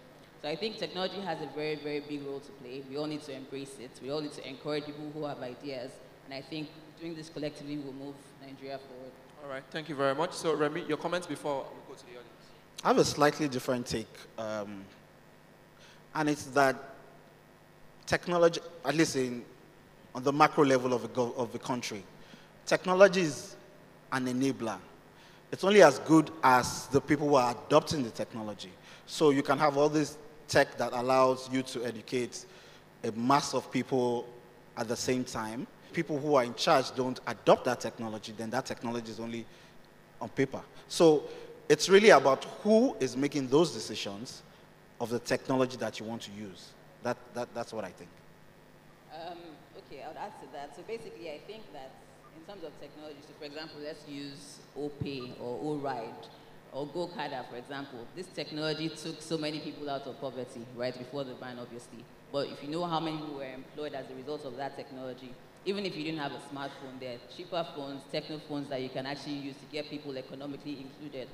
So 0.42 0.48
I 0.48 0.56
think 0.56 0.78
technology 0.78 1.20
has 1.20 1.40
a 1.40 1.46
very, 1.54 1.76
very 1.76 2.00
big 2.00 2.24
role 2.24 2.40
to 2.40 2.52
play. 2.52 2.82
We 2.88 2.96
all 2.96 3.06
need 3.06 3.22
to 3.22 3.32
embrace 3.32 3.76
it. 3.80 3.90
We 4.02 4.10
all 4.10 4.20
need 4.20 4.32
to 4.32 4.48
encourage 4.48 4.84
people 4.86 5.10
who 5.12 5.24
have 5.24 5.38
ideas. 5.38 5.90
And 6.26 6.34
I 6.34 6.42
think 6.42 6.68
doing 7.00 7.14
this 7.14 7.28
collectively 7.28 7.78
will 7.78 7.94
move 7.94 8.14
Nigeria 8.46 8.78
forward. 8.78 9.12
All 9.42 9.50
right, 9.50 9.62
thank 9.70 9.88
you 9.88 9.94
very 9.94 10.14
much. 10.14 10.32
So 10.32 10.54
Remy, 10.54 10.84
your 10.86 10.98
comments 10.98 11.26
before 11.26 11.64
we 11.64 11.94
go 11.94 11.98
to 11.98 12.04
the 12.06 12.12
audience. 12.12 12.28
I 12.82 12.88
have 12.88 12.98
a 12.98 13.04
slightly 13.04 13.48
different 13.48 13.86
take. 13.86 14.14
Um, 14.38 14.84
and 16.14 16.28
it's 16.28 16.44
that 16.46 16.76
technology, 18.06 18.60
at 18.84 18.94
least 18.94 19.16
in, 19.16 19.44
on 20.14 20.22
the 20.22 20.32
macro 20.32 20.64
level 20.64 20.92
of 20.92 21.12
the, 21.14 21.22
of 21.22 21.52
the 21.52 21.58
country, 21.58 22.04
technology 22.66 23.22
is 23.22 23.56
an 24.12 24.26
enabler 24.26 24.78
it's 25.54 25.62
only 25.62 25.82
as 25.82 26.00
good 26.00 26.32
as 26.42 26.88
the 26.88 27.00
people 27.00 27.28
who 27.28 27.36
are 27.36 27.54
adopting 27.68 28.02
the 28.02 28.10
technology. 28.10 28.72
So 29.06 29.30
you 29.30 29.44
can 29.44 29.56
have 29.56 29.76
all 29.76 29.88
this 29.88 30.18
tech 30.48 30.76
that 30.78 30.92
allows 30.92 31.48
you 31.52 31.62
to 31.62 31.84
educate 31.84 32.44
a 33.04 33.12
mass 33.12 33.54
of 33.54 33.70
people 33.70 34.26
at 34.76 34.88
the 34.88 34.96
same 34.96 35.22
time. 35.22 35.68
People 35.92 36.18
who 36.18 36.34
are 36.34 36.42
in 36.42 36.56
charge 36.56 36.92
don't 36.96 37.20
adopt 37.28 37.66
that 37.66 37.78
technology, 37.78 38.34
then 38.36 38.50
that 38.50 38.66
technology 38.66 39.12
is 39.12 39.20
only 39.20 39.46
on 40.20 40.28
paper. 40.30 40.60
So 40.88 41.22
it's 41.68 41.88
really 41.88 42.10
about 42.10 42.42
who 42.64 42.96
is 42.98 43.16
making 43.16 43.46
those 43.46 43.70
decisions 43.70 44.42
of 45.00 45.08
the 45.08 45.20
technology 45.20 45.76
that 45.76 46.00
you 46.00 46.06
want 46.06 46.22
to 46.22 46.32
use. 46.32 46.70
That, 47.04 47.16
that, 47.34 47.54
that's 47.54 47.72
what 47.72 47.84
I 47.84 47.90
think. 47.90 48.10
Um, 49.14 49.38
okay, 49.78 50.02
I'll 50.02 50.18
add 50.18 50.32
to 50.40 50.52
that. 50.52 50.74
So 50.74 50.82
basically, 50.82 51.30
I 51.30 51.38
think 51.46 51.62
that 51.72 51.92
in 52.44 52.54
terms 52.54 52.64
of 52.64 52.78
technology, 52.78 53.16
so 53.22 53.32
for 53.38 53.46
example, 53.46 53.80
let's 53.82 54.06
use 54.06 54.58
OPay 54.76 55.40
or 55.40 55.78
ORide 55.78 56.28
or 56.72 56.86
Gokada, 56.88 57.48
for 57.48 57.56
example. 57.56 58.06
This 58.14 58.26
technology 58.26 58.90
took 58.90 59.22
so 59.22 59.38
many 59.38 59.60
people 59.60 59.88
out 59.88 60.02
of 60.02 60.20
poverty, 60.20 60.60
right, 60.76 60.96
before 60.96 61.24
the 61.24 61.34
ban, 61.34 61.58
obviously. 61.58 62.04
But 62.30 62.48
if 62.48 62.62
you 62.62 62.68
know 62.68 62.84
how 62.84 63.00
many 63.00 63.16
were 63.32 63.44
employed 63.44 63.94
as 63.94 64.10
a 64.10 64.14
result 64.14 64.44
of 64.44 64.56
that 64.58 64.76
technology, 64.76 65.32
even 65.64 65.86
if 65.86 65.96
you 65.96 66.04
didn't 66.04 66.20
have 66.20 66.32
a 66.32 66.54
smartphone, 66.54 67.00
there 67.00 67.14
are 67.14 67.18
cheaper 67.34 67.66
phones, 67.74 68.02
Tecno 68.12 68.40
phones 68.46 68.68
that 68.68 68.82
you 68.82 68.90
can 68.90 69.06
actually 69.06 69.36
use 69.36 69.54
to 69.56 69.64
get 69.72 69.88
people 69.88 70.16
economically 70.18 70.80
included. 70.80 71.28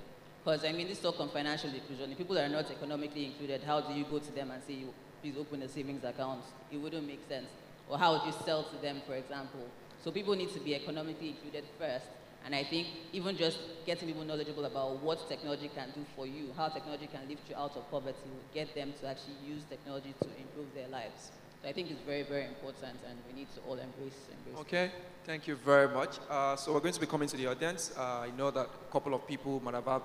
Because, 0.45 0.65
I 0.65 0.71
mean, 0.71 0.87
this 0.87 1.01
talk 1.01 1.19
on 1.19 1.31
financial 1.31 1.71
inclusion, 1.71 2.13
if 2.13 2.19
people 2.19 2.39
are 2.39 2.49
not 2.49 2.71
economically 2.71 3.27
included, 3.27 3.65
how 3.65 3.81
do 3.81 3.95
you 3.95 4.05
go 4.05 4.21
to 4.21 4.33
them 4.33 4.53
and 4.53 4.63
say, 4.63 4.85
please 5.23 5.35
open 5.37 5.61
a 5.63 5.69
savings 5.69 6.05
account? 6.05 6.43
It 6.71 6.77
wouldn't 6.77 7.07
make 7.07 7.27
sense. 7.29 7.49
Or 7.89 7.99
how 7.99 8.13
would 8.13 8.23
you 8.25 8.35
sell 8.45 8.63
to 8.63 8.77
them, 8.77 9.03
for 9.07 9.15
example? 9.15 9.67
So 10.03 10.11
people 10.11 10.35
need 10.35 10.53
to 10.55 10.61
be 10.61 10.75
economically 10.75 11.31
included 11.31 11.65
first. 11.79 12.07
And 12.45 12.55
I 12.55 12.65
think 12.65 12.87
even 13.13 13.37
just 13.37 13.59
getting 13.85 14.09
people 14.09 14.25
knowledgeable 14.25 14.65
about 14.65 15.03
what 15.03 15.29
technology 15.29 15.71
can 15.75 15.91
do 15.95 16.05
for 16.17 16.27
you, 16.27 16.49
how 16.57 16.69
technology 16.69 17.07
can 17.07 17.29
lift 17.29 17.43
you 17.51 17.57
out 17.57 17.77
of 17.77 17.91
poverty, 17.91 18.17
will 18.25 18.55
get 18.55 18.75
them 18.75 18.95
to 19.01 19.07
actually 19.09 19.35
use 19.47 19.63
technology 19.69 20.15
to 20.23 20.29
improve 20.41 20.75
their 20.75 20.89
lives. 20.89 21.33
So 21.63 21.69
I 21.69 21.73
think 21.75 21.91
it's 21.91 22.01
very, 22.01 22.23
very 22.23 22.47
important, 22.47 22.97
and 23.07 23.19
we 23.29 23.41
need 23.41 23.49
to 23.55 23.61
all 23.69 23.75
embrace. 23.75 24.17
embrace 24.33 24.61
okay, 24.61 24.91
thank 25.25 25.47
you 25.47 25.57
very 25.57 25.89
much. 25.89 26.17
Uh, 26.31 26.57
so 26.57 26.73
we're 26.73 26.81
going 26.81 26.95
to 26.95 27.01
be 27.01 27.07
coming 27.07 27.29
to 27.29 27.37
the 27.37 27.47
audience. 27.49 27.93
Uh, 27.95 28.21
I 28.21 28.31
know 28.39 28.51
that 28.51 28.67
a 28.67 28.93
couple 28.93 29.13
of 29.13 29.27
people 29.29 29.61
might 29.61 29.75
have 29.75 29.85
had 29.85 30.01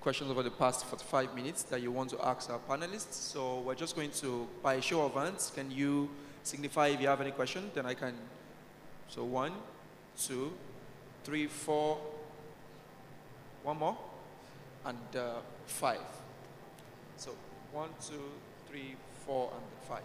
questions 0.00 0.28
over 0.28 0.42
the 0.42 0.50
past 0.50 0.84
45 0.86 1.36
minutes 1.36 1.62
that 1.64 1.80
you 1.80 1.92
want 1.92 2.10
to 2.10 2.26
ask 2.26 2.50
our 2.50 2.58
panelists. 2.58 3.12
So 3.12 3.60
we're 3.60 3.76
just 3.76 3.94
going 3.94 4.10
to, 4.22 4.48
by 4.60 4.80
show 4.80 5.04
of 5.04 5.14
hands, 5.14 5.52
can 5.54 5.70
you 5.70 6.10
signify 6.42 6.88
if 6.88 7.00
you 7.00 7.06
have 7.06 7.20
any 7.20 7.30
question? 7.30 7.70
Then 7.72 7.86
I 7.86 7.94
can 7.94 8.14
so 9.08 9.24
one, 9.24 9.52
two, 10.18 10.52
three, 11.24 11.46
four, 11.46 11.98
one 13.62 13.78
more, 13.78 13.96
and 14.84 15.16
uh, 15.16 15.34
five. 15.66 16.00
So 17.16 17.32
one, 17.72 17.90
two, 18.06 18.30
three, 18.68 18.94
four, 19.24 19.50
and 19.54 19.88
five. 19.88 20.02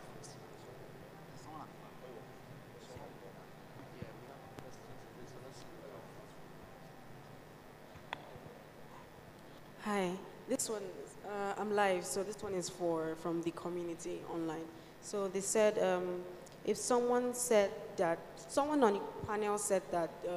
Hi, 9.84 10.12
this 10.48 10.70
one, 10.70 10.84
uh, 11.28 11.60
I'm 11.60 11.76
live, 11.76 12.06
so 12.06 12.22
this 12.22 12.42
one 12.44 12.54
is 12.54 12.70
for 12.70 13.16
from 13.16 13.42
the 13.42 13.50
community 13.52 14.22
online. 14.32 14.66
So 15.02 15.28
they 15.28 15.42
said 15.42 15.80
um, 15.80 16.22
if 16.66 16.78
someone 16.78 17.34
said 17.34 17.72
that, 17.98 18.20
someone 18.36 18.84
on 18.84 18.94
the 18.94 19.00
panel 19.28 19.58
said 19.58 19.82
that 19.92 20.10
uh, 20.28 20.32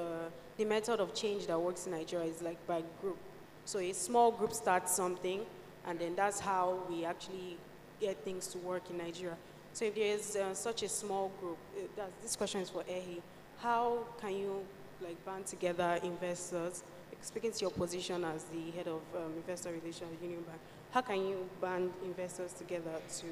the 0.56 0.64
method 0.64 1.00
of 1.00 1.14
change 1.14 1.46
that 1.46 1.60
works 1.60 1.86
in 1.86 1.92
Nigeria 1.92 2.26
is 2.26 2.42
like 2.42 2.64
by 2.66 2.82
group. 3.00 3.18
So 3.64 3.78
a 3.78 3.92
small 3.92 4.30
group 4.30 4.52
starts 4.52 4.92
something, 4.94 5.40
and 5.86 5.98
then 5.98 6.14
that's 6.14 6.40
how 6.40 6.78
we 6.88 7.04
actually 7.04 7.56
get 8.00 8.16
things 8.24 8.46
to 8.48 8.58
work 8.58 8.88
in 8.90 8.98
Nigeria. 8.98 9.36
So 9.72 9.86
if 9.86 9.94
there 9.94 10.14
is 10.14 10.36
uh, 10.36 10.54
such 10.54 10.82
a 10.82 10.88
small 10.88 11.32
group, 11.40 11.58
uh, 11.98 12.02
this 12.22 12.36
question 12.36 12.60
is 12.60 12.70
for 12.70 12.84
Ehi, 12.84 13.20
how 13.58 14.04
can 14.20 14.36
you 14.36 14.64
like 15.02 15.22
band 15.24 15.46
together 15.46 15.98
investors? 16.02 16.82
Speaking 17.20 17.52
to 17.52 17.60
your 17.62 17.70
position 17.70 18.22
as 18.24 18.44
the 18.44 18.70
head 18.76 18.86
of 18.86 19.00
um, 19.16 19.32
investor 19.36 19.70
relations 19.70 20.10
at 20.12 20.22
Union 20.22 20.42
Bank, 20.42 20.60
how 20.90 21.00
can 21.00 21.26
you 21.26 21.48
band 21.60 21.90
investors 22.04 22.52
together 22.52 23.00
to, 23.18 23.26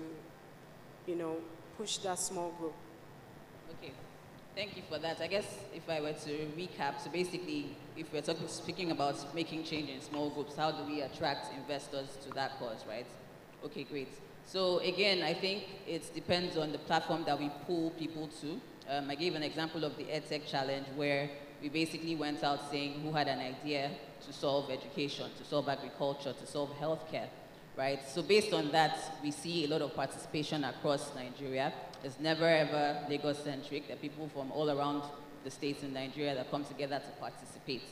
you 1.06 1.16
know, 1.16 1.36
push 1.76 1.98
that 1.98 2.18
small 2.18 2.50
group? 2.58 2.74
Okay, 3.78 3.92
thank 4.54 4.76
you 4.76 4.82
for 4.88 4.98
that. 4.98 5.20
I 5.20 5.26
guess 5.26 5.46
if 5.74 5.88
I 5.88 6.00
were 6.00 6.12
to 6.12 6.30
recap, 6.56 7.00
so 7.00 7.10
basically, 7.10 7.76
if 7.96 8.12
we're 8.12 8.22
talking, 8.22 8.48
speaking 8.48 8.90
about 8.90 9.34
making 9.34 9.64
change 9.64 9.90
in 9.90 10.00
small 10.00 10.30
groups, 10.30 10.56
how 10.56 10.70
do 10.70 10.84
we 10.84 11.00
attract 11.02 11.54
investors 11.54 12.18
to 12.24 12.30
that 12.34 12.58
cause, 12.58 12.84
right? 12.88 13.06
Okay, 13.64 13.84
great. 13.84 14.08
So 14.46 14.78
again, 14.78 15.22
I 15.22 15.34
think 15.34 15.64
it 15.86 16.12
depends 16.14 16.56
on 16.56 16.72
the 16.72 16.78
platform 16.78 17.24
that 17.26 17.38
we 17.38 17.50
pull 17.66 17.90
people 17.90 18.28
to. 18.40 18.60
Um, 18.90 19.10
I 19.10 19.14
gave 19.14 19.34
an 19.34 19.42
example 19.42 19.84
of 19.84 19.96
the 19.96 20.04
EdTech 20.04 20.46
Challenge 20.46 20.86
where 20.96 21.30
we 21.62 21.68
basically 21.68 22.16
went 22.16 22.42
out 22.42 22.70
saying 22.70 23.00
who 23.02 23.12
had 23.12 23.28
an 23.28 23.38
idea 23.38 23.90
to 24.26 24.32
solve 24.32 24.70
education, 24.70 25.30
to 25.38 25.44
solve 25.44 25.68
agriculture, 25.68 26.32
to 26.32 26.46
solve 26.46 26.70
healthcare 26.80 27.28
right? 27.76 28.00
So 28.08 28.22
based 28.22 28.52
on 28.52 28.70
that, 28.72 28.98
we 29.22 29.30
see 29.30 29.64
a 29.64 29.68
lot 29.68 29.82
of 29.82 29.94
participation 29.94 30.64
across 30.64 31.14
Nigeria. 31.14 31.72
It's 32.04 32.18
never 32.18 32.46
ever 32.46 32.98
Lagos-centric. 33.08 33.86
There 33.88 33.96
are 33.96 34.00
people 34.00 34.28
from 34.28 34.50
all 34.52 34.70
around 34.70 35.02
the 35.44 35.50
states 35.50 35.82
in 35.82 35.92
Nigeria 35.92 36.34
that 36.34 36.50
come 36.50 36.64
together 36.64 36.98
to 36.98 37.20
participate. 37.20 37.82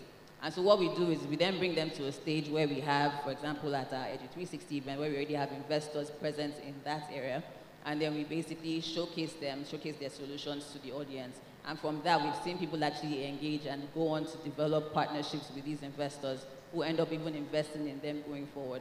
And 0.42 0.54
so 0.54 0.62
what 0.62 0.78
we 0.78 0.88
do 0.94 1.10
is 1.10 1.20
we 1.26 1.36
then 1.36 1.58
bring 1.58 1.74
them 1.74 1.90
to 1.90 2.06
a 2.06 2.12
stage 2.12 2.48
where 2.48 2.66
we 2.66 2.80
have, 2.80 3.22
for 3.22 3.30
example, 3.30 3.74
at 3.76 3.92
our 3.92 4.06
Edu 4.06 4.30
360 4.32 4.76
event, 4.78 5.00
where 5.00 5.10
we 5.10 5.16
already 5.16 5.34
have 5.34 5.52
investors 5.52 6.10
present 6.10 6.54
in 6.66 6.74
that 6.84 7.10
area. 7.12 7.42
And 7.84 8.00
then 8.00 8.14
we 8.14 8.24
basically 8.24 8.80
showcase 8.80 9.34
them, 9.34 9.64
showcase 9.70 9.96
their 10.00 10.10
solutions 10.10 10.70
to 10.72 10.78
the 10.78 10.92
audience. 10.92 11.36
And 11.66 11.78
from 11.78 12.00
that, 12.04 12.22
we've 12.22 12.42
seen 12.42 12.58
people 12.58 12.82
actually 12.82 13.26
engage 13.26 13.66
and 13.66 13.86
go 13.94 14.08
on 14.08 14.24
to 14.24 14.36
develop 14.38 14.94
partnerships 14.94 15.50
with 15.54 15.64
these 15.64 15.82
investors 15.82 16.44
who 16.72 16.82
end 16.82 17.00
up 17.00 17.12
even 17.12 17.34
investing 17.34 17.88
in 17.88 18.00
them 18.00 18.22
going 18.26 18.46
forward. 18.48 18.80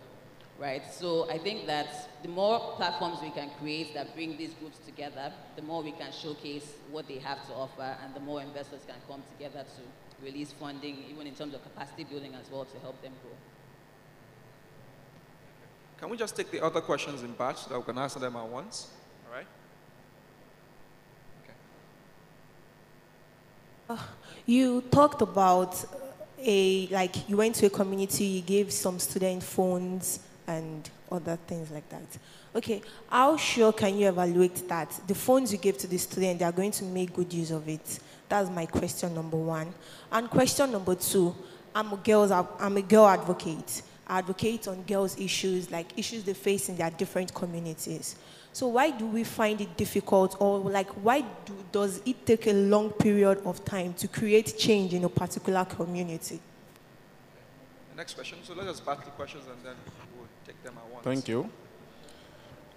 Right? 0.59 0.83
So 0.93 1.29
I 1.29 1.37
think 1.37 1.65
that 1.67 2.09
the 2.21 2.27
more 2.27 2.75
platforms 2.75 3.19
we 3.21 3.31
can 3.31 3.49
create 3.59 3.93
that 3.93 4.13
bring 4.13 4.37
these 4.37 4.53
groups 4.55 4.77
together, 4.79 5.31
the 5.55 5.61
more 5.61 5.81
we 5.81 5.93
can 5.93 6.11
showcase 6.11 6.73
what 6.91 7.07
they 7.07 7.17
have 7.19 7.45
to 7.47 7.53
offer, 7.53 7.95
and 8.03 8.13
the 8.13 8.19
more 8.19 8.41
investors 8.41 8.81
can 8.85 8.97
come 9.07 9.23
together 9.37 9.63
to 9.63 10.25
release 10.25 10.51
funding, 10.51 10.97
even 11.09 11.25
in 11.25 11.33
terms 11.33 11.53
of 11.53 11.63
capacity 11.63 12.03
building 12.03 12.35
as 12.35 12.51
well, 12.51 12.65
to 12.65 12.77
help 12.79 13.01
them 13.01 13.13
grow. 13.23 13.31
Can 15.97 16.09
we 16.09 16.17
just 16.17 16.35
take 16.35 16.51
the 16.51 16.63
other 16.63 16.81
questions 16.81 17.23
in 17.23 17.31
batch 17.33 17.57
so 17.57 17.69
that 17.69 17.79
we 17.79 17.85
can 17.85 17.97
answer 17.97 18.19
them 18.19 18.35
at 18.35 18.47
once? 18.47 18.89
All 19.27 19.37
right? 19.37 19.47
Okay. 21.43 21.53
Uh, 23.89 23.97
you 24.45 24.81
talked 24.91 25.21
about 25.21 25.85
a, 26.41 26.87
like, 26.87 27.29
you 27.29 27.37
went 27.37 27.55
to 27.55 27.65
a 27.65 27.69
community, 27.69 28.25
you 28.25 28.41
gave 28.41 28.71
some 28.71 28.99
student 28.99 29.43
phones 29.43 30.19
and 30.49 30.89
other 31.11 31.37
things 31.47 31.69
like 31.69 31.87
that. 31.89 32.17
Okay, 32.55 32.81
how 33.07 33.37
sure 33.37 33.71
can 33.71 33.97
you 33.97 34.09
evaluate 34.09 34.67
that 34.67 34.99
the 35.07 35.13
phones 35.13 35.51
you 35.51 35.59
give 35.59 35.77
to 35.77 35.87
the 35.87 35.97
student, 35.97 36.39
they 36.39 36.45
are 36.45 36.51
going 36.51 36.71
to 36.71 36.83
make 36.83 37.13
good 37.13 37.31
use 37.31 37.51
of 37.51 37.69
it? 37.69 37.99
That's 38.27 38.49
my 38.49 38.65
question 38.65 39.13
number 39.13 39.37
one. 39.37 39.73
And 40.11 40.29
question 40.29 40.71
number 40.71 40.95
two, 40.95 41.35
I'm 41.73 41.93
a, 41.93 41.97
girl's, 41.97 42.31
I'm 42.31 42.77
a 42.77 42.81
girl 42.81 43.07
advocate. 43.07 43.83
I 44.07 44.19
advocate 44.19 44.67
on 44.67 44.81
girls' 44.83 45.19
issues, 45.19 45.69
like 45.69 45.97
issues 45.97 46.23
they 46.23 46.33
face 46.33 46.67
in 46.67 46.77
their 46.77 46.89
different 46.89 47.31
communities. 47.33 48.15
So 48.51 48.67
why 48.67 48.89
do 48.89 49.05
we 49.05 49.23
find 49.23 49.61
it 49.61 49.77
difficult 49.77 50.35
or 50.39 50.59
like 50.59 50.89
why 51.03 51.21
do, 51.21 51.53
does 51.71 52.01
it 52.05 52.25
take 52.25 52.47
a 52.47 52.53
long 52.53 52.89
period 52.89 53.39
of 53.45 53.63
time 53.63 53.93
to 53.93 54.07
create 54.07 54.57
change 54.57 54.95
in 54.95 55.03
a 55.03 55.09
particular 55.09 55.63
community? 55.65 56.39
Next 57.95 58.15
question, 58.15 58.39
so 58.43 58.53
let 58.53 58.67
us 58.67 58.79
back 58.79 59.05
the 59.05 59.11
questions 59.11 59.43
and 59.45 59.63
then 59.63 59.75
Thank 61.01 61.27
you. 61.27 61.49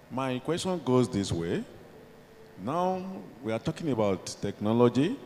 My 0.09 0.39
question 0.39 0.79
goes 0.83 1.09
this 1.09 1.31
way. 1.31 1.63
Now 2.63 3.03
we 3.43 3.51
are 3.51 3.59
talking 3.59 3.91
about 3.91 4.25
technology 4.41 5.17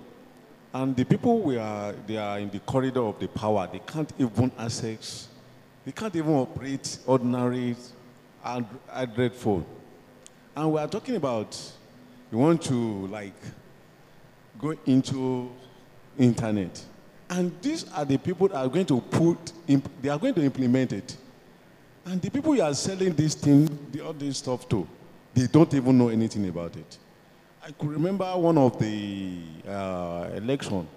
and 0.73 0.95
the 0.95 1.03
people 1.05 1.39
we 1.39 1.57
are, 1.57 1.93
they 2.05 2.17
are 2.17 2.39
in 2.39 2.49
the 2.49 2.59
corridor 2.59 3.01
of 3.01 3.19
the 3.19 3.27
power, 3.27 3.67
they 3.71 3.79
can't 3.79 4.11
even 4.17 4.51
access, 4.57 5.27
they 5.85 5.91
can't 5.91 6.15
even 6.15 6.33
operate 6.35 6.99
ordinary 7.05 7.75
Android 8.43 9.33
phone. 9.33 9.65
And 10.55 10.73
we 10.73 10.79
are 10.79 10.87
talking 10.87 11.15
about 11.15 11.59
you 12.31 12.37
want 12.37 12.61
to 12.63 13.07
like 13.07 13.35
go 14.59 14.75
into 14.85 15.51
internet. 16.17 16.83
And 17.29 17.51
these 17.61 17.91
are 17.91 18.05
the 18.05 18.17
people 18.17 18.47
that 18.47 18.57
are 18.57 18.69
going 18.69 18.85
to 18.85 19.01
put, 19.01 19.51
they 20.01 20.09
are 20.09 20.17
going 20.17 20.33
to 20.33 20.43
implement 20.43 20.93
it. 20.93 21.17
And 22.09 22.21
the 22.21 22.31
people 22.31 22.55
you 22.55 22.61
are 22.61 22.73
selling 22.73 23.13
this 23.13 23.35
thing, 23.35 23.67
the, 23.91 23.99
all 23.99 24.13
this 24.13 24.37
stuff 24.37 24.67
to, 24.69 24.87
they 25.33 25.45
don't 25.45 25.73
even 25.73 25.97
know 25.97 26.07
anything 26.07 26.47
about 26.47 26.73
it. 26.77 26.97
I 27.61 27.71
could 27.71 27.89
remember 27.89 28.25
one 28.37 28.57
of 28.57 28.79
the 28.79 29.39
uh, 29.67 30.29
election. 30.33 30.87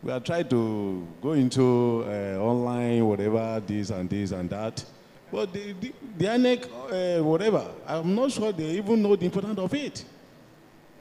We 0.00 0.12
are 0.12 0.20
trying 0.20 0.48
to 0.48 1.08
go 1.20 1.32
into 1.32 2.04
uh, 2.06 2.38
online, 2.38 3.04
whatever, 3.04 3.60
this 3.66 3.90
and 3.90 4.08
this 4.08 4.30
and 4.30 4.48
that. 4.50 4.84
But 5.32 5.52
the, 5.52 5.72
the, 5.72 5.92
the 6.16 6.24
INEC, 6.26 7.18
uh, 7.18 7.24
whatever, 7.24 7.66
I'm 7.84 8.14
not 8.14 8.30
sure 8.30 8.52
they 8.52 8.70
even 8.78 9.02
know 9.02 9.16
the 9.16 9.24
importance 9.24 9.58
of 9.58 9.74
it. 9.74 10.04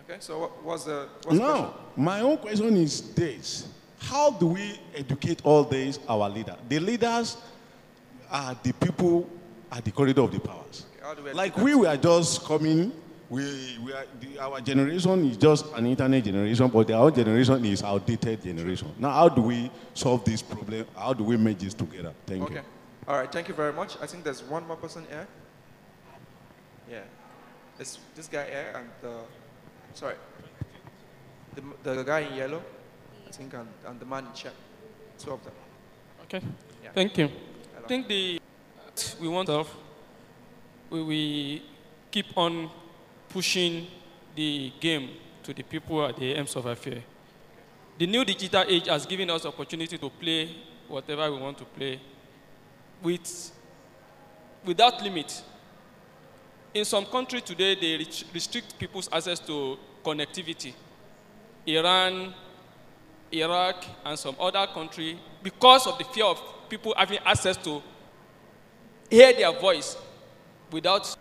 Okay, 0.04 0.18
so 0.20 0.40
what 0.40 0.64
was 0.64 0.86
the 0.86 1.08
what's 1.26 1.38
Now, 1.38 1.76
the 1.96 2.02
my 2.02 2.22
own 2.22 2.38
question 2.38 2.76
is 2.76 3.14
this. 3.14 3.68
How 4.00 4.32
do 4.32 4.48
we 4.48 4.80
educate 4.96 5.42
all 5.44 5.64
these, 5.64 6.00
our 6.08 6.28
leaders? 6.28 6.56
The 6.68 6.80
leaders 6.80 7.38
are 8.32 8.58
the 8.64 8.74
people 8.74 9.30
at 9.72 9.86
the 9.86 9.92
corridor 9.92 10.22
of 10.22 10.32
the 10.32 10.40
powers. 10.40 10.86
how 11.02 11.14
do 11.14 11.24
we 11.24 11.32
like 11.32 11.56
we 11.58 11.76
were 11.76 11.98
just 11.98 12.44
coming, 12.46 12.92
we, 13.30 13.78
we 13.84 13.94
are, 13.94 14.06
the, 14.20 14.40
our 14.40 14.62
generation 14.62 15.26
is 15.30 15.38
just 15.38 15.66
an 15.74 15.86
internet 15.86 16.24
generation, 16.24 16.68
but 16.68 16.88
their 16.88 16.98
own 16.98 17.14
generation 17.14 17.64
is 17.66 17.84
outdated 17.84 18.42
generation. 18.44 18.92
Now, 18.98 19.12
how 19.12 19.30
do 19.30 19.42
we 19.42 19.72
solve 19.94 20.26
this 20.26 20.42
problem? 20.42 20.86
How 20.96 21.14
do 21.14 21.24
we 21.24 21.38
merge 21.38 21.60
this 21.60 21.74
together? 21.74 22.14
Thank 22.26 22.40
you. 22.40 22.46
Okay. 22.46 22.56
you. 22.56 22.62
All 23.08 23.18
right, 23.18 23.32
thank 23.32 23.48
you 23.48 23.54
very 23.54 23.74
much. 23.74 23.98
I 24.02 24.08
think 24.08 24.24
there's 24.24 24.44
one 24.44 24.68
more 24.68 24.78
person 24.78 25.06
here. 25.10 25.28
Yeah. 26.90 27.02
It's 27.80 28.00
this 28.16 28.28
guy 28.28 28.46
here 28.46 28.74
and 28.76 28.90
the, 29.02 29.20
sorry, 29.94 30.16
the, 31.56 31.94
the 31.94 32.04
guy 32.04 32.22
in 32.22 32.36
yellow, 32.36 32.62
I 33.28 33.32
think, 33.32 33.54
and, 33.54 33.68
and 33.88 34.00
the 34.00 34.06
man 34.06 34.26
in 34.26 34.34
check. 34.34 34.54
Two 35.18 35.32
of 35.32 35.44
them. 35.44 35.54
Okay. 36.24 36.42
Yeah. 36.84 36.90
Thank 36.94 37.18
you. 37.18 37.28
Hello. 37.28 37.86
I 37.86 37.88
think 37.88 38.08
the 38.08 38.40
we 39.20 39.28
want 39.28 39.50
of 39.50 39.68
we, 40.90 41.04
we 41.04 41.64
keep 42.12 42.26
on 42.36 42.70
pushing 43.30 43.88
the 44.36 44.72
game 44.80 45.10
to 45.44 45.54
the 45.54 45.64
people 45.64 46.06
at 46.06 46.16
the 46.18 46.36
ends 46.36 46.56
of 46.56 46.66
affair. 46.66 47.04
The 47.98 48.08
new 48.08 48.24
digital 48.26 48.64
age 48.68 48.88
has 48.88 49.06
given 49.06 49.30
us 49.30 49.46
opportunity 49.46 49.98
to 49.98 50.10
play 50.10 50.56
whatever 50.88 51.32
we 51.32 51.38
want 51.40 51.58
to 51.58 51.66
play 51.66 52.00
with 53.04 53.52
without 54.66 55.02
limit. 55.02 55.44
In 56.74 56.86
some 56.86 57.06
countries 57.06 57.42
today, 57.44 57.76
they 57.76 57.98
restrict 58.34 58.78
people's 58.78 59.10
access 59.12 59.40
to 59.42 59.78
connectivity. 60.04 60.74
Iran, 61.66 62.34
Iraq, 63.32 63.86
and 64.06 64.18
some 64.18 64.36
other 64.40 64.66
country, 64.74 65.20
because 65.44 65.88
of 65.88 65.98
the 65.98 66.04
fear 66.06 66.26
of 66.26 66.42
people 66.70 66.94
having 66.98 67.20
access 67.26 67.58
to 67.58 67.82
hear 69.10 69.34
their 69.34 69.52
voice 69.52 69.98
without. 70.72 71.16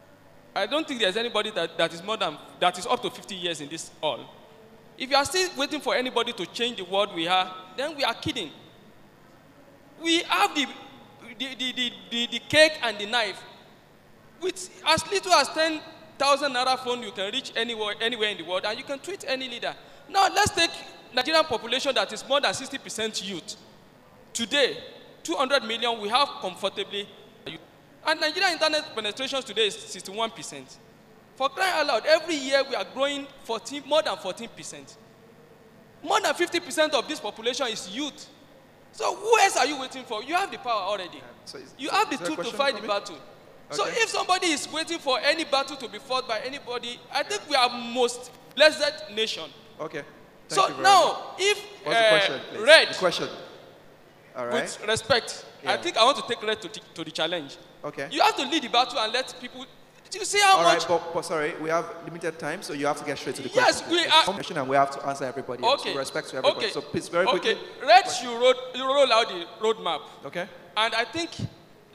I 0.54 0.66
don't 0.66 0.86
think 0.86 1.00
there's 1.00 1.16
anybody 1.16 1.50
that, 1.52 1.78
that 1.78 1.92
is 1.94 2.02
more 2.02 2.16
than 2.16 2.36
that 2.60 2.78
is 2.78 2.86
up 2.86 3.00
to 3.02 3.10
50 3.10 3.34
years 3.34 3.60
in 3.60 3.68
this 3.68 3.90
hall. 4.00 4.20
If 4.96 5.10
you 5.10 5.16
are 5.16 5.24
still 5.24 5.48
waiting 5.56 5.80
for 5.80 5.94
anybody 5.94 6.32
to 6.32 6.46
change 6.46 6.78
the 6.78 6.84
world 6.84 7.14
we 7.14 7.28
are, 7.28 7.54
then 7.76 7.96
we 7.96 8.02
are 8.02 8.14
kidding. 8.14 8.50
We 10.02 10.22
have 10.22 10.54
the 10.54 10.66
the, 11.38 11.54
the, 11.54 11.72
the, 11.72 11.92
the, 12.10 12.26
the 12.26 12.38
cake 12.40 12.78
and 12.82 12.98
the 12.98 13.06
knife. 13.06 13.40
With 14.40 14.82
as 14.86 15.06
little 15.10 15.32
as 15.32 15.48
10,000 15.48 16.52
naira 16.52 16.78
phone, 16.78 17.02
you 17.02 17.12
can 17.12 17.32
reach 17.32 17.52
anywhere, 17.56 17.94
anywhere 18.00 18.30
in 18.30 18.38
the 18.38 18.44
world 18.44 18.62
and 18.64 18.78
you 18.78 18.84
can 18.84 18.98
tweet 18.98 19.24
any 19.26 19.48
leader. 19.48 19.74
Now, 20.08 20.28
let's 20.34 20.50
take 20.54 20.70
Nigerian 21.14 21.44
population 21.44 21.94
that 21.94 22.12
is 22.12 22.26
more 22.28 22.40
than 22.40 22.52
60% 22.52 23.26
youth. 23.28 23.56
Today, 24.32 24.76
200 25.22 25.64
million, 25.64 26.00
we 26.00 26.08
have 26.08 26.28
comfortably. 26.40 27.08
And 28.08 28.18
Nigerian 28.22 28.52
internet 28.52 28.94
penetration 28.94 29.42
today 29.42 29.66
is 29.66 29.76
61%. 29.76 30.76
For 31.36 31.50
crying 31.50 31.74
out 31.74 31.86
loud, 31.86 32.06
every 32.06 32.36
year 32.36 32.62
we 32.66 32.74
are 32.74 32.86
growing 32.94 33.26
14, 33.44 33.82
more 33.86 34.00
than 34.02 34.16
14%. 34.16 34.96
More 36.02 36.18
than 36.22 36.32
50% 36.32 36.90
of 36.94 37.06
this 37.06 37.20
population 37.20 37.66
is 37.66 37.90
youth. 37.94 38.26
So 38.92 39.14
who 39.14 39.38
else 39.40 39.58
are 39.58 39.66
you 39.66 39.78
waiting 39.78 40.04
for? 40.04 40.22
You 40.24 40.34
have 40.36 40.50
the 40.50 40.56
power 40.56 40.84
already. 40.84 41.20
So 41.44 41.58
is- 41.58 41.74
You 41.76 41.90
have 41.90 42.08
the 42.08 42.14
is 42.14 42.20
there 42.20 42.32
a 42.32 42.34
tool 42.36 42.44
to 42.44 42.50
fight 42.52 42.76
the 42.76 42.80
me? 42.80 42.88
battle. 42.88 43.18
So 43.70 43.84
if 43.86 44.08
somebody 44.08 44.46
is 44.46 44.66
waiting 44.72 44.98
for 44.98 45.20
any 45.20 45.44
battle 45.44 45.76
to 45.76 45.88
be 45.88 45.98
fought 45.98 46.26
by 46.26 46.38
anybody, 46.40 46.98
I 47.12 47.22
think 47.24 47.42
we 47.50 47.56
are 47.56 47.68
most 47.68 48.30
blessed 48.56 49.10
nation. 49.14 49.50
Okay. 49.78 50.02
Thank 50.48 50.76
so 50.76 50.80
now, 50.82 51.04
much. 51.32 51.40
if 51.40 51.58
What's 51.84 51.98
the 51.98 52.06
uh, 52.06 52.08
question, 52.08 52.40
please? 52.52 52.62
red, 52.62 52.88
The 52.88 52.94
question. 52.94 53.28
All 54.34 54.46
right. 54.46 54.54
with 54.62 54.88
respect, 54.88 55.44
I 55.66 55.76
think 55.76 55.98
I 55.98 56.04
want 56.04 56.16
to 56.16 56.22
take 56.26 56.42
red 56.42 56.62
to, 56.62 56.68
to 56.68 57.04
the 57.04 57.10
challenge. 57.10 57.58
Okay. 57.84 58.08
You 58.10 58.20
have 58.22 58.36
to 58.36 58.42
lead 58.46 58.62
the 58.62 58.68
battle 58.68 58.98
and 58.98 59.12
let 59.12 59.34
people. 59.40 59.64
Do 60.10 60.18
you 60.18 60.24
see 60.24 60.40
how 60.40 60.56
All 60.56 60.62
much? 60.64 60.78
right, 60.78 60.88
but, 60.88 61.12
but 61.14 61.24
sorry, 61.24 61.54
we 61.60 61.68
have 61.68 61.84
limited 62.06 62.38
time, 62.38 62.62
so 62.62 62.72
you 62.72 62.86
have 62.86 62.98
to 62.98 63.04
get 63.04 63.18
straight 63.18 63.36
to 63.36 63.42
the 63.42 63.50
Yes, 63.50 63.82
question. 63.82 63.90
we 63.90 63.98
It's 63.98 64.14
are- 64.14 64.30
a 64.30 64.34
question 64.34 64.56
and 64.56 64.66
we 64.68 64.74
have 64.74 64.90
to 64.92 65.06
answer 65.06 65.24
everybody. 65.26 65.62
else. 65.62 65.82
Okay. 65.82 65.92
So 65.92 65.98
respect 65.98 66.28
to 66.30 66.36
everybody. 66.38 66.64
Okay. 66.66 66.72
So 66.72 66.80
please, 66.80 67.08
very 67.08 67.26
okay. 67.26 67.38
quickly. 67.54 67.58
Red 67.86 68.04
should 68.10 68.28
roll, 68.40 68.54
you 68.74 68.84
roll 68.86 69.12
out 69.12 69.28
the 69.28 69.46
roadmap. 69.60 70.00
Okay. 70.24 70.46
And 70.78 70.94
I 70.94 71.04
think 71.04 71.30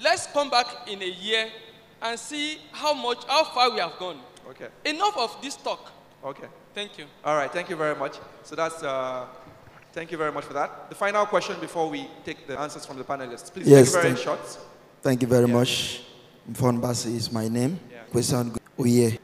let's 0.03 0.27
come 0.27 0.51
back 0.51 0.67
in 0.87 1.01
a 1.01 1.07
year 1.09 1.49
and 2.03 2.19
see 2.19 2.59
how 2.71 2.93
much, 2.93 3.23
how 3.27 3.45
far 3.45 3.71
we 3.71 3.79
have 3.79 3.97
gone. 3.97 4.19
Okay. 4.49 4.67
Enough 4.85 5.17
of 5.17 5.41
this 5.41 5.55
talk. 5.55 5.89
Okay. 6.23 6.47
Thank 6.75 6.99
you. 6.99 7.05
All 7.25 7.35
right. 7.35 7.51
Thank 7.51 7.69
you 7.69 7.75
very 7.75 7.95
much. 7.95 8.17
So 8.43 8.55
that's. 8.55 8.83
Uh, 8.83 9.25
thank 9.91 10.11
you 10.11 10.17
very 10.19 10.31
much 10.31 10.43
for 10.45 10.53
that. 10.53 10.89
The 10.89 10.95
final 10.95 11.25
question 11.25 11.59
before 11.59 11.89
we 11.89 12.07
take 12.25 12.45
the 12.45 12.59
answers 12.59 12.85
from 12.85 12.97
the 12.97 13.03
panelists. 13.03 13.51
Please 13.51 13.67
Yes, 13.67 13.87
make 13.87 13.87
it 13.87 13.91
very 14.03 14.13
thank- 14.15 14.19
short. 14.23 14.57
Thank 15.03 15.21
you 15.21 15.27
very 15.27 15.47
Yeah. 15.47 15.53
much. 15.53 16.01
Mfonbasi 16.49 17.15
is 17.15 17.31
my 17.31 17.47
name. 17.49 17.77
Question 18.11 18.53
Oye. 18.79 19.19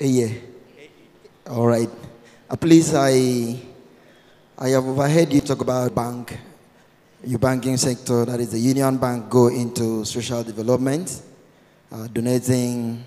Eye. 0.00 0.40
All 1.46 1.66
right. 1.66 1.90
Uh, 2.48 2.56
please, 2.56 2.94
I 2.94 3.60
I 4.56 4.68
have 4.70 4.86
overheard 4.86 5.30
you 5.32 5.40
talk 5.42 5.60
about 5.60 5.94
bank, 5.94 6.38
your 7.22 7.38
banking 7.38 7.76
sector, 7.76 8.24
that 8.24 8.40
is 8.40 8.50
the 8.52 8.58
Union 8.58 8.96
Bank, 8.96 9.28
go 9.28 9.48
into 9.48 10.04
social 10.04 10.42
development, 10.42 11.20
uh, 11.92 12.06
donating 12.06 13.04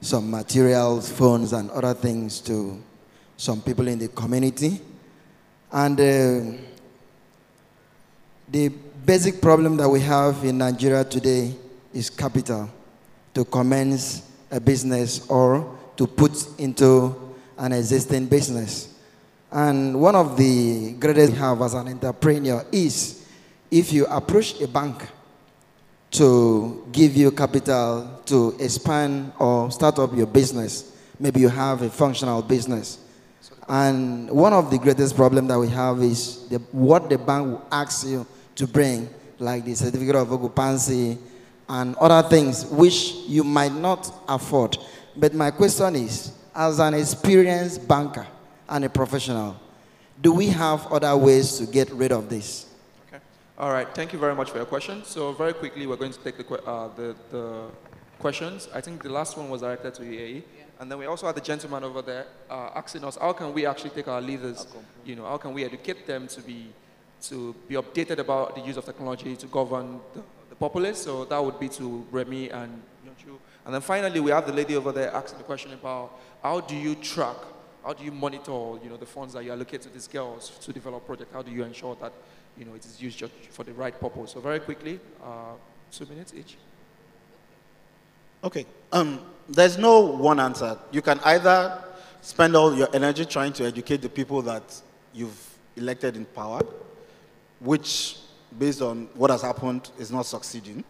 some 0.00 0.28
materials, 0.30 1.08
phones, 1.08 1.52
and 1.52 1.70
other 1.70 1.94
things 1.94 2.40
to 2.40 2.76
some 3.38 3.62
people 3.62 3.86
in 3.88 3.98
the 4.00 4.08
community. 4.08 4.80
And 5.70 5.98
uh, 5.98 6.58
the 8.50 8.68
basic 9.04 9.40
problem 9.40 9.76
that 9.78 9.88
we 9.88 10.00
have 10.00 10.44
in 10.44 10.58
Nigeria 10.58 11.04
today 11.04 11.54
is 11.92 12.10
capital. 12.10 12.68
to 13.34 13.44
commence 13.44 14.22
a 14.50 14.60
business 14.60 15.26
or 15.28 15.78
to 15.96 16.06
put 16.06 16.32
into 16.58 17.34
an 17.58 17.72
existing 17.72 18.26
business. 18.26 18.94
And 19.50 20.00
one 20.00 20.14
of 20.14 20.36
the 20.36 20.92
greatest 20.98 21.32
we 21.32 21.38
have 21.38 21.60
as 21.62 21.74
an 21.74 21.88
entrepreneur 21.88 22.64
is 22.72 23.26
if 23.70 23.92
you 23.92 24.06
approach 24.06 24.60
a 24.60 24.68
bank 24.68 25.06
to 26.12 26.86
give 26.92 27.16
you 27.16 27.30
capital 27.30 28.20
to 28.26 28.54
expand 28.58 29.32
or 29.38 29.70
start 29.70 29.98
up 29.98 30.14
your 30.14 30.26
business, 30.26 30.94
maybe 31.18 31.40
you 31.40 31.48
have 31.48 31.80
a 31.82 31.90
functional 31.90 32.42
business. 32.42 32.98
And 33.68 34.30
one 34.30 34.52
of 34.52 34.70
the 34.70 34.78
greatest 34.78 35.16
problems 35.16 35.48
that 35.48 35.58
we 35.58 35.68
have 35.68 36.02
is 36.02 36.48
the, 36.48 36.58
what 36.72 37.08
the 37.08 37.16
bank 37.16 37.46
will 37.46 37.66
ask 37.70 38.06
you 38.06 38.26
to 38.56 38.66
bring, 38.66 39.08
like 39.38 39.64
the 39.64 39.74
certificate 39.74 40.16
of 40.16 40.32
occupancy 40.32 41.18
and 41.68 41.96
other 41.96 42.28
things 42.28 42.66
which 42.66 43.14
you 43.26 43.44
might 43.44 43.72
not 43.72 44.12
afford. 44.28 44.76
But 45.16 45.34
my 45.34 45.50
question 45.50 45.96
is, 45.96 46.32
as 46.54 46.78
an 46.78 46.94
experienced 46.94 47.86
banker 47.88 48.26
and 48.68 48.84
a 48.84 48.88
professional, 48.88 49.56
do 50.20 50.32
we 50.32 50.48
have 50.48 50.90
other 50.92 51.16
ways 51.16 51.58
to 51.58 51.66
get 51.66 51.90
rid 51.90 52.12
of 52.12 52.28
this? 52.28 52.66
Okay. 53.08 53.22
All 53.58 53.72
right. 53.72 53.88
Thank 53.94 54.12
you 54.12 54.18
very 54.18 54.34
much 54.34 54.50
for 54.50 54.58
your 54.58 54.66
question. 54.66 55.04
So 55.04 55.32
very 55.32 55.52
quickly, 55.52 55.86
we're 55.86 55.96
going 55.96 56.12
to 56.12 56.20
take 56.20 56.36
the, 56.36 56.62
uh, 56.64 56.88
the, 56.94 57.16
the 57.30 57.64
questions. 58.18 58.68
I 58.72 58.80
think 58.80 59.02
the 59.02 59.10
last 59.10 59.36
one 59.36 59.50
was 59.50 59.62
directed 59.62 59.94
to 59.94 60.02
UAE. 60.02 60.42
And 60.78 60.90
then 60.90 60.98
we 60.98 61.06
also 61.06 61.26
had 61.26 61.36
the 61.36 61.40
gentleman 61.40 61.84
over 61.84 62.02
there 62.02 62.26
uh, 62.50 62.70
asking 62.74 63.04
us, 63.04 63.16
how 63.16 63.32
can 63.32 63.52
we 63.52 63.66
actually 63.66 63.90
take 63.90 64.08
our 64.08 64.20
leaders, 64.20 64.66
you 65.04 65.14
know, 65.14 65.24
how 65.24 65.36
can 65.36 65.52
we 65.54 65.64
educate 65.64 66.06
them 66.06 66.26
to 66.28 66.40
be, 66.40 66.72
to 67.22 67.54
be 67.68 67.74
updated 67.74 68.18
about 68.18 68.54
the 68.54 68.60
use 68.60 68.76
of 68.76 68.84
technology 68.84 69.36
to 69.36 69.46
govern 69.46 70.00
the, 70.14 70.22
the 70.48 70.54
populace? 70.56 71.02
So 71.02 71.24
that 71.26 71.42
would 71.42 71.58
be 71.58 71.68
to 71.70 72.06
Remy 72.10 72.50
and 72.50 72.82
Yonju. 73.06 73.36
And 73.64 73.74
then 73.74 73.80
finally, 73.80 74.20
we 74.20 74.30
have 74.30 74.46
the 74.46 74.52
lady 74.52 74.76
over 74.76 74.92
there 74.92 75.14
asking 75.14 75.38
the 75.38 75.44
question 75.44 75.72
about 75.72 76.18
how 76.42 76.60
do 76.60 76.74
you 76.74 76.94
track, 76.96 77.36
how 77.84 77.92
do 77.92 78.04
you 78.04 78.10
monitor, 78.12 78.78
you 78.82 78.90
know, 78.90 78.96
the 78.96 79.06
funds 79.06 79.34
that 79.34 79.44
you 79.44 79.52
allocate 79.52 79.82
to 79.82 79.88
these 79.88 80.08
girls 80.08 80.50
to 80.60 80.72
develop 80.72 81.06
projects? 81.06 81.32
How 81.32 81.42
do 81.42 81.50
you 81.50 81.62
ensure 81.62 81.96
that, 82.00 82.12
you 82.58 82.64
know, 82.64 82.74
it 82.74 82.84
is 82.84 83.00
used 83.00 83.18
just 83.18 83.32
for 83.50 83.64
the 83.64 83.72
right 83.72 83.98
purpose? 83.98 84.32
So 84.32 84.40
very 84.40 84.60
quickly, 84.60 84.98
uh, 85.22 85.54
two 85.90 86.06
minutes 86.06 86.34
each. 86.34 86.56
Okay. 88.42 88.66
Um, 88.90 89.20
there's 89.48 89.78
no 89.78 90.00
one 90.00 90.40
answer. 90.40 90.76
You 90.90 91.02
can 91.02 91.20
either 91.24 91.82
spend 92.20 92.56
all 92.56 92.74
your 92.74 92.88
energy 92.92 93.24
trying 93.24 93.52
to 93.54 93.64
educate 93.64 94.02
the 94.02 94.08
people 94.08 94.42
that 94.42 94.80
you've 95.12 95.58
elected 95.76 96.16
in 96.16 96.24
power, 96.24 96.60
which, 97.62 98.18
based 98.58 98.82
on 98.82 99.08
what 99.14 99.30
has 99.30 99.42
happened, 99.42 99.90
is 99.98 100.10
not 100.10 100.26
succeeding, 100.26 100.84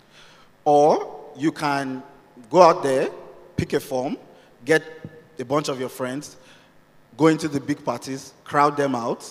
or 0.65 1.31
you 1.37 1.53
can 1.53 2.03
go 2.51 2.63
out 2.63 2.83
there, 2.83 3.11
pick 3.57 3.73
a 3.73 3.81
form, 3.81 4.17
get 4.65 4.83
a 5.39 5.45
bunch 5.45 5.69
of 5.69 5.79
your 5.79 5.89
friends, 5.89 6.37
go 7.17 7.27
into 7.27 7.49
the 7.49 7.61
big 7.61 7.85
parties, 7.85 8.33
crowd 8.45 8.77
them 8.77 8.95
out, 8.95 9.29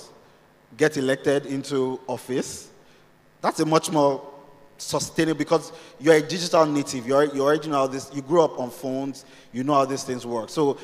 get 0.78 0.98
elected 0.98 1.46
into 1.46 2.00
office. 2.08 2.70
That's 3.42 3.60
a 3.60 3.66
much 3.66 3.92
more 3.92 4.28
sustainable 4.78 5.38
because 5.38 5.72
you're 6.00 6.16
a 6.16 6.22
digital 6.22 6.66
native. 6.66 7.08
You're, 7.08 7.26
you 7.26 7.42
already 7.42 7.70
know 7.70 7.78
how 7.78 7.88
this, 7.88 8.12
you 8.14 8.22
grew 8.22 8.42
up 8.42 8.60
on 8.60 8.70
phones, 8.70 9.26
you 9.52 9.64
know 9.64 9.74
how 9.74 9.86
these 9.86 10.04
things 10.04 10.26
work. 10.26 10.50
So 10.50 10.78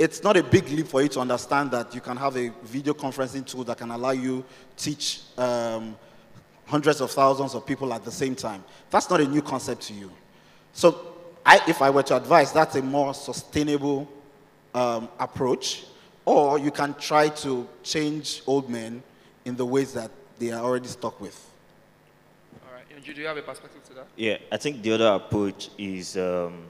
it's 0.00 0.22
not 0.22 0.34
a 0.34 0.42
big 0.42 0.66
leap 0.70 0.86
for 0.86 1.02
you 1.02 1.08
to 1.08 1.20
understand 1.20 1.70
that 1.72 1.94
you 1.94 2.00
can 2.00 2.16
have 2.16 2.34
a 2.34 2.48
video 2.62 2.94
conferencing 2.94 3.44
tool 3.44 3.64
that 3.64 3.76
can 3.76 3.90
allow 3.90 4.12
you 4.12 4.42
teach 4.74 5.20
um, 5.36 5.94
hundreds 6.64 7.02
of 7.02 7.10
thousands 7.10 7.54
of 7.54 7.66
people 7.66 7.92
at 7.92 8.02
the 8.02 8.10
same 8.10 8.34
time. 8.34 8.64
That's 8.88 9.10
not 9.10 9.20
a 9.20 9.26
new 9.26 9.42
concept 9.42 9.82
to 9.82 9.92
you. 9.92 10.10
So 10.72 11.16
I, 11.44 11.60
if 11.68 11.82
I 11.82 11.90
were 11.90 12.02
to 12.04 12.16
advise, 12.16 12.50
that's 12.50 12.76
a 12.76 12.82
more 12.82 13.12
sustainable 13.12 14.08
um, 14.74 15.10
approach. 15.18 15.84
Or 16.24 16.58
you 16.58 16.70
can 16.70 16.94
try 16.94 17.28
to 17.44 17.68
change 17.82 18.42
old 18.46 18.70
men 18.70 19.02
in 19.44 19.54
the 19.54 19.66
ways 19.66 19.92
that 19.92 20.10
they 20.38 20.50
are 20.50 20.64
already 20.64 20.88
stuck 20.88 21.20
with. 21.20 21.46
All 22.66 22.72
right. 22.72 22.84
Yonju, 22.88 23.14
do 23.14 23.20
you 23.20 23.26
have 23.26 23.36
a 23.36 23.42
perspective 23.42 23.84
to 23.88 23.94
that? 23.96 24.06
Yeah, 24.16 24.38
I 24.50 24.56
think 24.56 24.80
the 24.80 24.92
other 24.92 25.08
approach 25.08 25.68
is 25.76 26.16
um, 26.16 26.62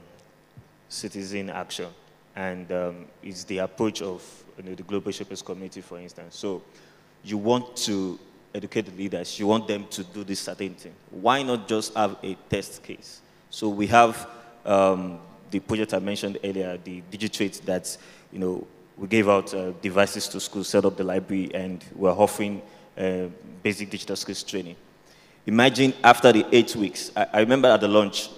citizen 0.89 1.49
action, 1.49 1.87
and 2.35 2.71
um, 2.71 3.05
it's 3.23 3.43
the 3.43 3.59
approach 3.59 4.01
of 4.01 4.23
you 4.57 4.63
know, 4.63 4.75
the 4.75 4.83
Global 4.83 5.11
Shapers 5.11 5.41
Community, 5.41 5.81
for 5.81 5.99
instance. 5.99 6.37
So 6.37 6.61
you 7.23 7.37
want 7.37 7.75
to 7.77 8.19
educate 8.53 8.81
the 8.85 8.91
leaders, 8.91 9.39
you 9.39 9.47
want 9.47 9.67
them 9.67 9.85
to 9.89 10.03
do 10.03 10.23
this 10.23 10.41
certain 10.41 10.73
thing. 10.73 10.93
Why 11.09 11.43
not 11.43 11.67
just 11.67 11.93
have 11.93 12.17
a 12.23 12.35
test 12.49 12.83
case? 12.83 13.21
So 13.49 13.69
we 13.69 13.87
have 13.87 14.27
um, 14.65 15.19
the 15.49 15.59
project 15.59 15.93
I 15.93 15.99
mentioned 15.99 16.37
earlier, 16.43 16.77
the 16.77 17.01
Digitrate, 17.11 17.61
that 17.65 17.97
you 18.31 18.39
know 18.39 18.67
we 18.97 19.07
gave 19.07 19.27
out 19.29 19.53
uh, 19.53 19.71
devices 19.81 20.27
to 20.29 20.39
schools, 20.39 20.69
set 20.69 20.85
up 20.85 20.97
the 20.97 21.03
library, 21.03 21.51
and 21.53 21.83
we're 21.95 22.11
offering 22.11 22.61
uh, 22.97 23.25
basic 23.63 23.89
digital 23.89 24.15
skills 24.15 24.43
training. 24.43 24.75
Imagine 25.45 25.93
after 26.03 26.31
the 26.31 26.45
eight 26.51 26.75
weeks, 26.75 27.11
I, 27.15 27.27
I 27.33 27.39
remember 27.39 27.67
at 27.67 27.81
the 27.81 27.87
launch, 27.87 28.29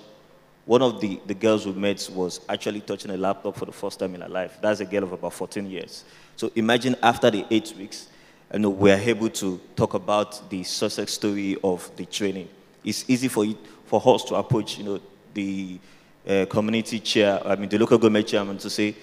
one 0.66 0.82
of 0.82 1.02
the, 1.02 1.20
the 1.26 1.34
girls 1.34 1.66
we 1.66 1.74
met 1.74 2.10
was 2.14 2.40
actually 2.48 2.82
touching 2.82 3.12
a 3.12 3.18
laptop 3.18 3.56
for 3.56 3.66
the 3.66 3.72
first 3.72 4.00
time 4.00 4.16
in 4.16 4.22
her 4.22 4.30
life. 4.30 4.58
That's 4.62 4.80
a 4.80 4.86
girl 4.86 5.04
of 5.04 5.12
about 5.12 5.34
14 5.34 5.70
years. 5.70 6.06
So 6.36 6.52
imagine 6.56 6.96
after 7.04 7.30
the 7.30 7.46
eight 7.52 7.74
weeks, 7.78 8.08
you 8.54 8.60
know, 8.60 8.70
we're 8.70 8.98
able 8.98 9.30
to 9.30 9.60
talk 9.76 9.94
about 9.94 10.50
the 10.50 10.64
success 10.64 11.12
story 11.12 11.58
of 11.64 11.90
the 11.96 12.06
training. 12.06 12.48
It's 12.84 13.10
easy 13.10 13.28
for, 13.28 13.46
for 13.86 14.16
us 14.16 14.24
to 14.26 14.36
approach, 14.36 14.78
you 14.78 14.84
know, 14.86 15.02
the 15.34 15.80
uh, 16.28 16.46
community 16.50 17.00
chair, 17.00 17.42
I 17.46 17.56
mean, 17.56 17.68
the 17.70 17.78
local 17.78 17.98
government 17.98 18.28
chairman 18.28 18.58
to 18.60 18.70
say, 18.70 18.96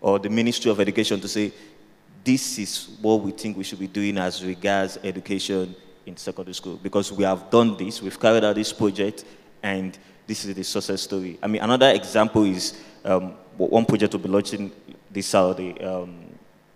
or 0.00 0.18
the 0.18 0.28
Ministry 0.30 0.70
of 0.70 0.78
Education 0.80 1.20
to 1.20 1.28
say, 1.28 1.52
this 2.22 2.58
is 2.58 2.90
what 3.00 3.20
we 3.20 3.32
think 3.32 3.56
we 3.56 3.64
should 3.64 3.78
be 3.78 3.86
doing 3.86 4.18
as 4.18 4.44
regards 4.44 4.98
education 5.02 5.74
in 6.06 6.16
secondary 6.16 6.54
school. 6.54 6.78
Because 6.80 7.10
we 7.10 7.24
have 7.24 7.50
done 7.50 7.76
this, 7.76 8.02
we've 8.02 8.20
carried 8.20 8.44
out 8.44 8.54
this 8.54 8.72
project, 8.72 9.24
and 9.62 9.98
this 10.28 10.44
is 10.44 10.54
the 10.54 10.62
success 10.62 11.02
story. 11.02 11.38
I 11.42 11.46
mean, 11.46 11.62
another 11.62 11.88
example 11.88 12.44
is 12.44 12.78
um, 13.02 13.32
one 13.56 13.86
project 13.86 14.12
we'll 14.12 14.22
be 14.22 14.28
launching 14.28 14.70
this 15.10 15.26
Saturday. 15.26 15.80
Um, 15.80 16.26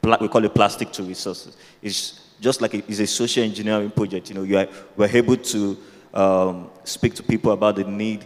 we 0.03 0.27
call 0.27 0.45
it 0.45 0.55
Plastic 0.55 0.91
to 0.93 1.03
Resources. 1.03 1.57
It's 1.83 2.31
just 2.41 2.63
like 2.63 2.73
a, 2.75 2.79
it's 2.79 2.99
a 2.99 3.07
social 3.07 3.45
engineering 3.45 3.91
project. 3.91 4.31
You 4.31 4.37
know, 4.37 4.43
you 4.43 4.57
are, 4.57 4.67
we're 4.97 5.15
able 5.15 5.37
to 5.37 5.79
um, 6.15 6.71
speak 6.83 7.15
to 7.15 7.23
people 7.23 7.53
about 7.53 7.77
the 7.77 7.85
need, 7.85 8.25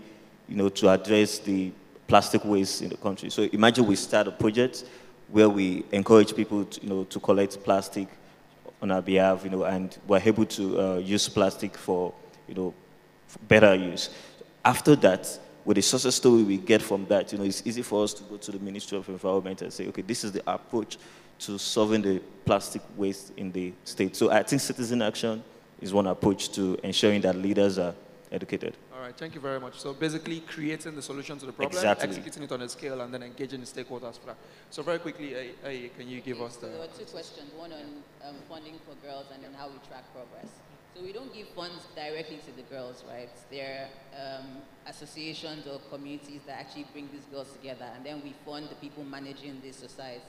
you 0.49 0.57
know, 0.57 0.69
to 0.71 0.89
address 0.91 1.41
the 1.41 1.73
plastic 2.07 2.45
waste 2.45 2.83
in 2.83 2.89
the 2.89 2.97
country. 2.97 3.29
So 3.29 3.43
imagine 3.43 3.85
we 3.85 3.97
start 3.97 4.29
a 4.29 4.33
project 4.33 4.85
where 5.29 5.49
we 5.49 5.85
encourage 5.91 6.37
people, 6.37 6.65
to, 6.67 6.81
you 6.81 6.89
know, 6.89 7.05
to 7.05 7.19
collect 7.19 7.63
plastic 7.65 8.07
on 8.81 8.93
our 8.93 9.03
behalf, 9.03 9.43
you 9.43 9.51
know, 9.51 9.65
and 9.65 9.99
we're 10.07 10.23
able 10.25 10.47
to 10.47 10.81
uh, 10.81 10.97
use 10.99 11.29
plastic 11.29 11.77
for, 11.77 12.15
you 12.47 12.55
know, 12.55 12.75
for 13.27 13.41
better 13.41 13.75
use. 13.75 14.11
After 14.67 14.97
that, 14.97 15.39
with 15.65 15.77
the 15.77 15.81
success 15.81 16.17
story 16.17 16.43
we 16.43 16.57
get 16.57 16.83
from 16.83 17.07
that, 17.07 17.31
you 17.31 17.39
know, 17.39 17.45
it's 17.45 17.63
easy 17.65 17.83
for 17.83 18.03
us 18.03 18.13
to 18.15 18.25
go 18.25 18.37
to 18.37 18.51
the 18.51 18.59
Ministry 18.59 18.99
of 18.99 19.09
Environment 19.09 19.63
and 19.63 19.73
say, 19.73 19.87
okay, 19.87 20.03
this 20.03 20.25
is 20.25 20.33
the 20.33 20.43
approach 20.45 20.99
to 21.39 21.57
solving 21.57 22.03
the 22.03 22.19
plastic 22.45 22.83
waste 22.97 23.33
in 23.37 23.53
the 23.53 23.73
state. 23.85 24.17
So 24.17 24.33
I 24.33 24.43
think 24.43 24.61
citizen 24.61 25.03
action 25.03 25.45
is 25.81 25.95
one 25.95 26.09
approach 26.09 26.51
to 26.55 26.77
ensuring 26.83 27.21
that 27.21 27.37
leaders 27.37 27.79
are 27.79 27.95
educated. 28.33 28.77
All 28.93 29.03
right, 29.03 29.17
thank 29.17 29.37
you 29.37 29.41
very 29.41 29.61
much. 29.61 29.79
So 29.79 29.95
basically 29.95 30.41
creating 30.41 30.97
the 30.97 31.03
solution 31.03 31.39
to 31.39 31.47
the 31.47 31.53
problem, 31.53 31.77
Exactly. 31.77 32.09
executing 32.09 32.43
it 32.43 32.51
on 32.51 32.63
a 32.63 32.69
scale, 32.69 33.03
and 33.03 33.15
then 33.15 33.23
engaging 33.23 33.61
the 33.61 33.67
stakeholders 33.67 34.19
for 34.19 34.27
that. 34.27 34.37
So 34.71 34.83
very 34.83 34.99
quickly, 34.99 35.37
uh, 35.37 35.69
uh, 35.69 35.71
can 35.97 36.09
you 36.09 36.21
give 36.23 36.41
us 36.43 36.57
the... 36.57 36.67
There 36.67 36.81
were 36.81 36.87
two 36.89 37.05
questions, 37.05 37.53
one 37.55 37.73
on 37.73 38.03
um, 38.29 38.35
funding 38.49 38.81
for 38.85 38.97
girls 39.07 39.27
and 39.33 39.45
then 39.45 39.53
how 39.55 39.69
we 39.69 39.79
track 39.87 40.13
progress. 40.13 40.51
So 40.97 41.03
we 41.05 41.13
don't 41.13 41.33
give 41.35 41.49
funds 41.49 41.85
directly 41.95 42.39
to 42.39 42.57
the 42.57 42.63
girls, 42.75 43.05
right? 43.07 43.29
There 43.51 43.87
are 44.17 44.39
um, 44.39 44.47
associations 44.87 45.67
or 45.67 45.79
communities 45.91 46.41
that 46.47 46.59
actually 46.59 46.87
bring 46.91 47.11
these 47.13 47.27
girls 47.31 47.53
together, 47.53 47.85
and 47.95 48.03
then 48.03 48.23
we 48.25 48.33
fund 48.47 48.71
the 48.71 48.77
people 48.77 49.05
managing 49.05 49.61
these 49.63 49.77
societies, 49.77 50.23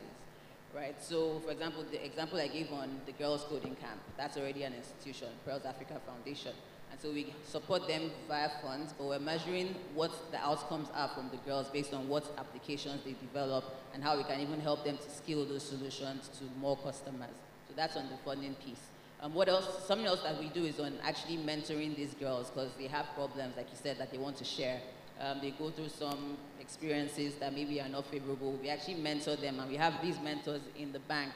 right? 0.76 1.02
So, 1.02 1.40
for 1.46 1.52
example, 1.52 1.86
the 1.90 2.06
example 2.06 2.38
I 2.38 2.50
gave 2.50 2.74
on 2.74 3.00
the 3.06 3.14
Girls 3.14 3.46
Coding 3.48 3.76
Camp, 3.76 4.02
that's 4.18 4.36
already 4.36 4.64
an 4.64 4.74
institution, 4.74 5.30
Pearls 5.46 5.64
Africa 5.64 6.02
Foundation. 6.06 6.52
And 6.92 7.00
so 7.00 7.12
we 7.14 7.34
support 7.46 7.88
them 7.88 8.12
via 8.28 8.50
funds, 8.62 8.94
but 8.98 9.08
we're 9.08 9.20
measuring 9.20 9.74
what 9.96 10.12
the 10.32 10.38
outcomes 10.40 10.90
are 10.94 11.08
from 11.08 11.30
the 11.30 11.38
girls 11.50 11.70
based 11.70 11.94
on 11.94 12.10
what 12.10 12.26
applications 12.38 13.06
they 13.06 13.16
develop 13.22 13.64
and 13.94 14.04
how 14.04 14.18
we 14.18 14.24
can 14.26 14.42
even 14.42 14.60
help 14.60 14.84
them 14.84 14.98
to 14.98 15.10
scale 15.10 15.46
those 15.46 15.64
solutions 15.64 16.30
to 16.40 16.44
more 16.60 16.76
customers. 16.76 17.36
So 17.70 17.74
that's 17.78 17.96
on 17.96 18.10
the 18.10 18.18
funding 18.26 18.56
piece. 18.56 18.82
Um, 19.22 19.34
what 19.34 19.50
else? 19.50 19.66
Something 19.88 20.06
else 20.06 20.22
that 20.24 20.40
we 20.40 20.50
do 20.50 20.64
is 20.64 20.80
on 20.80 20.94
actually 21.04 21.38
mentoring 21.38 21.96
these 21.96 22.14
girls 22.14 22.50
because 22.50 22.72
they 22.78 22.88
have 22.88 23.08
problems, 23.16 23.58
like 23.58 23.70
you 23.72 23.78
said, 23.82 23.98
that 23.98 24.12
they 24.12 24.18
want 24.18 24.38
to 24.38 24.44
share. 24.44 24.80
Um, 25.20 25.40
they 25.42 25.52
go 25.52 25.72
through 25.72 25.90
some 25.90 26.38
experiences 26.60 27.36
that 27.36 27.54
maybe 27.54 27.82
are 27.82 27.90
not 27.90 28.06
favorable. 28.06 28.52
We 28.62 28.70
actually 28.70 28.96
mentor 28.96 29.36
them, 29.36 29.60
and 29.60 29.70
we 29.70 29.78
have 29.78 30.00
these 30.04 30.20
mentors 30.20 30.62
in 30.78 30.92
the 30.92 31.00
bank 31.00 31.32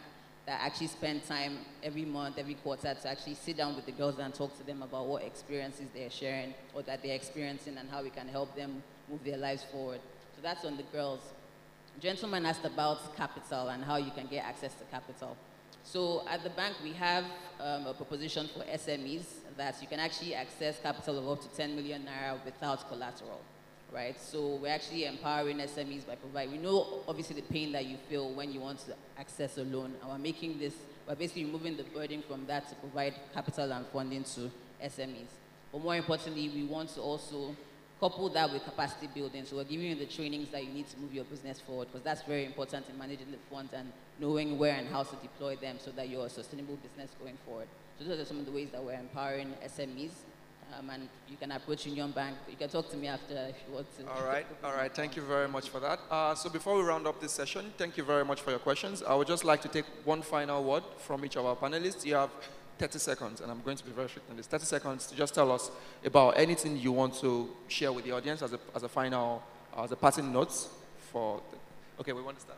that 0.45 0.59
actually 0.61 0.87
spend 0.87 1.23
time 1.23 1.57
every 1.81 2.05
month, 2.05 2.37
every 2.37 2.55
quarter 2.55 2.93
to 2.93 3.07
actually 3.07 3.35
sit 3.35 3.57
down 3.57 3.75
with 3.75 3.85
the 3.85 3.91
girls 3.91 4.19
and 4.19 4.33
talk 4.33 4.55
to 4.57 4.63
them 4.65 4.81
about 4.83 5.07
what 5.07 5.23
experiences 5.23 5.87
they're 5.93 6.09
sharing 6.09 6.53
or 6.73 6.81
that 6.83 7.01
they're 7.03 7.15
experiencing 7.15 7.77
and 7.77 7.89
how 7.89 8.01
we 8.03 8.09
can 8.09 8.27
help 8.27 8.55
them 8.55 8.83
move 9.09 9.23
their 9.23 9.37
lives 9.37 9.63
forward. 9.71 9.99
So 10.35 10.41
that's 10.41 10.65
on 10.65 10.77
the 10.77 10.83
girls. 10.83 11.19
Gentleman 11.99 12.45
asked 12.45 12.65
about 12.65 13.15
capital 13.15 13.69
and 13.69 13.83
how 13.83 13.97
you 13.97 14.11
can 14.11 14.27
get 14.27 14.43
access 14.43 14.73
to 14.75 14.83
capital. 14.85 15.37
So 15.83 16.23
at 16.27 16.43
the 16.43 16.49
bank, 16.51 16.75
we 16.83 16.93
have 16.93 17.25
um, 17.59 17.87
a 17.87 17.93
proposition 17.93 18.49
for 18.53 18.63
SMEs 18.63 19.25
that 19.57 19.81
you 19.81 19.87
can 19.87 19.99
actually 19.99 20.35
access 20.35 20.79
capital 20.79 21.19
of 21.19 21.37
up 21.37 21.41
to 21.41 21.55
10 21.55 21.75
million 21.75 22.03
naira 22.03 22.43
without 22.45 22.87
collateral, 22.87 23.41
right? 23.93 24.19
So 24.19 24.55
we're 24.61 24.69
actually 24.69 25.05
empowering 25.05 25.57
SMEs 25.57 26.05
by 26.07 26.15
providing, 26.15 26.53
we 26.53 26.57
know 26.59 27.03
obviously 27.07 27.35
the 27.35 27.47
pain 27.53 27.71
that 27.73 27.85
you 27.85 27.97
feel 28.09 28.31
when 28.33 28.51
you 28.51 28.61
want 28.61 28.79
to 28.85 28.95
access 29.17 29.57
a 29.57 29.63
loan, 29.63 29.93
and 30.01 30.09
we're 30.09 30.17
making 30.17 30.59
this, 30.59 30.73
we're 31.07 31.15
basically 31.15 31.45
removing 31.45 31.77
the 31.77 31.83
burden 31.83 32.23
from 32.27 32.45
that 32.45 32.69
to 32.69 32.75
provide 32.75 33.13
capital 33.33 33.71
and 33.71 33.85
funding 33.87 34.23
to 34.23 34.51
SMEs. 34.83 35.31
But 35.71 35.83
more 35.83 35.95
importantly, 35.95 36.49
we 36.49 36.63
want 36.63 36.89
to 36.95 37.01
also 37.01 37.55
couple 38.01 38.27
that 38.29 38.51
with 38.51 38.63
capacity 38.65 39.07
building. 39.13 39.45
So 39.45 39.57
we're 39.57 39.63
giving 39.63 39.85
you 39.85 39.95
the 39.95 40.07
trainings 40.07 40.49
that 40.49 40.65
you 40.65 40.71
need 40.71 40.87
to 40.89 40.97
move 40.97 41.13
your 41.13 41.23
business 41.25 41.59
forward 41.61 41.87
because 41.91 42.03
that's 42.03 42.23
very 42.23 42.45
important 42.45 42.89
in 42.89 42.97
managing 42.97 43.27
the 43.31 43.37
funds 43.49 43.71
and 43.73 43.91
knowing 44.19 44.57
where 44.57 44.75
and 44.75 44.87
how 44.87 45.03
to 45.03 45.15
deploy 45.17 45.55
them 45.55 45.77
so 45.79 45.91
that 45.91 46.09
you're 46.09 46.25
a 46.25 46.29
sustainable 46.29 46.77
business 46.77 47.11
going 47.21 47.37
forward. 47.45 47.67
So 47.99 48.05
those 48.05 48.19
are 48.19 48.25
some 48.25 48.39
of 48.39 48.47
the 48.47 48.51
ways 48.51 48.69
that 48.71 48.83
we're 48.83 48.99
empowering 48.99 49.53
SMEs. 49.63 50.13
Um, 50.79 50.89
and 50.89 51.09
you 51.29 51.35
can 51.35 51.51
approach 51.51 51.85
Union 51.85 52.11
Bank. 52.11 52.37
You 52.49 52.55
can 52.55 52.69
talk 52.69 52.89
to 52.91 52.97
me 52.97 53.07
after 53.07 53.33
if 53.33 53.55
you 53.67 53.75
want 53.75 53.87
to. 53.97 54.07
All 54.09 54.25
right, 54.25 54.45
all 54.63 54.73
right. 54.73 54.93
Thank 54.93 55.17
you 55.17 55.21
very 55.21 55.49
much 55.49 55.67
for 55.67 55.81
that. 55.81 55.99
Uh, 56.09 56.33
so 56.33 56.49
before 56.49 56.77
we 56.77 56.83
round 56.83 57.05
up 57.05 57.19
this 57.19 57.33
session, 57.33 57.73
thank 57.77 57.97
you 57.97 58.05
very 58.05 58.23
much 58.23 58.39
for 58.39 58.51
your 58.51 58.59
questions. 58.59 59.03
I 59.03 59.13
would 59.13 59.27
just 59.27 59.43
like 59.43 59.61
to 59.63 59.67
take 59.67 59.83
one 60.05 60.21
final 60.21 60.63
word 60.63 60.83
from 60.97 61.25
each 61.25 61.35
of 61.35 61.45
our 61.45 61.57
panelists. 61.57 62.05
You 62.05 62.15
have 62.15 62.29
30 62.81 62.97
seconds, 62.97 63.41
and 63.41 63.51
I'm 63.51 63.61
going 63.61 63.77
to 63.77 63.85
be 63.85 63.91
very 63.91 64.09
strict 64.09 64.27
on 64.31 64.37
this. 64.37 64.47
30 64.47 64.65
seconds 64.65 65.05
to 65.05 65.15
just 65.15 65.35
tell 65.35 65.51
us 65.51 65.69
about 66.03 66.31
anything 66.31 66.77
you 66.77 66.91
want 66.91 67.13
to 67.21 67.47
share 67.67 67.91
with 67.91 68.05
the 68.05 68.11
audience 68.11 68.41
as 68.41 68.53
a, 68.53 68.59
as 68.73 68.81
a 68.81 68.89
final, 68.89 69.43
uh, 69.77 69.83
as 69.83 69.91
a 69.91 69.95
passing 69.95 70.33
notes 70.33 70.67
for. 71.11 71.39
The, 71.51 72.01
okay, 72.01 72.11
we 72.11 72.23
want 72.23 72.37
to 72.37 72.41
start. 72.41 72.57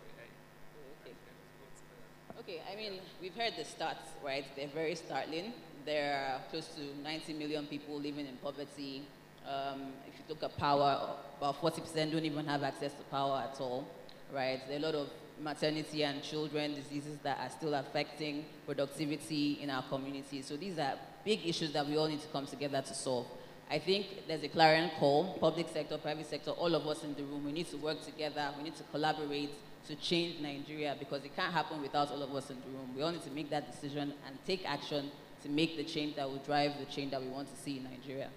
Okay. 2.39 2.61
I 2.71 2.75
mean, 2.77 2.99
we've 3.21 3.35
heard 3.35 3.53
the 3.57 3.63
stats, 3.63 4.07
right? 4.23 4.45
They're 4.55 4.67
very 4.67 4.95
startling. 4.95 5.51
There 5.85 6.13
are 6.15 6.39
close 6.49 6.67
to 6.75 6.81
90 7.03 7.33
million 7.33 7.65
people 7.67 7.95
living 7.95 8.25
in 8.25 8.37
poverty. 8.37 9.03
Um, 9.45 9.91
if 10.07 10.13
you 10.17 10.23
look 10.29 10.41
at 10.41 10.57
power, 10.57 11.17
about 11.37 11.61
40% 11.61 12.11
don't 12.11 12.23
even 12.23 12.45
have 12.45 12.63
access 12.63 12.93
to 12.93 13.03
power 13.11 13.43
at 13.49 13.59
all, 13.59 13.85
right? 14.33 14.61
There 14.69 14.77
are 14.77 14.79
a 14.79 14.85
lot 14.85 14.95
of 14.95 15.09
maternity 15.41 16.03
and 16.03 16.21
children 16.21 16.75
diseases 16.75 17.17
that 17.23 17.39
are 17.39 17.49
still 17.49 17.73
affecting 17.73 18.45
productivity 18.65 19.59
in 19.61 19.69
our 19.69 19.83
community. 19.83 20.41
So 20.41 20.55
these 20.57 20.77
are 20.79 20.93
big 21.25 21.45
issues 21.45 21.71
that 21.73 21.87
we 21.87 21.97
all 21.97 22.07
need 22.07 22.21
to 22.21 22.27
come 22.27 22.45
together 22.45 22.81
to 22.81 22.93
solve. 22.93 23.27
I 23.69 23.79
think 23.79 24.27
there's 24.27 24.43
a 24.43 24.49
clarion 24.49 24.91
call, 24.99 25.37
public 25.39 25.67
sector, 25.69 25.97
private 25.97 26.29
sector, 26.29 26.51
all 26.51 26.75
of 26.75 26.85
us 26.85 27.03
in 27.03 27.15
the 27.15 27.23
room, 27.23 27.45
we 27.45 27.51
need 27.51 27.67
to 27.69 27.77
work 27.77 28.03
together, 28.03 28.53
we 28.57 28.63
need 28.63 28.75
to 28.75 28.83
collaborate 28.91 29.51
to 29.87 29.95
change 29.95 30.39
Nigeria 30.39 30.95
because 30.97 31.23
it 31.23 31.35
can't 31.35 31.53
happen 31.53 31.81
without 31.81 32.11
all 32.11 32.21
of 32.21 32.33
us 32.35 32.49
in 32.49 32.57
the 32.61 32.67
room. 32.67 32.89
We 32.95 33.01
all 33.01 33.11
need 33.11 33.23
to 33.23 33.31
make 33.31 33.49
that 33.49 33.71
decision 33.71 34.13
and 34.27 34.37
take 34.45 34.63
action 34.65 35.11
to 35.43 35.49
make 35.49 35.75
the 35.77 35.83
change 35.83 36.15
that 36.15 36.29
will 36.29 36.37
drive 36.37 36.73
the 36.79 36.85
change 36.85 37.11
that 37.11 37.21
we 37.21 37.27
want 37.27 37.53
to 37.53 37.61
see 37.61 37.77
in 37.77 37.83
Nigeria. 37.83 38.29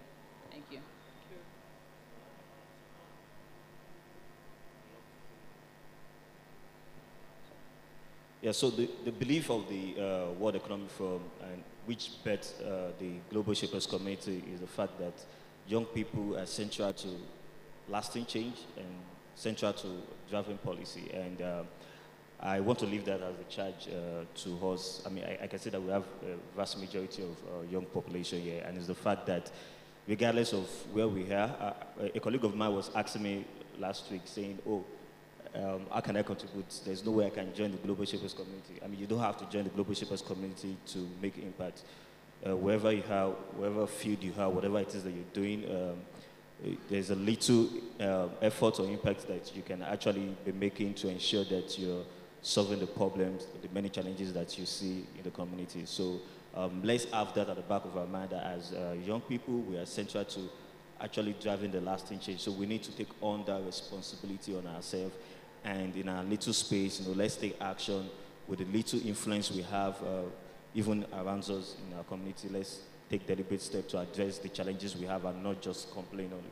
Thank 0.51 0.65
you. 0.71 0.79
Yeah, 8.47 8.53
so 8.53 8.71
the, 8.71 8.89
the 9.05 9.11
belief 9.11 9.51
of 9.51 9.69
the 9.69 9.97
uh, 9.99 10.31
World 10.35 10.55
Economic 10.55 10.89
Forum 10.91 11.23
and 11.43 11.65
which 11.85 12.11
bet 12.23 12.49
uh, 12.65 12.93
the 12.97 13.15
Global 13.29 13.55
Shapers 13.55 13.89
Community 13.89 14.41
is 14.55 14.61
the 14.61 14.69
fact 14.69 15.01
that 15.01 15.15
young 15.67 15.85
people 15.85 16.39
are 16.39 16.47
central 16.47 16.93
to 16.93 17.09
lasting 17.89 18.25
change 18.27 18.55
and 18.77 18.87
central 19.35 19.73
to 19.73 19.89
driving 20.31 20.59
policy. 20.59 21.11
And 21.13 21.43
uh, 21.43 21.63
I 22.39 22.61
want 22.61 22.79
to 22.79 22.87
leave 22.87 23.05
that 23.07 23.21
as 23.21 23.35
a 23.37 23.51
charge 23.51 23.89
uh, 23.89 24.25
to 24.43 24.69
us. 24.71 25.03
I 25.05 25.09
mean, 25.09 25.25
I, 25.25 25.39
I, 25.43 25.47
can 25.49 25.59
say 25.59 25.71
that 25.71 25.83
we 25.83 25.91
have 25.91 26.05
a 26.05 26.57
vast 26.57 26.79
majority 26.79 27.25
of 27.25 27.31
uh, 27.31 27.63
young 27.69 27.87
population 27.87 28.41
here, 28.43 28.63
and 28.65 28.77
it's 28.77 28.87
the 28.87 28.95
fact 28.95 29.27
that 29.27 29.51
regardless 30.07 30.53
of 30.53 30.69
where 30.93 31.09
we 31.09 31.33
are, 31.33 31.51
uh, 32.01 32.09
a 32.15 32.21
colleague 32.21 32.45
of 32.45 32.55
mine 32.55 32.73
was 32.73 32.93
asking 32.95 33.25
me 33.25 33.45
last 33.77 34.09
week 34.09 34.23
saying, 34.25 34.57
oh, 34.69 34.85
um, 35.57 35.87
how 35.93 36.01
can 36.01 36.17
I 36.17 36.23
contribute? 36.23 36.67
There's 36.85 37.05
no 37.05 37.13
way 37.13 37.27
I 37.27 37.31
can 37.31 37.55
join 37.55 37.71
the 37.71 37.79
Global 37.79 38.05
Shapers 38.05 38.35
community. 38.35 38.75
I 38.85 38.89
mean, 38.89 39.01
you 39.01 39.07
don't 39.07 39.21
have 39.21 39.37
to 39.39 39.47
join 39.47 39.65
the 39.65 39.71
Global 39.71 39.95
Shapers 39.95 40.21
community 40.21 40.77
to 40.89 41.09
make 41.21 41.39
impact. 41.39 41.83
Uh, 42.47 42.55
wherever 42.55 42.93
you 42.93 43.03
have, 43.03 43.31
wherever 43.57 43.87
field 43.87 44.23
you 44.23 44.33
have, 44.33 44.53
whatever 44.53 44.79
it 44.81 44.95
is 44.95 45.03
that 45.05 45.13
you're 45.13 45.25
doing, 45.33 45.65
um, 45.71 45.97
there's 46.91 47.11
a 47.11 47.15
little 47.15 47.69
uh, 48.01 48.29
effort 48.43 48.79
or 48.81 48.87
impact 48.87 49.27
that 49.29 49.55
you 49.55 49.63
can 49.63 49.83
actually 49.83 50.37
be 50.45 50.53
making 50.53 50.95
to 50.95 51.09
ensure 51.09 51.45
that 51.45 51.79
you're 51.79 52.05
solving 52.43 52.79
the 52.79 52.87
problems, 52.87 53.47
the 53.63 53.69
many 53.73 53.89
challenges 53.89 54.33
that 54.33 54.59
you 54.59 54.67
see 54.67 55.07
in 55.17 55.23
the 55.23 55.31
community. 55.31 55.85
So 55.87 56.21
um, 56.55 56.81
let's 56.83 57.05
have 57.07 57.35
that 57.35 57.49
at 57.49 57.57
the 57.57 57.63
back 57.63 57.85
of 57.85 57.97
our 57.97 58.07
mind 58.07 58.31
that 58.31 58.45
as 58.45 58.73
uh, 58.73 58.95
young 59.05 59.21
people, 59.23 59.55
we 59.55 59.77
are 59.77 59.87
central 59.87 60.25
to 60.25 60.49
actually 61.01 61.35
driving 61.41 61.71
the 61.71 61.81
lasting 61.81 62.21
change. 62.21 62.41
So 62.41 62.53
we 62.53 62.67
need 62.67 62.83
to 62.85 62.93
take 62.93 63.09
on 63.21 63.45
that 63.47 63.63
responsibility 63.65 64.55
on 64.55 64.67
ourselves 64.67 65.15
and 65.67 65.95
in 65.97 66.09
our 66.09 66.23
little 66.23 66.53
space, 66.53 67.01
you 67.01 67.09
know, 67.09 67.15
let's 67.15 67.37
take 67.37 67.61
action 67.61 68.09
with 68.47 68.61
the 68.61 68.65
little 68.67 69.05
influence 69.07 69.51
we 69.51 69.63
have, 69.63 70.01
uh, 70.03 70.23
even 70.75 71.05
around 71.13 71.41
us 71.41 71.75
in 71.87 71.97
our 71.97 72.05
community. 72.05 72.49
Let's 72.49 72.81
take 73.11 73.27
deliberate 73.27 73.61
steps 73.61 73.91
to 73.91 73.99
address 73.99 74.39
the 74.39 74.49
challenges 74.49 74.97
we 74.97 75.07
have 75.07 75.25
and 75.25 75.43
not 75.43 75.61
just 75.61 75.93
complain 75.93 76.31
only. 76.33 76.51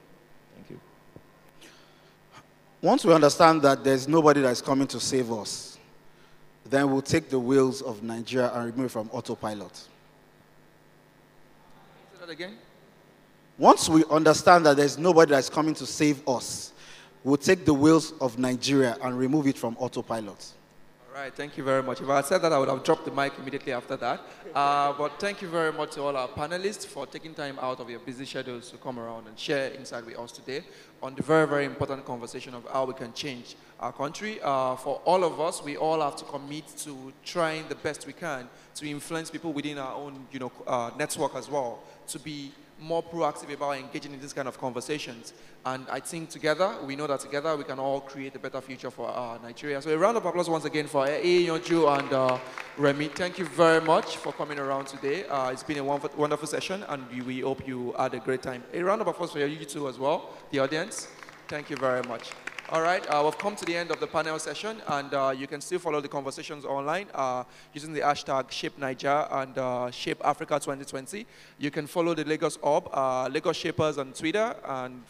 Thank 0.56 0.70
you. 0.70 0.80
Once 2.82 3.04
we 3.04 3.14
understand 3.14 3.62
that 3.62 3.84
there's 3.84 4.08
nobody 4.08 4.40
that's 4.40 4.60
coming 4.60 4.88
to 4.88 4.98
save 4.98 5.30
us, 5.32 5.78
then 6.66 6.90
we'll 6.90 7.00
take 7.00 7.30
the 7.30 7.38
wheels 7.38 7.82
of 7.82 8.02
Nigeria 8.02 8.50
and 8.52 8.66
remove 8.66 8.86
it 8.86 8.90
from 8.90 9.08
autopilot. 9.12 9.76
Say 9.76 9.88
that 12.20 12.30
again. 12.30 12.56
Once 13.58 13.88
we 13.88 14.04
understand 14.10 14.66
that 14.66 14.76
there's 14.76 14.98
nobody 14.98 15.30
that's 15.30 15.48
coming 15.48 15.74
to 15.74 15.86
save 15.86 16.26
us, 16.28 16.72
we'll 17.24 17.38
take 17.38 17.64
the 17.64 17.74
wheels 17.74 18.12
of 18.20 18.38
Nigeria 18.38 18.96
and 19.02 19.18
remove 19.18 19.46
it 19.46 19.58
from 19.58 19.76
autopilot. 19.78 20.52
All 21.14 21.20
right, 21.20 21.32
thank 21.32 21.56
you 21.56 21.62
very 21.62 21.80
much. 21.80 22.00
If 22.00 22.08
I 22.08 22.16
had 22.16 22.24
said 22.26 22.38
that, 22.42 22.52
I 22.52 22.58
would 22.58 22.68
have 22.68 22.82
dropped 22.82 23.04
the 23.04 23.12
mic 23.12 23.32
immediately 23.38 23.72
after 23.72 23.96
that. 23.96 24.20
Uh, 24.52 24.92
but 24.94 25.20
thank 25.20 25.40
you 25.40 25.48
very 25.48 25.72
much 25.72 25.92
to 25.92 26.02
all 26.02 26.16
our 26.16 26.26
panelists 26.26 26.84
for 26.84 27.06
taking 27.06 27.34
time 27.34 27.56
out 27.60 27.78
of 27.78 27.88
your 27.88 28.00
busy 28.00 28.24
schedules 28.26 28.68
to 28.72 28.76
come 28.78 28.98
around 28.98 29.28
and 29.28 29.38
share 29.38 29.72
insight 29.74 30.04
with 30.04 30.18
us 30.18 30.32
today 30.32 30.64
on 31.00 31.14
the 31.14 31.22
very, 31.22 31.46
very 31.46 31.66
important 31.66 32.04
conversation 32.04 32.52
of 32.52 32.66
how 32.72 32.84
we 32.84 32.94
can 32.94 33.12
change 33.12 33.54
our 33.78 33.92
country. 33.92 34.40
Uh, 34.42 34.74
for 34.74 35.00
all 35.04 35.22
of 35.22 35.40
us, 35.40 35.62
we 35.62 35.76
all 35.76 36.00
have 36.00 36.16
to 36.16 36.24
commit 36.24 36.66
to 36.78 37.12
trying 37.24 37.66
the 37.68 37.76
best 37.76 38.08
we 38.08 38.12
can 38.12 38.48
to 38.74 38.90
influence 38.90 39.30
people 39.30 39.52
within 39.52 39.78
our 39.78 39.94
own 39.94 40.26
you 40.32 40.40
know, 40.40 40.52
uh, 40.66 40.90
network 40.98 41.36
as 41.36 41.48
well, 41.48 41.78
to 42.08 42.18
be 42.18 42.50
more 42.80 43.02
proactive 43.02 43.52
about 43.52 43.76
engaging 43.78 44.12
in 44.12 44.20
these 44.20 44.32
kind 44.32 44.48
of 44.48 44.58
conversations. 44.58 45.32
And 45.64 45.86
I 45.90 46.00
think 46.00 46.28
together, 46.30 46.76
we 46.84 46.96
know 46.96 47.06
that 47.06 47.20
together 47.20 47.56
we 47.56 47.64
can 47.64 47.78
all 47.78 48.00
create 48.00 48.34
a 48.36 48.38
better 48.38 48.60
future 48.60 48.90
for 48.90 49.08
uh, 49.08 49.38
Nigeria. 49.42 49.80
So 49.80 49.90
a 49.90 49.98
round 49.98 50.16
of 50.16 50.26
applause 50.26 50.50
once 50.50 50.64
again 50.64 50.86
for 50.86 51.06
Yonju 51.06 51.98
and 51.98 52.12
uh, 52.12 52.38
Remy. 52.76 53.08
Thank 53.08 53.38
you 53.38 53.46
very 53.46 53.80
much 53.80 54.16
for 54.16 54.32
coming 54.32 54.58
around 54.58 54.86
today. 54.86 55.26
Uh, 55.26 55.50
it's 55.50 55.62
been 55.62 55.78
a 55.78 55.84
wonderful 55.84 56.46
session 56.46 56.84
and 56.88 57.08
we 57.24 57.40
hope 57.40 57.66
you 57.66 57.94
had 57.98 58.14
a 58.14 58.20
great 58.20 58.42
time. 58.42 58.62
A 58.72 58.82
round 58.82 59.00
of 59.00 59.06
applause 59.06 59.32
for 59.32 59.38
you 59.38 59.64
two 59.64 59.88
as 59.88 59.98
well, 59.98 60.30
the 60.50 60.58
audience. 60.58 61.08
Thank 61.48 61.70
you 61.70 61.76
very 61.76 62.02
much. 62.02 62.30
All 62.70 62.80
right, 62.80 63.06
uh, 63.10 63.20
we've 63.22 63.36
come 63.36 63.54
to 63.56 63.64
the 63.66 63.76
end 63.76 63.90
of 63.90 64.00
the 64.00 64.06
panel 64.06 64.38
session, 64.38 64.80
and 64.88 65.12
uh, 65.12 65.34
you 65.36 65.46
can 65.46 65.60
still 65.60 65.78
follow 65.78 66.00
the 66.00 66.08
conversations 66.08 66.64
online 66.64 67.08
uh, 67.12 67.44
using 67.74 67.92
the 67.92 68.00
hashtag 68.00 68.50
Shape 68.50 68.78
Niger 68.78 69.28
and 69.30 69.58
uh, 69.58 69.90
Shape 69.90 70.16
Africa 70.24 70.54
2020. 70.54 71.26
You 71.58 71.70
can 71.70 71.86
follow 71.86 72.14
the 72.14 72.24
Lagos 72.24 72.58
Hub, 72.64 72.88
uh, 72.90 73.28
Lagos 73.28 73.58
Shapers 73.58 73.98
on 73.98 74.14
Twitter 74.14 74.56
and 74.64 75.02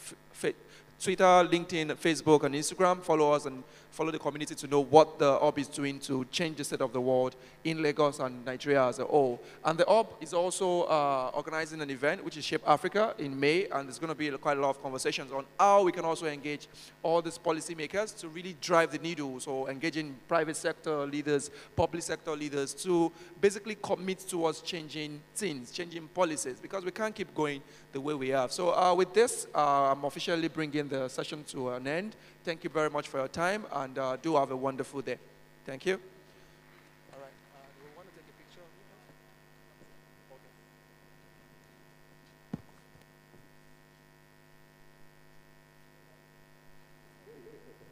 Twitter, 1.00 1.24
LinkedIn, 1.24 1.94
Facebook, 1.94 2.42
and 2.42 2.56
Instagram. 2.56 3.00
Follow 3.00 3.30
us 3.32 3.46
and 3.46 3.62
follow 3.94 4.10
the 4.10 4.18
community 4.18 4.56
to 4.56 4.66
know 4.66 4.80
what 4.80 5.18
the 5.20 5.38
Hub 5.38 5.56
is 5.58 5.68
doing 5.68 6.00
to 6.00 6.24
change 6.32 6.56
the 6.56 6.64
state 6.64 6.80
of 6.80 6.92
the 6.92 7.00
world 7.00 7.36
in 7.62 7.80
Lagos 7.80 8.18
and 8.18 8.44
Nigeria 8.44 8.86
as 8.88 8.98
a 8.98 9.04
whole. 9.04 9.40
And 9.64 9.78
the 9.78 9.84
Hub 9.86 10.08
is 10.20 10.34
also 10.34 10.82
uh, 10.82 11.30
organizing 11.32 11.80
an 11.80 11.90
event, 11.90 12.24
which 12.24 12.36
is 12.36 12.44
Shape 12.44 12.62
Africa 12.66 13.14
in 13.18 13.38
May, 13.38 13.66
and 13.68 13.86
there's 13.86 14.00
going 14.00 14.08
to 14.08 14.16
be 14.16 14.28
quite 14.32 14.58
a 14.58 14.60
lot 14.60 14.70
of 14.70 14.82
conversations 14.82 15.30
on 15.30 15.44
how 15.60 15.84
we 15.84 15.92
can 15.92 16.04
also 16.04 16.26
engage 16.26 16.66
all 17.04 17.22
these 17.22 17.38
policymakers 17.38 18.18
to 18.18 18.28
really 18.28 18.56
drive 18.60 18.90
the 18.90 18.98
needle, 18.98 19.38
so 19.38 19.68
engaging 19.68 20.16
private 20.26 20.56
sector 20.56 21.06
leaders, 21.06 21.50
public 21.76 22.02
sector 22.02 22.34
leaders 22.34 22.74
to 22.74 23.12
basically 23.40 23.76
commit 23.80 24.18
towards 24.18 24.60
changing 24.60 25.20
things, 25.36 25.70
changing 25.70 26.08
policies, 26.08 26.58
because 26.60 26.84
we 26.84 26.90
can't 26.90 27.14
keep 27.14 27.32
going 27.32 27.62
the 27.92 28.00
way 28.00 28.14
we 28.14 28.30
have. 28.30 28.50
So 28.50 28.70
uh, 28.70 28.92
with 28.92 29.14
this, 29.14 29.46
uh, 29.54 29.92
I'm 29.92 30.04
officially 30.04 30.48
bringing 30.48 30.88
the 30.88 31.08
session 31.08 31.44
to 31.44 31.70
an 31.70 31.86
end. 31.86 32.16
Thank 32.44 32.62
you 32.62 32.68
very 32.68 32.90
much 32.90 33.08
for 33.08 33.18
your 33.18 33.28
time 33.28 33.64
and 33.72 33.98
uh, 33.98 34.16
do 34.16 34.36
have 34.36 34.50
a 34.50 34.56
wonderful 34.56 35.00
day. 35.00 35.16
Thank 35.64 35.86
you. 35.86 35.98